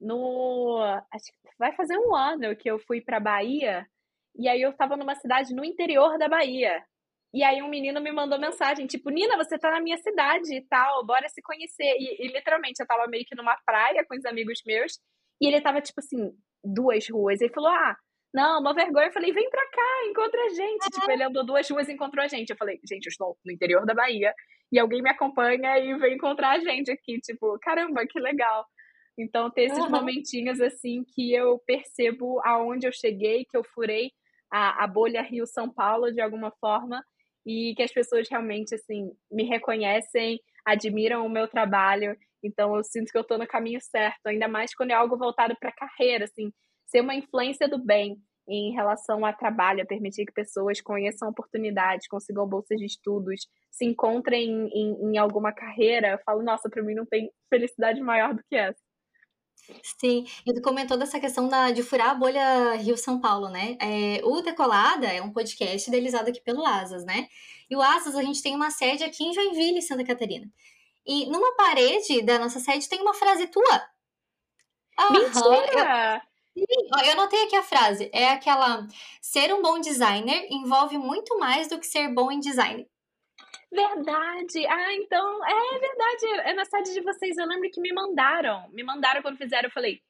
no. 0.00 0.78
Acho 1.12 1.26
que 1.26 1.48
vai 1.58 1.74
fazer 1.74 1.98
um 1.98 2.14
ano 2.14 2.56
que 2.56 2.70
eu 2.70 2.78
fui 2.78 3.00
pra 3.00 3.20
Bahia, 3.20 3.86
e 4.34 4.48
aí 4.48 4.60
eu 4.60 4.72
tava 4.72 4.96
numa 4.96 5.14
cidade 5.14 5.54
no 5.54 5.64
interior 5.64 6.18
da 6.18 6.28
Bahia. 6.28 6.82
E 7.34 7.42
aí 7.42 7.62
um 7.62 7.68
menino 7.68 8.00
me 8.00 8.12
mandou 8.12 8.38
mensagem, 8.38 8.86
tipo, 8.86 9.10
Nina, 9.10 9.36
você 9.36 9.58
tá 9.58 9.70
na 9.70 9.80
minha 9.80 9.98
cidade 9.98 10.54
e 10.54 10.62
tal, 10.68 11.04
bora 11.04 11.28
se 11.28 11.42
conhecer. 11.42 11.96
E, 11.98 12.24
e 12.24 12.28
literalmente 12.28 12.80
eu 12.80 12.86
tava 12.86 13.06
meio 13.08 13.24
que 13.26 13.34
numa 13.34 13.56
praia 13.66 14.04
com 14.08 14.16
os 14.16 14.24
amigos 14.24 14.62
meus, 14.66 14.98
e 15.40 15.48
ele 15.48 15.60
tava, 15.60 15.80
tipo 15.80 16.00
assim, 16.00 16.32
duas 16.64 17.08
ruas. 17.08 17.40
Ele 17.40 17.52
falou, 17.52 17.70
ah, 17.70 17.96
não, 18.34 18.60
uma 18.60 18.74
vergonha. 18.74 19.06
Eu 19.06 19.12
falei, 19.12 19.32
vem 19.32 19.48
pra 19.50 19.64
cá, 19.70 20.06
encontra 20.10 20.40
a 20.44 20.48
gente. 20.50 20.90
Tipo, 20.90 21.10
ele 21.10 21.22
andou 21.22 21.44
duas 21.44 21.68
ruas 21.70 21.88
e 21.88 21.92
encontrou 21.92 22.24
a 22.24 22.28
gente. 22.28 22.50
Eu 22.50 22.56
falei, 22.56 22.78
gente, 22.88 23.06
eu 23.06 23.10
estou 23.10 23.36
no 23.44 23.52
interior 23.52 23.86
da 23.86 23.94
Bahia 23.94 24.34
e 24.72 24.78
alguém 24.78 25.02
me 25.02 25.10
acompanha 25.10 25.78
e 25.78 25.94
vem 25.98 26.14
encontrar 26.14 26.50
a 26.50 26.58
gente 26.58 26.90
aqui. 26.90 27.18
Tipo, 27.20 27.58
caramba, 27.60 28.06
que 28.06 28.18
legal. 28.20 28.66
Então, 29.18 29.50
ter 29.50 29.64
esses 29.64 29.78
uhum. 29.78 29.90
momentinhos 29.90 30.60
assim 30.60 31.04
que 31.04 31.32
eu 31.32 31.58
percebo 31.60 32.40
aonde 32.44 32.86
eu 32.86 32.92
cheguei, 32.92 33.44
que 33.44 33.56
eu 33.56 33.64
furei 33.64 34.10
a, 34.50 34.84
a 34.84 34.86
bolha 34.86 35.22
Rio-São 35.22 35.70
Paulo 35.70 36.12
de 36.12 36.20
alguma 36.20 36.50
forma 36.60 37.02
e 37.44 37.74
que 37.76 37.82
as 37.82 37.92
pessoas 37.92 38.28
realmente 38.28 38.74
assim 38.74 39.10
me 39.30 39.44
reconhecem, 39.44 40.40
admiram 40.64 41.24
o 41.24 41.30
meu 41.30 41.48
trabalho. 41.48 42.16
Então, 42.42 42.76
eu 42.76 42.84
sinto 42.84 43.10
que 43.10 43.16
eu 43.16 43.22
estou 43.22 43.38
no 43.38 43.46
caminho 43.46 43.80
certo, 43.80 44.26
ainda 44.26 44.48
mais 44.48 44.74
quando 44.74 44.90
é 44.90 44.94
algo 44.94 45.16
voltado 45.16 45.56
para 45.58 45.70
a 45.70 45.74
carreira, 45.74 46.24
assim, 46.24 46.52
ser 46.86 47.00
uma 47.00 47.14
influência 47.14 47.68
do 47.68 47.78
bem 47.78 48.16
em 48.48 48.72
relação 48.72 49.24
a 49.24 49.32
trabalho, 49.32 49.82
a 49.82 49.86
permitir 49.86 50.24
que 50.24 50.32
pessoas 50.32 50.80
conheçam 50.80 51.28
oportunidades, 51.28 52.06
consigam 52.06 52.46
bolsas 52.46 52.78
de 52.78 52.84
estudos, 52.84 53.46
se 53.70 53.84
encontrem 53.84 54.48
em, 54.48 54.68
em, 54.68 55.10
em 55.12 55.18
alguma 55.18 55.52
carreira. 55.52 56.10
Eu 56.10 56.18
falo, 56.24 56.42
nossa, 56.42 56.70
para 56.70 56.82
mim 56.82 56.94
não 56.94 57.04
tem 57.04 57.30
felicidade 57.50 58.00
maior 58.00 58.34
do 58.34 58.42
que 58.48 58.54
essa. 58.54 58.85
Sim, 60.00 60.26
e 60.46 60.54
tu 60.54 60.62
comentou 60.62 60.96
dessa 60.96 61.18
questão 61.18 61.48
da, 61.48 61.70
de 61.70 61.82
furar 61.82 62.10
a 62.10 62.14
bolha 62.14 62.74
Rio-São 62.74 63.20
Paulo, 63.20 63.48
né? 63.48 63.76
É, 63.80 64.20
o 64.24 64.40
Decolada 64.40 65.06
é 65.06 65.20
um 65.20 65.32
podcast 65.32 65.88
idealizado 65.88 66.30
aqui 66.30 66.40
pelo 66.40 66.64
Asas, 66.64 67.04
né? 67.04 67.28
E 67.68 67.76
o 67.76 67.82
Asas, 67.82 68.14
a 68.14 68.22
gente 68.22 68.42
tem 68.42 68.54
uma 68.54 68.70
sede 68.70 69.02
aqui 69.02 69.24
em 69.24 69.32
Joinville, 69.32 69.82
Santa 69.82 70.04
Catarina. 70.04 70.48
E 71.04 71.26
numa 71.26 71.54
parede 71.56 72.22
da 72.22 72.38
nossa 72.38 72.60
sede 72.60 72.88
tem 72.88 73.00
uma 73.00 73.14
frase 73.14 73.46
tua. 73.48 73.82
Mentira! 75.10 76.22
Eu, 76.56 76.62
sim, 76.62 77.06
eu 77.06 77.12
anotei 77.12 77.44
aqui 77.44 77.56
a 77.56 77.62
frase. 77.62 78.10
É 78.12 78.30
aquela: 78.30 78.86
ser 79.20 79.52
um 79.54 79.62
bom 79.62 79.80
designer 79.80 80.46
envolve 80.50 80.98
muito 80.98 81.38
mais 81.38 81.68
do 81.68 81.78
que 81.78 81.86
ser 81.86 82.08
bom 82.12 82.30
em 82.30 82.40
design. 82.40 82.88
Verdade! 83.72 84.66
Ah, 84.66 84.94
então, 84.94 85.44
é 85.44 85.78
verdade. 85.78 86.48
É 86.48 86.54
na 86.54 86.64
sede 86.64 86.94
de 86.94 87.00
vocês. 87.00 87.36
Eu 87.36 87.46
lembro 87.46 87.70
que 87.70 87.80
me 87.80 87.92
mandaram. 87.92 88.68
Me 88.70 88.82
mandaram 88.82 89.22
quando 89.22 89.38
fizeram. 89.38 89.68
Eu 89.68 89.72
falei, 89.72 90.00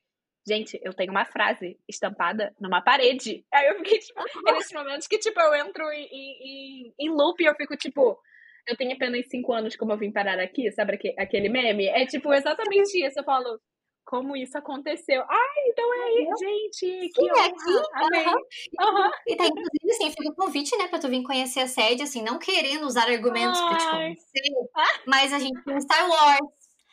gente, 0.47 0.79
eu 0.83 0.93
tenho 0.95 1.11
uma 1.11 1.25
frase 1.25 1.79
estampada 1.89 2.55
numa 2.61 2.81
parede. 2.81 3.45
Aí 3.53 3.67
eu 3.69 3.77
fiquei, 3.79 3.99
tipo, 3.99 4.21
é 4.49 4.53
nesses 4.53 4.73
momentos 4.73 5.07
que, 5.07 5.19
tipo, 5.19 5.41
eu 5.41 5.55
entro 5.55 5.85
em, 5.93 6.09
em, 6.13 6.95
em 6.99 7.11
loop 7.11 7.43
e 7.43 7.47
eu 7.47 7.55
fico, 7.55 7.77
tipo, 7.77 8.19
eu 8.67 8.77
tenho 8.77 8.93
apenas 8.93 9.29
cinco 9.29 9.53
anos 9.53 9.77
como 9.77 9.93
eu 9.93 9.99
vim 9.99 10.13
parar 10.13 10.39
aqui, 10.39 10.71
sabe 10.73 10.99
aquele 11.19 11.49
meme? 11.49 11.87
É, 11.87 12.07
tipo, 12.07 12.33
exatamente 12.33 13.05
isso. 13.05 13.19
Eu 13.19 13.25
falo, 13.25 13.61
como 14.07 14.37
isso 14.37 14.57
aconteceu. 14.57 15.23
Ai, 15.29 15.63
então 15.67 15.95
é 15.95 16.05
aí, 16.05 16.29
gente, 16.39 17.09
que 17.09 17.23
Sim, 17.23 17.31
honra. 17.33 17.47
Aqui, 17.47 17.83
Amém. 17.93 18.27
Uhum. 18.29 19.05
Uhum. 19.05 19.11
E 19.27 19.37
tá, 19.37 19.47
inclusive, 19.47 19.91
assim, 19.91 20.11
fica 20.11 20.31
o 20.31 20.35
convite, 20.35 20.77
né, 20.79 20.87
pra 20.89 20.99
tu 20.99 21.09
vir 21.09 21.25
conhecer 21.25 21.61
a 21.61 21.69
sede, 21.69 22.03
assim, 22.03 22.23
não 22.23 22.39
querendo 22.39 22.87
usar 22.87 23.09
argumentos 23.11 23.61
Ai. 23.61 23.69
pra 23.69 23.79
te 23.79 23.91
conhecer, 23.91 24.69
mas 25.07 25.33
a 25.33 25.39
gente 25.41 25.63
tem 25.65 25.81
Star 25.81 26.09
Wars, 26.09 26.41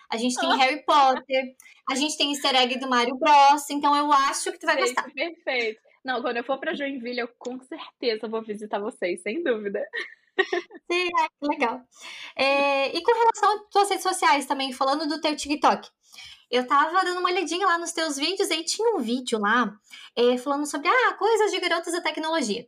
a 0.10 0.18
gente 0.18 0.36
tem 0.36 0.58
Harry 0.58 0.84
Potter, 0.84 1.56
a 1.90 1.96
gente 1.96 2.18
tem 2.18 2.32
easter 2.32 2.56
egg 2.56 2.80
do 2.80 2.90
Mario 2.90 3.16
Bros, 3.16 3.70
então 3.70 3.96
eu 3.96 4.12
acho 4.12 4.52
que 4.52 4.60
tu 4.60 4.66
vai 4.66 4.76
perfeito, 4.76 4.96
gostar. 4.96 5.14
Perfeito. 5.14 5.82
Não, 6.04 6.22
quando 6.22 6.38
eu 6.38 6.44
for 6.44 6.58
pra 6.58 6.74
Joinville, 6.74 7.20
eu 7.20 7.30
com 7.38 7.60
certeza 7.62 8.28
vou 8.28 8.42
visitar 8.42 8.80
vocês, 8.80 9.22
sem 9.22 9.42
dúvida. 9.42 9.86
Sim, 10.92 11.08
é, 11.08 11.48
legal. 11.48 11.82
É, 12.36 12.96
e 12.96 13.02
com 13.04 13.14
relação 13.14 13.54
às 13.54 13.70
tuas 13.70 13.90
redes 13.90 14.04
sociais 14.04 14.46
também, 14.46 14.74
falando 14.74 15.08
do 15.08 15.22
teu 15.22 15.36
TikTok, 15.36 15.88
eu 16.54 16.68
tava 16.68 17.04
dando 17.04 17.20
uma 17.20 17.32
olhadinha 17.32 17.66
lá 17.66 17.80
nos 17.80 17.92
teus 17.92 18.16
vídeos 18.16 18.52
e 18.52 18.64
tinha 18.64 18.96
um 18.96 19.00
vídeo 19.00 19.40
lá 19.40 19.76
é, 20.16 20.38
falando 20.38 20.68
sobre 20.68 20.88
ah, 20.88 21.14
coisas 21.14 21.52
de 21.52 21.60
garotas 21.60 21.94
da 21.94 22.00
tecnologia. 22.00 22.68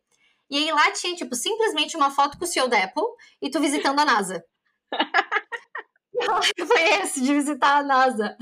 E 0.50 0.58
aí 0.58 0.72
lá 0.72 0.92
tinha, 0.92 1.16
tipo, 1.16 1.36
simplesmente 1.36 1.96
uma 1.96 2.10
foto 2.10 2.36
com 2.36 2.46
o 2.46 2.48
CEO 2.48 2.68
da 2.68 2.84
Apple 2.84 3.04
e 3.40 3.50
tu 3.52 3.60
visitando 3.60 4.00
a 4.00 4.06
NASA. 4.06 4.44
Foi 6.68 6.82
esse 7.02 7.22
de 7.22 7.32
visitar 7.32 7.78
a 7.78 7.84
NASA. 7.84 8.36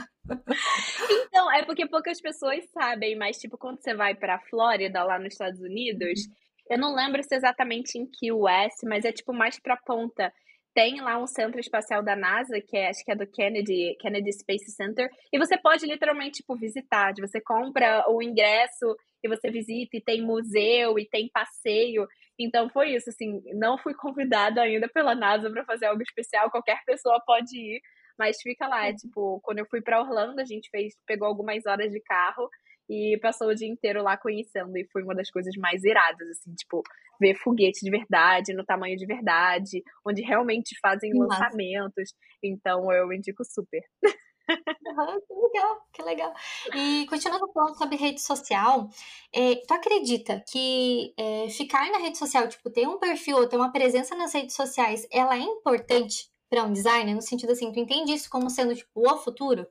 Então, 1.10 1.52
é 1.52 1.66
porque 1.66 1.86
poucas 1.88 2.22
pessoas 2.22 2.64
sabem, 2.72 3.18
mas 3.18 3.38
tipo, 3.38 3.58
quando 3.58 3.82
você 3.82 3.94
vai 3.94 4.16
pra 4.16 4.40
Flórida, 4.40 5.04
lá 5.04 5.20
nos 5.20 5.34
Estados 5.34 5.60
Unidos, 5.60 6.22
eu 6.70 6.78
não 6.78 6.96
lembro 6.96 7.22
se 7.22 7.36
exatamente 7.36 7.98
em 7.98 8.06
que 8.06 8.32
US, 8.32 8.76
mas 8.86 9.04
é 9.04 9.12
tipo 9.12 9.34
mais 9.34 9.60
pra 9.60 9.76
ponta 9.76 10.34
tem 10.74 11.02
lá 11.02 11.18
um 11.18 11.28
centro 11.28 11.60
espacial 11.60 12.04
da 12.04 12.16
NASA, 12.16 12.60
que 12.60 12.76
é, 12.76 12.90
acho 12.90 13.04
que 13.04 13.12
é 13.12 13.16
do 13.16 13.28
Kennedy, 13.28 13.96
Kennedy 14.00 14.32
Space 14.34 14.72
Center, 14.72 15.10
e 15.32 15.38
você 15.38 15.58
pode 15.58 15.86
literalmente, 15.86 16.38
tipo, 16.38 16.56
visitar. 16.56 17.14
Você 17.20 17.40
compra 17.40 18.06
o 18.10 18.22
ingresso 18.22 18.96
e 19.24 19.30
você 19.30 19.52
visita, 19.52 19.96
e 19.96 20.02
tem 20.02 20.22
museu, 20.22 20.98
e 20.98 21.08
tem 21.08 21.30
passeio. 21.30 22.08
Então 22.38 22.70
foi 22.70 22.96
isso, 22.96 23.10
assim, 23.10 23.42
não 23.54 23.78
fui 23.78 23.94
convidada 23.96 24.62
ainda 24.62 24.88
pela 24.90 25.16
NASA 25.16 25.50
para 25.50 25.64
fazer 25.66 25.86
algo 25.86 26.02
especial, 26.02 26.50
qualquer 26.50 26.84
pessoa 26.86 27.22
pode 27.26 27.56
ir, 27.56 27.82
mas 28.18 28.42
fica 28.42 28.68
lá, 28.68 28.88
é 28.88 28.94
tipo, 28.94 29.40
quando 29.42 29.60
eu 29.60 29.66
fui 29.66 29.82
para 29.82 30.02
Orlando, 30.02 30.40
a 30.40 30.46
gente 30.46 30.70
fez, 30.70 30.94
pegou 31.06 31.28
algumas 31.28 31.66
horas 31.66 31.92
de 31.92 32.00
carro 32.02 32.50
e 32.94 33.18
passou 33.20 33.48
o 33.48 33.56
dia 33.56 33.68
inteiro 33.68 34.04
lá 34.04 34.16
conhecendo. 34.16 34.78
E 34.78 34.88
foi 34.92 35.04
uma 35.04 35.16
das 35.16 35.30
coisas 35.32 35.56
mais 35.58 35.84
iradas, 35.84 36.28
assim, 36.30 36.54
tipo, 36.54 36.84
ver 37.20 37.36
foguete 37.36 37.84
de 37.84 37.90
verdade, 37.90 38.54
no 38.54 38.64
tamanho 38.64 38.96
de 38.96 39.06
verdade, 39.06 39.84
onde 40.06 40.22
realmente 40.22 40.78
fazem 40.80 41.12
Nossa. 41.14 41.40
lançamentos. 41.40 42.14
Então 42.44 42.92
eu 42.92 43.12
indico 43.12 43.44
super. 43.44 43.82
Uhum, 44.46 45.22
que 45.22 45.34
legal, 45.34 45.82
que 45.94 46.02
legal. 46.04 46.34
E 46.76 47.06
continuando 47.08 47.50
falando 47.54 47.78
sobre 47.78 47.96
rede 47.96 48.22
social, 48.22 48.90
é, 49.34 49.56
tu 49.56 49.74
acredita 49.74 50.44
que 50.52 51.14
é, 51.18 51.50
ficar 51.50 51.90
na 51.90 52.00
rede 52.00 52.18
social, 52.18 52.48
tipo, 52.50 52.70
ter 52.70 52.86
um 52.86 53.00
perfil 53.00 53.38
ou 53.38 53.48
ter 53.48 53.56
uma 53.56 53.72
presença 53.72 54.16
nas 54.16 54.34
redes 54.34 54.54
sociais, 54.54 55.08
ela 55.10 55.38
é 55.38 55.40
importante 55.40 56.30
para 56.50 56.66
um 56.66 56.74
designer? 56.74 57.16
No 57.16 57.22
sentido 57.22 57.54
assim, 57.54 57.72
tu 57.72 57.80
entende 57.80 58.12
isso 58.12 58.30
como 58.30 58.50
sendo, 58.50 58.76
tipo, 58.76 58.90
o 58.96 59.18
futuro? 59.18 59.66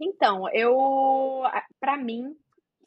Então, 0.00 0.48
eu, 0.52 1.42
para 1.80 1.96
mim, 1.96 2.36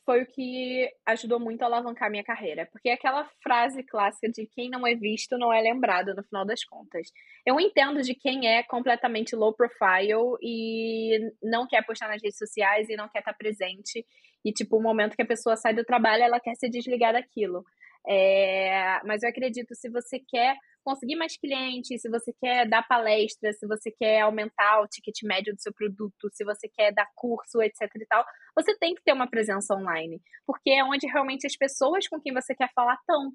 foi 0.06 0.24
o 0.24 0.26
que 0.26 0.90
ajudou 1.06 1.40
muito 1.40 1.62
a 1.62 1.66
alavancar 1.66 2.10
minha 2.10 2.24
carreira. 2.24 2.68
Porque 2.72 2.90
é 2.90 2.94
aquela 2.94 3.30
frase 3.44 3.84
clássica 3.84 4.30
de 4.30 4.46
quem 4.48 4.70
não 4.70 4.86
é 4.86 4.96
visto 4.96 5.38
não 5.38 5.54
é 5.54 5.62
lembrado 5.62 6.14
no 6.16 6.24
final 6.24 6.46
das 6.46 6.64
contas. 6.64 7.12
Eu 7.46 7.60
entendo 7.60 8.02
de 8.02 8.14
quem 8.16 8.48
é 8.48 8.64
completamente 8.64 9.36
low 9.36 9.54
profile 9.54 10.38
e 10.42 11.32
não 11.42 11.68
quer 11.68 11.86
postar 11.86 12.08
nas 12.08 12.22
redes 12.22 12.38
sociais 12.38 12.90
e 12.90 12.96
não 12.96 13.10
quer 13.10 13.20
estar 13.20 13.34
presente. 13.34 14.06
E, 14.44 14.52
tipo, 14.52 14.78
o 14.78 14.82
momento 14.82 15.16
que 15.16 15.22
a 15.22 15.28
pessoa 15.28 15.56
sai 15.56 15.74
do 15.74 15.86
trabalho, 15.86 16.24
ela 16.24 16.40
quer 16.40 16.56
se 16.56 16.70
desligar 16.70 17.14
daquilo. 17.14 17.64
É, 18.08 19.00
mas 19.06 19.22
eu 19.22 19.30
acredito, 19.30 19.76
se 19.76 19.88
você 19.88 20.20
quer 20.20 20.58
conseguir 20.84 21.16
mais 21.16 21.38
clientes, 21.38 22.02
se 22.02 22.10
você 22.10 22.34
quer 22.40 22.68
dar 22.68 22.88
palestra, 22.88 23.52
se 23.54 23.68
você 23.68 23.92
quer 23.92 24.22
aumentar 24.22 24.82
o 24.82 24.88
ticket 24.88 25.22
médio 25.24 25.54
do 25.54 25.62
seu 25.62 25.74
produto, 25.74 26.30
se 26.32 26.44
você 26.44 26.68
quer 26.68 26.94
dar 26.94 27.08
curso, 27.16 27.62
etc 27.62 27.82
e 27.96 28.06
tal, 28.06 28.26
você 28.56 28.78
tem 28.78 28.96
que 28.96 29.04
ter 29.04 29.14
uma 29.14 29.30
presença 29.30 29.76
online, 29.76 30.22
porque 30.46 30.72
é 30.72 30.84
onde 30.84 31.08
realmente 31.08 31.46
as 31.46 31.56
pessoas 31.56 32.08
com 32.08 32.20
quem 32.20 32.34
você 32.34 32.56
quer 32.56 32.70
falar 32.74 32.96
estão. 32.96 33.32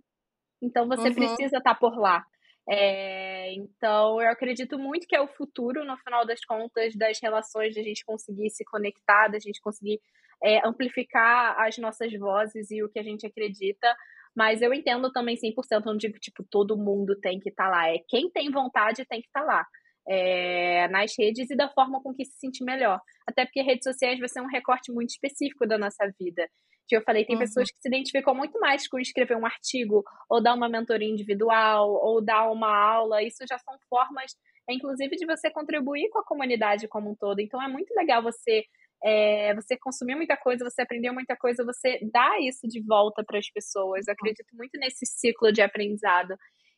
Então 0.62 0.88
você 0.88 1.08
uhum. 1.08 1.14
precisa 1.14 1.58
estar 1.58 1.74
por 1.74 1.98
lá. 1.98 2.24
É, 2.68 3.54
então 3.54 4.20
eu 4.20 4.28
acredito 4.28 4.76
muito 4.76 5.06
que 5.06 5.14
é 5.14 5.20
o 5.20 5.28
futuro, 5.28 5.84
no 5.84 5.96
final 5.98 6.26
das 6.26 6.44
contas, 6.44 6.96
das 6.96 7.20
relações, 7.22 7.72
de 7.72 7.80
a 7.80 7.82
gente 7.82 8.04
conseguir 8.04 8.50
se 8.50 8.64
conectar, 8.64 9.28
da 9.28 9.38
gente 9.38 9.60
conseguir 9.60 10.00
é, 10.42 10.66
amplificar 10.66 11.58
as 11.60 11.78
nossas 11.78 12.12
vozes 12.18 12.70
e 12.70 12.82
o 12.82 12.88
que 12.88 12.98
a 12.98 13.02
gente 13.02 13.26
acredita 13.26 13.96
mas 14.36 14.60
eu 14.60 14.74
entendo 14.74 15.10
também 15.10 15.34
100%, 15.34 15.82
não 15.86 15.96
digo, 15.96 16.18
tipo, 16.18 16.44
todo 16.50 16.76
mundo 16.76 17.18
tem 17.18 17.40
que 17.40 17.48
estar 17.48 17.64
tá 17.64 17.70
lá. 17.70 17.88
É 17.88 17.98
quem 18.06 18.30
tem 18.30 18.50
vontade 18.50 19.06
tem 19.06 19.22
que 19.22 19.28
estar 19.28 19.40
tá 19.40 19.46
lá. 19.46 19.66
É, 20.08 20.86
nas 20.88 21.12
redes 21.18 21.50
e 21.50 21.56
da 21.56 21.68
forma 21.68 22.00
com 22.00 22.14
que 22.14 22.24
se 22.24 22.38
sentir 22.38 22.62
melhor. 22.62 23.00
Até 23.26 23.44
porque 23.44 23.60
redes 23.62 23.82
sociais 23.82 24.20
vai 24.20 24.28
ser 24.28 24.40
um 24.40 24.46
recorte 24.46 24.92
muito 24.92 25.10
específico 25.10 25.66
da 25.66 25.76
nossa 25.76 26.06
vida. 26.20 26.46
Que 26.86 26.96
eu 26.96 27.02
falei, 27.02 27.24
tem 27.24 27.34
uhum. 27.34 27.40
pessoas 27.40 27.68
que 27.68 27.78
se 27.80 27.88
identificam 27.88 28.32
muito 28.32 28.60
mais 28.60 28.86
com 28.86 29.00
escrever 29.00 29.36
um 29.36 29.44
artigo, 29.44 30.04
ou 30.30 30.40
dar 30.40 30.54
uma 30.54 30.68
mentoria 30.68 31.08
individual, 31.08 31.90
ou 31.90 32.24
dar 32.24 32.48
uma 32.52 32.68
aula. 32.68 33.22
Isso 33.22 33.44
já 33.48 33.58
são 33.58 33.74
formas, 33.88 34.30
inclusive, 34.70 35.16
de 35.16 35.26
você 35.26 35.50
contribuir 35.50 36.08
com 36.10 36.20
a 36.20 36.24
comunidade 36.24 36.86
como 36.86 37.10
um 37.10 37.16
todo. 37.16 37.40
Então 37.40 37.60
é 37.60 37.66
muito 37.66 37.92
legal 37.94 38.22
você 38.22 38.62
é, 39.04 39.54
você 39.54 39.76
consumiu 39.78 40.16
muita 40.16 40.36
coisa, 40.36 40.64
você 40.64 40.82
aprendeu 40.82 41.12
muita 41.12 41.36
coisa, 41.36 41.64
você 41.64 41.98
dá 42.12 42.38
isso 42.40 42.66
de 42.68 42.82
volta 42.84 43.24
para 43.24 43.38
as 43.38 43.50
pessoas. 43.50 44.06
Eu 44.06 44.12
acredito 44.14 44.48
muito 44.54 44.78
nesse 44.78 45.06
ciclo 45.06 45.52
de 45.52 45.62
aprendizado. 45.62 46.36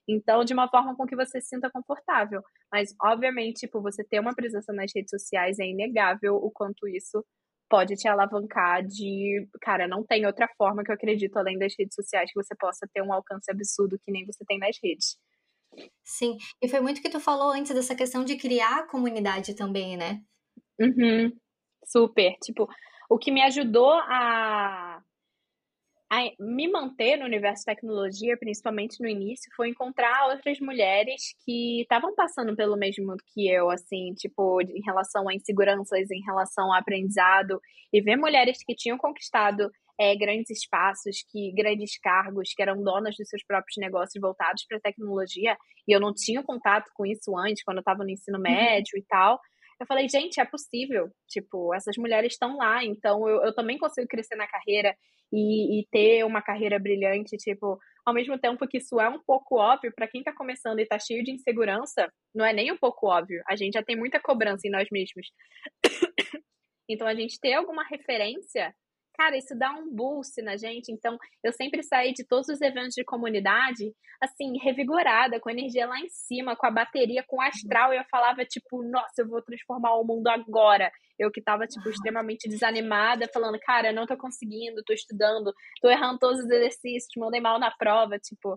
Então, 0.08 0.42
de 0.42 0.54
uma 0.54 0.68
forma 0.68 0.96
com 0.96 1.06
que 1.06 1.14
você 1.14 1.40
se 1.40 1.48
sinta 1.48 1.70
confortável. 1.70 2.42
Mas, 2.72 2.94
obviamente, 3.02 3.60
tipo, 3.60 3.82
você 3.82 4.02
ter 4.02 4.20
uma 4.20 4.34
presença 4.34 4.72
nas 4.72 4.90
redes 4.94 5.10
sociais 5.10 5.58
é 5.58 5.66
inegável 5.66 6.36
o 6.36 6.50
quanto 6.50 6.88
isso 6.88 7.24
pode 7.68 7.94
te 7.96 8.08
alavancar 8.08 8.82
de, 8.82 9.46
cara, 9.60 9.86
não 9.86 10.02
tem 10.02 10.24
outra 10.24 10.48
forma 10.56 10.82
que 10.82 10.90
eu 10.90 10.94
acredito 10.94 11.36
além 11.36 11.58
das 11.58 11.74
redes 11.78 11.94
sociais 11.94 12.32
que 12.32 12.42
você 12.42 12.54
possa 12.56 12.88
ter 12.92 13.02
um 13.02 13.12
alcance 13.12 13.50
absurdo 13.50 13.98
que 14.02 14.10
nem 14.10 14.24
você 14.24 14.42
tem 14.46 14.58
nas 14.58 14.76
redes. 14.82 15.18
Sim, 16.02 16.38
e 16.62 16.68
foi 16.68 16.80
muito 16.80 17.02
que 17.02 17.10
tu 17.10 17.20
falou 17.20 17.50
antes 17.50 17.74
dessa 17.74 17.94
questão 17.94 18.24
de 18.24 18.38
criar 18.38 18.86
comunidade 18.86 19.54
também, 19.54 19.98
né? 19.98 20.22
Uhum. 20.80 21.30
Super. 21.89 22.36
Tipo, 22.43 22.68
o 23.09 23.18
que 23.18 23.30
me 23.30 23.43
ajudou 23.43 23.93
a 23.93 25.03
a 26.11 26.22
me 26.41 26.66
manter 26.68 27.18
no 27.18 27.26
universo 27.26 27.66
tecnologia, 27.66 28.34
principalmente 28.39 28.99
no 28.99 29.07
início, 29.07 29.53
foi 29.55 29.68
encontrar 29.68 30.28
outras 30.30 30.59
mulheres 30.59 31.34
que 31.45 31.82
estavam 31.82 32.14
passando 32.14 32.57
pelo 32.57 32.78
mesmo 32.78 33.14
que 33.34 33.47
eu, 33.47 33.68
assim, 33.68 34.14
tipo, 34.14 34.59
em 34.62 34.80
relação 34.86 35.28
a 35.28 35.34
inseguranças, 35.34 36.11
em 36.11 36.22
relação 36.24 36.72
ao 36.72 36.78
aprendizado, 36.78 37.61
e 37.93 38.01
ver 38.01 38.16
mulheres 38.16 38.64
que 38.64 38.74
tinham 38.74 38.97
conquistado 38.97 39.70
é, 40.01 40.16
grandes 40.16 40.49
espaços, 40.49 41.22
que 41.30 41.53
grandes 41.53 41.99
cargos, 42.01 42.55
que 42.55 42.62
eram 42.62 42.82
donas 42.82 43.14
dos 43.14 43.28
seus 43.28 43.45
próprios 43.45 43.76
negócios 43.76 44.18
voltados 44.18 44.64
para 44.66 44.78
a 44.78 44.80
tecnologia, 44.80 45.59
e 45.86 45.95
eu 45.95 46.01
não 46.01 46.14
tinha 46.14 46.43
contato 46.43 46.91
com 46.95 47.05
isso 47.05 47.36
antes, 47.36 47.62
quando 47.62 47.78
eu 47.78 47.82
estava 47.82 48.03
no 48.03 48.11
ensino 48.11 48.39
uhum. 48.39 48.45
médio 48.45 48.93
uhum. 48.95 49.01
e 49.01 49.05
tal. 49.07 49.39
Eu 49.81 49.87
falei, 49.87 50.09
gente, 50.09 50.41
é 50.41 50.45
possível. 50.45 51.11
Tipo, 51.29 51.74
essas 51.74 51.97
mulheres 51.97 52.33
estão 52.33 52.57
lá, 52.57 52.85
então 52.85 53.29
eu, 53.29 53.45
eu 53.45 53.55
também 53.55 53.79
consigo 53.79 54.09
crescer 54.09 54.37
na 54.37 54.47
carreira 54.47 54.95
e, 55.33 55.81
e, 55.81 55.87
ter 55.91 56.24
uma 56.24 56.43
carreira 56.43 56.79
brilhante. 56.79 57.37
Tipo, 57.37 57.79
ao 58.05 58.14
mesmo 58.14 58.39
tempo 58.39 58.66
que 58.66 58.79
isso 58.79 59.01
é 59.01 59.09
um 59.09 59.22
pouco 59.22 59.57
óbvio, 59.57 59.93
para 59.95 60.09
quem 60.09 60.20
está 60.20 60.33
começando 60.33 60.81
e 60.81 60.83
está 60.83 60.99
cheio 60.99 61.22
de 61.22 61.31
insegurança, 61.31 62.12
não 62.35 62.45
é 62.45 62.53
nem 62.53 62.72
um 62.72 62.76
pouco 62.76 63.07
óbvio. 63.07 63.43
A 63.49 63.55
gente 63.55 63.74
já 63.74 63.83
tem 63.83 63.97
muita 63.97 64.20
cobrança 64.20 64.66
em 64.66 64.70
nós 64.70 64.89
mesmos. 64.91 65.29
então, 66.89 67.07
a 67.07 67.14
gente 67.14 67.39
ter 67.41 67.55
alguma 67.55 67.85
referência 67.85 68.74
cara, 69.18 69.36
isso 69.36 69.58
dá 69.58 69.72
um 69.72 69.92
boost 69.92 70.40
na 70.42 70.56
gente. 70.56 70.92
Então, 70.92 71.18
eu 71.42 71.52
sempre 71.52 71.82
saí 71.82 72.12
de 72.12 72.24
todos 72.24 72.48
os 72.48 72.60
eventos 72.60 72.94
de 72.94 73.04
comunidade, 73.04 73.92
assim, 74.22 74.56
revigorada, 74.62 75.40
com 75.40 75.50
energia 75.50 75.88
lá 75.88 75.98
em 75.98 76.08
cima, 76.08 76.54
com 76.54 76.66
a 76.66 76.70
bateria, 76.70 77.24
com 77.26 77.38
o 77.38 77.42
astral. 77.42 77.92
E 77.92 77.96
eu 77.96 78.04
falava, 78.08 78.44
tipo, 78.44 78.80
nossa, 78.84 79.22
eu 79.22 79.28
vou 79.28 79.42
transformar 79.42 79.94
o 79.96 80.04
mundo 80.04 80.28
agora. 80.28 80.92
Eu 81.18 81.32
que 81.32 81.42
tava, 81.42 81.66
tipo, 81.66 81.88
extremamente 81.88 82.48
desanimada, 82.48 83.28
falando, 83.34 83.58
cara, 83.58 83.92
não 83.92 84.06
tô 84.06 84.16
conseguindo, 84.16 84.84
tô 84.84 84.92
estudando, 84.92 85.52
tô 85.82 85.90
errando 85.90 86.20
todos 86.20 86.38
os 86.38 86.48
exercícios, 86.48 87.10
mandei 87.16 87.40
mal 87.40 87.58
na 87.58 87.72
prova, 87.72 88.18
tipo. 88.20 88.56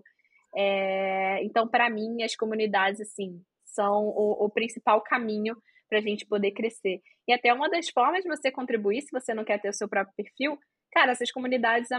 É... 0.54 1.42
Então, 1.42 1.66
para 1.66 1.90
mim, 1.90 2.22
as 2.22 2.36
comunidades, 2.36 3.00
assim, 3.00 3.42
são 3.64 4.04
o, 4.04 4.44
o 4.44 4.50
principal 4.50 5.02
caminho 5.02 5.56
para 5.92 5.98
a 5.98 6.02
gente 6.02 6.24
poder 6.24 6.52
crescer. 6.52 7.02
E 7.28 7.34
até 7.34 7.52
uma 7.52 7.68
das 7.68 7.90
formas 7.90 8.22
de 8.22 8.28
você 8.28 8.50
contribuir, 8.50 9.02
se 9.02 9.10
você 9.12 9.34
não 9.34 9.44
quer 9.44 9.60
ter 9.60 9.68
o 9.68 9.74
seu 9.74 9.86
próprio 9.86 10.14
perfil, 10.16 10.58
cara, 10.90 11.12
essas 11.12 11.30
comunidades, 11.30 11.92
a 11.92 11.98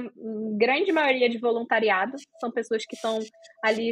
grande 0.57 0.91
maioria 0.91 1.29
de 1.29 1.37
voluntariado, 1.37 2.17
são 2.41 2.51
pessoas 2.51 2.83
que 2.87 2.95
estão 2.95 3.19
ali 3.63 3.91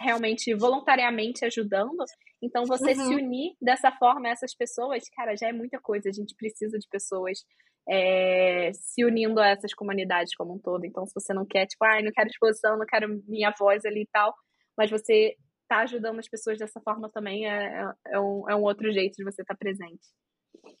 realmente 0.00 0.54
voluntariamente 0.54 1.44
ajudando. 1.44 2.04
Então, 2.40 2.64
você 2.66 2.92
uhum. 2.92 3.06
se 3.08 3.14
unir 3.16 3.52
dessa 3.60 3.90
forma 3.90 4.28
a 4.28 4.30
essas 4.30 4.54
pessoas, 4.54 5.02
cara, 5.16 5.34
já 5.34 5.48
é 5.48 5.52
muita 5.52 5.80
coisa. 5.80 6.08
A 6.08 6.12
gente 6.12 6.32
precisa 6.36 6.78
de 6.78 6.86
pessoas 6.88 7.40
é, 7.88 8.70
se 8.74 9.04
unindo 9.04 9.40
a 9.40 9.48
essas 9.48 9.74
comunidades 9.74 10.36
como 10.36 10.54
um 10.54 10.58
todo. 10.60 10.84
Então, 10.86 11.04
se 11.04 11.12
você 11.12 11.34
não 11.34 11.44
quer, 11.44 11.66
tipo, 11.66 11.84
ai, 11.84 11.98
ah, 11.98 12.04
não 12.04 12.12
quero 12.12 12.28
exposição, 12.28 12.78
não 12.78 12.86
quero 12.86 13.20
minha 13.26 13.52
voz 13.58 13.84
ali 13.84 14.02
e 14.02 14.08
tal, 14.12 14.32
mas 14.78 14.88
você 14.88 15.34
tá 15.66 15.78
ajudando 15.78 16.18
as 16.18 16.28
pessoas 16.28 16.58
dessa 16.58 16.80
forma 16.80 17.10
também 17.10 17.46
é, 17.46 17.82
é, 17.82 17.92
é, 18.14 18.20
um, 18.20 18.48
é 18.48 18.54
um 18.54 18.62
outro 18.62 18.90
jeito 18.92 19.16
de 19.16 19.24
você 19.24 19.42
estar 19.42 19.54
tá 19.54 19.58
presente. 19.58 20.06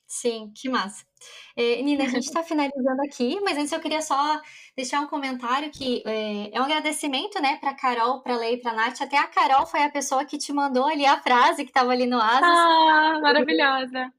Sim, 0.06 0.52
que 0.54 0.68
massa. 0.68 1.04
É, 1.56 1.82
Nina, 1.82 2.04
a 2.04 2.08
gente 2.08 2.24
está 2.24 2.42
finalizando 2.44 3.02
aqui, 3.02 3.40
mas 3.40 3.58
antes 3.58 3.72
eu 3.72 3.80
queria 3.80 4.00
só 4.00 4.40
deixar 4.76 5.00
um 5.00 5.06
comentário 5.06 5.70
que 5.70 6.02
é, 6.06 6.56
é 6.56 6.60
um 6.60 6.64
agradecimento, 6.64 7.40
né, 7.40 7.56
para 7.60 7.74
Carol, 7.74 8.22
para 8.22 8.36
Lei 8.36 8.54
e 8.54 8.60
para 8.60 8.72
Nath. 8.72 9.00
Até 9.00 9.18
a 9.18 9.26
Carol 9.26 9.66
foi 9.66 9.82
a 9.82 9.90
pessoa 9.90 10.24
que 10.24 10.38
te 10.38 10.52
mandou 10.52 10.86
ali 10.86 11.04
a 11.04 11.20
frase 11.20 11.64
que 11.64 11.70
estava 11.70 11.90
ali 11.90 12.06
no 12.06 12.20
Asas. 12.20 12.42
Ah, 12.42 13.18
maravilhosa. 13.20 14.12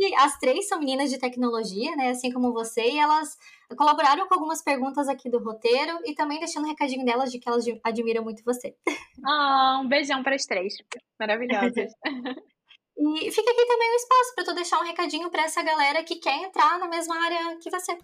E 0.00 0.14
as 0.14 0.38
três 0.38 0.66
são 0.66 0.78
meninas 0.78 1.10
de 1.10 1.18
tecnologia, 1.18 1.94
né, 1.94 2.08
assim 2.08 2.32
como 2.32 2.54
você, 2.54 2.80
e 2.80 2.98
elas 2.98 3.36
colaboraram 3.76 4.26
com 4.26 4.32
algumas 4.32 4.64
perguntas 4.64 5.06
aqui 5.10 5.28
do 5.28 5.38
roteiro 5.38 6.00
e 6.06 6.14
também 6.14 6.38
deixando 6.38 6.64
um 6.64 6.70
recadinho 6.70 7.04
delas 7.04 7.30
de 7.30 7.38
que 7.38 7.46
elas 7.46 7.66
admiram 7.84 8.24
muito 8.24 8.42
você. 8.42 8.74
Ah, 9.22 9.78
um 9.84 9.86
beijão 9.86 10.22
para 10.22 10.36
as 10.36 10.46
três. 10.46 10.72
Maravilhosas. 11.18 11.92
e 12.96 13.30
fica 13.30 13.50
aqui 13.50 13.66
também 13.66 13.90
o 13.90 13.92
um 13.92 13.96
espaço 13.96 14.34
para 14.34 14.44
tu 14.46 14.54
deixar 14.54 14.80
um 14.80 14.86
recadinho 14.86 15.30
para 15.30 15.42
essa 15.42 15.62
galera 15.62 16.02
que 16.02 16.16
quer 16.16 16.44
entrar 16.44 16.78
na 16.78 16.88
mesma 16.88 17.22
área 17.22 17.58
que 17.58 17.68
você. 17.68 17.98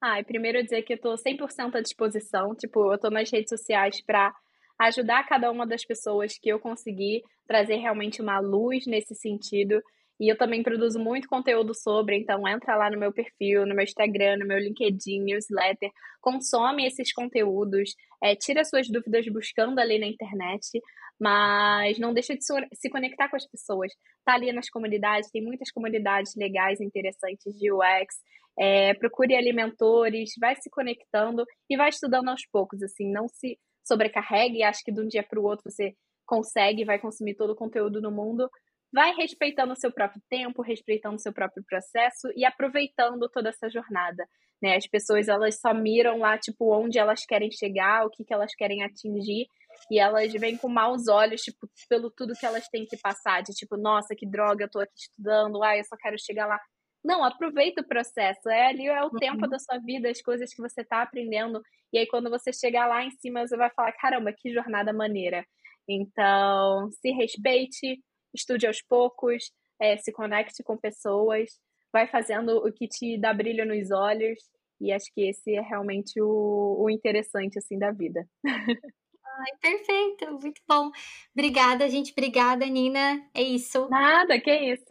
Ah, 0.00 0.20
e 0.20 0.24
primeiro 0.24 0.62
dizer 0.62 0.82
que 0.82 0.92
eu 0.92 1.00
tô 1.00 1.14
100% 1.14 1.74
à 1.74 1.80
disposição, 1.80 2.54
tipo, 2.54 2.92
eu 2.92 3.00
tô 3.00 3.10
nas 3.10 3.28
redes 3.28 3.48
sociais 3.48 4.00
para 4.00 4.32
ajudar 4.78 5.26
cada 5.26 5.50
uma 5.50 5.66
das 5.66 5.84
pessoas 5.84 6.38
que 6.38 6.48
eu 6.48 6.60
conseguir 6.60 7.22
trazer 7.48 7.76
realmente 7.76 8.22
uma 8.22 8.38
luz 8.38 8.86
nesse 8.86 9.16
sentido 9.16 9.82
e 10.22 10.30
eu 10.30 10.38
também 10.38 10.62
produzo 10.62 11.00
muito 11.00 11.28
conteúdo 11.28 11.74
sobre, 11.74 12.16
então 12.16 12.46
entra 12.46 12.76
lá 12.76 12.88
no 12.88 12.96
meu 12.96 13.12
perfil, 13.12 13.66
no 13.66 13.74
meu 13.74 13.82
Instagram, 13.82 14.36
no 14.36 14.46
meu 14.46 14.56
LinkedIn, 14.56 15.18
newsletter, 15.20 15.90
consome 16.20 16.86
esses 16.86 17.12
conteúdos, 17.12 17.96
é, 18.22 18.36
tira 18.36 18.64
suas 18.64 18.88
dúvidas 18.88 19.26
buscando 19.26 19.80
ali 19.80 19.98
na 19.98 20.06
internet, 20.06 20.80
mas 21.20 21.98
não 21.98 22.14
deixa 22.14 22.36
de 22.36 22.44
se 22.72 22.88
conectar 22.88 23.28
com 23.28 23.34
as 23.34 23.50
pessoas. 23.50 23.92
Tá 24.24 24.34
ali 24.34 24.52
nas 24.52 24.70
comunidades, 24.70 25.28
tem 25.28 25.42
muitas 25.42 25.72
comunidades 25.72 26.36
legais, 26.36 26.80
interessantes 26.80 27.52
de 27.58 27.72
UX. 27.72 28.14
É, 28.56 28.94
procure 28.94 29.34
alimentores, 29.34 30.34
vai 30.38 30.54
se 30.54 30.70
conectando 30.70 31.44
e 31.68 31.76
vai 31.76 31.88
estudando 31.88 32.28
aos 32.28 32.46
poucos, 32.46 32.80
assim, 32.80 33.10
não 33.10 33.26
se 33.26 33.58
sobrecarregue, 33.84 34.62
acho 34.62 34.84
que 34.84 34.92
de 34.92 35.00
um 35.00 35.08
dia 35.08 35.24
para 35.24 35.40
o 35.40 35.44
outro 35.44 35.68
você 35.68 35.96
consegue, 36.24 36.84
vai 36.84 37.00
consumir 37.00 37.34
todo 37.34 37.50
o 37.50 37.56
conteúdo 37.56 38.00
no 38.00 38.12
mundo, 38.12 38.48
vai 38.92 39.14
respeitando 39.14 39.72
o 39.72 39.76
seu 39.76 39.90
próprio 39.90 40.20
tempo, 40.28 40.62
respeitando 40.62 41.16
o 41.16 41.18
seu 41.18 41.32
próprio 41.32 41.64
processo 41.64 42.28
e 42.36 42.44
aproveitando 42.44 43.28
toda 43.28 43.48
essa 43.48 43.70
jornada. 43.70 44.26
Né? 44.62 44.76
As 44.76 44.86
pessoas 44.86 45.28
elas 45.28 45.58
só 45.60 45.72
miram 45.72 46.18
lá 46.18 46.38
tipo 46.38 46.72
onde 46.72 46.98
elas 46.98 47.24
querem 47.24 47.50
chegar, 47.50 48.06
o 48.06 48.10
que, 48.10 48.24
que 48.24 48.34
elas 48.34 48.54
querem 48.54 48.82
atingir 48.82 49.46
e 49.90 49.98
elas 49.98 50.32
vêm 50.32 50.56
com 50.56 50.68
maus 50.68 51.08
olhos 51.08 51.40
tipo 51.40 51.68
pelo 51.88 52.10
tudo 52.10 52.34
que 52.38 52.46
elas 52.46 52.68
têm 52.68 52.84
que 52.84 52.96
passar, 52.96 53.42
de 53.42 53.52
tipo 53.52 53.76
nossa 53.76 54.14
que 54.14 54.28
droga, 54.28 54.64
eu 54.64 54.70
tô 54.70 54.80
aqui 54.80 54.92
estudando, 54.96 55.62
ai 55.62 55.80
eu 55.80 55.84
só 55.84 55.96
quero 55.96 56.16
chegar 56.18 56.46
lá. 56.46 56.60
Não, 57.04 57.24
aproveita 57.24 57.80
o 57.80 57.86
processo. 57.86 58.48
É 58.48 58.68
ali 58.68 58.86
é 58.86 59.02
o 59.02 59.06
uhum. 59.06 59.18
tempo 59.18 59.48
da 59.48 59.58
sua 59.58 59.78
vida, 59.78 60.08
as 60.08 60.22
coisas 60.22 60.54
que 60.54 60.62
você 60.62 60.82
está 60.82 61.02
aprendendo. 61.02 61.60
E 61.92 61.98
aí, 61.98 62.06
quando 62.06 62.30
você 62.30 62.52
chegar 62.52 62.86
lá 62.86 63.02
em 63.02 63.10
cima, 63.10 63.46
você 63.46 63.56
vai 63.56 63.70
falar: 63.70 63.92
caramba, 63.92 64.32
que 64.32 64.52
jornada 64.52 64.92
maneira. 64.92 65.44
Então, 65.88 66.88
se 66.92 67.10
respeite, 67.10 68.00
estude 68.34 68.66
aos 68.66 68.82
poucos, 68.82 69.50
é, 69.80 69.96
se 69.96 70.12
conecte 70.12 70.62
com 70.62 70.76
pessoas, 70.76 71.50
vai 71.92 72.06
fazendo 72.06 72.58
o 72.58 72.72
que 72.72 72.88
te 72.88 73.18
dá 73.18 73.32
brilho 73.32 73.66
nos 73.66 73.90
olhos, 73.90 74.38
e 74.80 74.92
acho 74.92 75.06
que 75.14 75.28
esse 75.28 75.54
é 75.54 75.60
realmente 75.60 76.20
o, 76.20 76.76
o 76.80 76.90
interessante, 76.90 77.58
assim, 77.58 77.78
da 77.78 77.92
vida. 77.92 78.26
Ai, 78.44 79.50
perfeito, 79.60 80.30
muito 80.40 80.60
bom. 80.68 80.90
Obrigada, 81.34 81.88
gente. 81.88 82.12
Obrigada, 82.12 82.66
Nina. 82.66 83.24
É 83.32 83.42
isso. 83.42 83.88
Nada, 83.88 84.38
que 84.38 84.54
isso. 84.54 84.84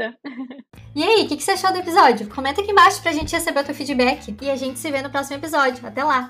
E 0.96 1.04
aí, 1.04 1.24
o 1.24 1.28
que, 1.28 1.38
que 1.38 1.44
você 1.44 1.52
achou 1.52 1.72
do 1.72 1.80
episódio? 1.80 2.28
Comenta 2.28 2.62
aqui 2.62 2.72
embaixo 2.72 3.02
pra 3.02 3.14
gente 3.14 3.34
receber 3.34 3.60
o 3.60 3.66
teu 3.66 3.76
feedback. 3.76 4.36
E 4.42 4.50
a 4.50 4.56
gente 4.56 4.80
se 4.80 4.92
vê 4.92 5.02
no 5.02 5.12
próximo 5.12 5.38
episódio. 5.38 5.86
Até 5.86 6.04
lá! 6.04 6.30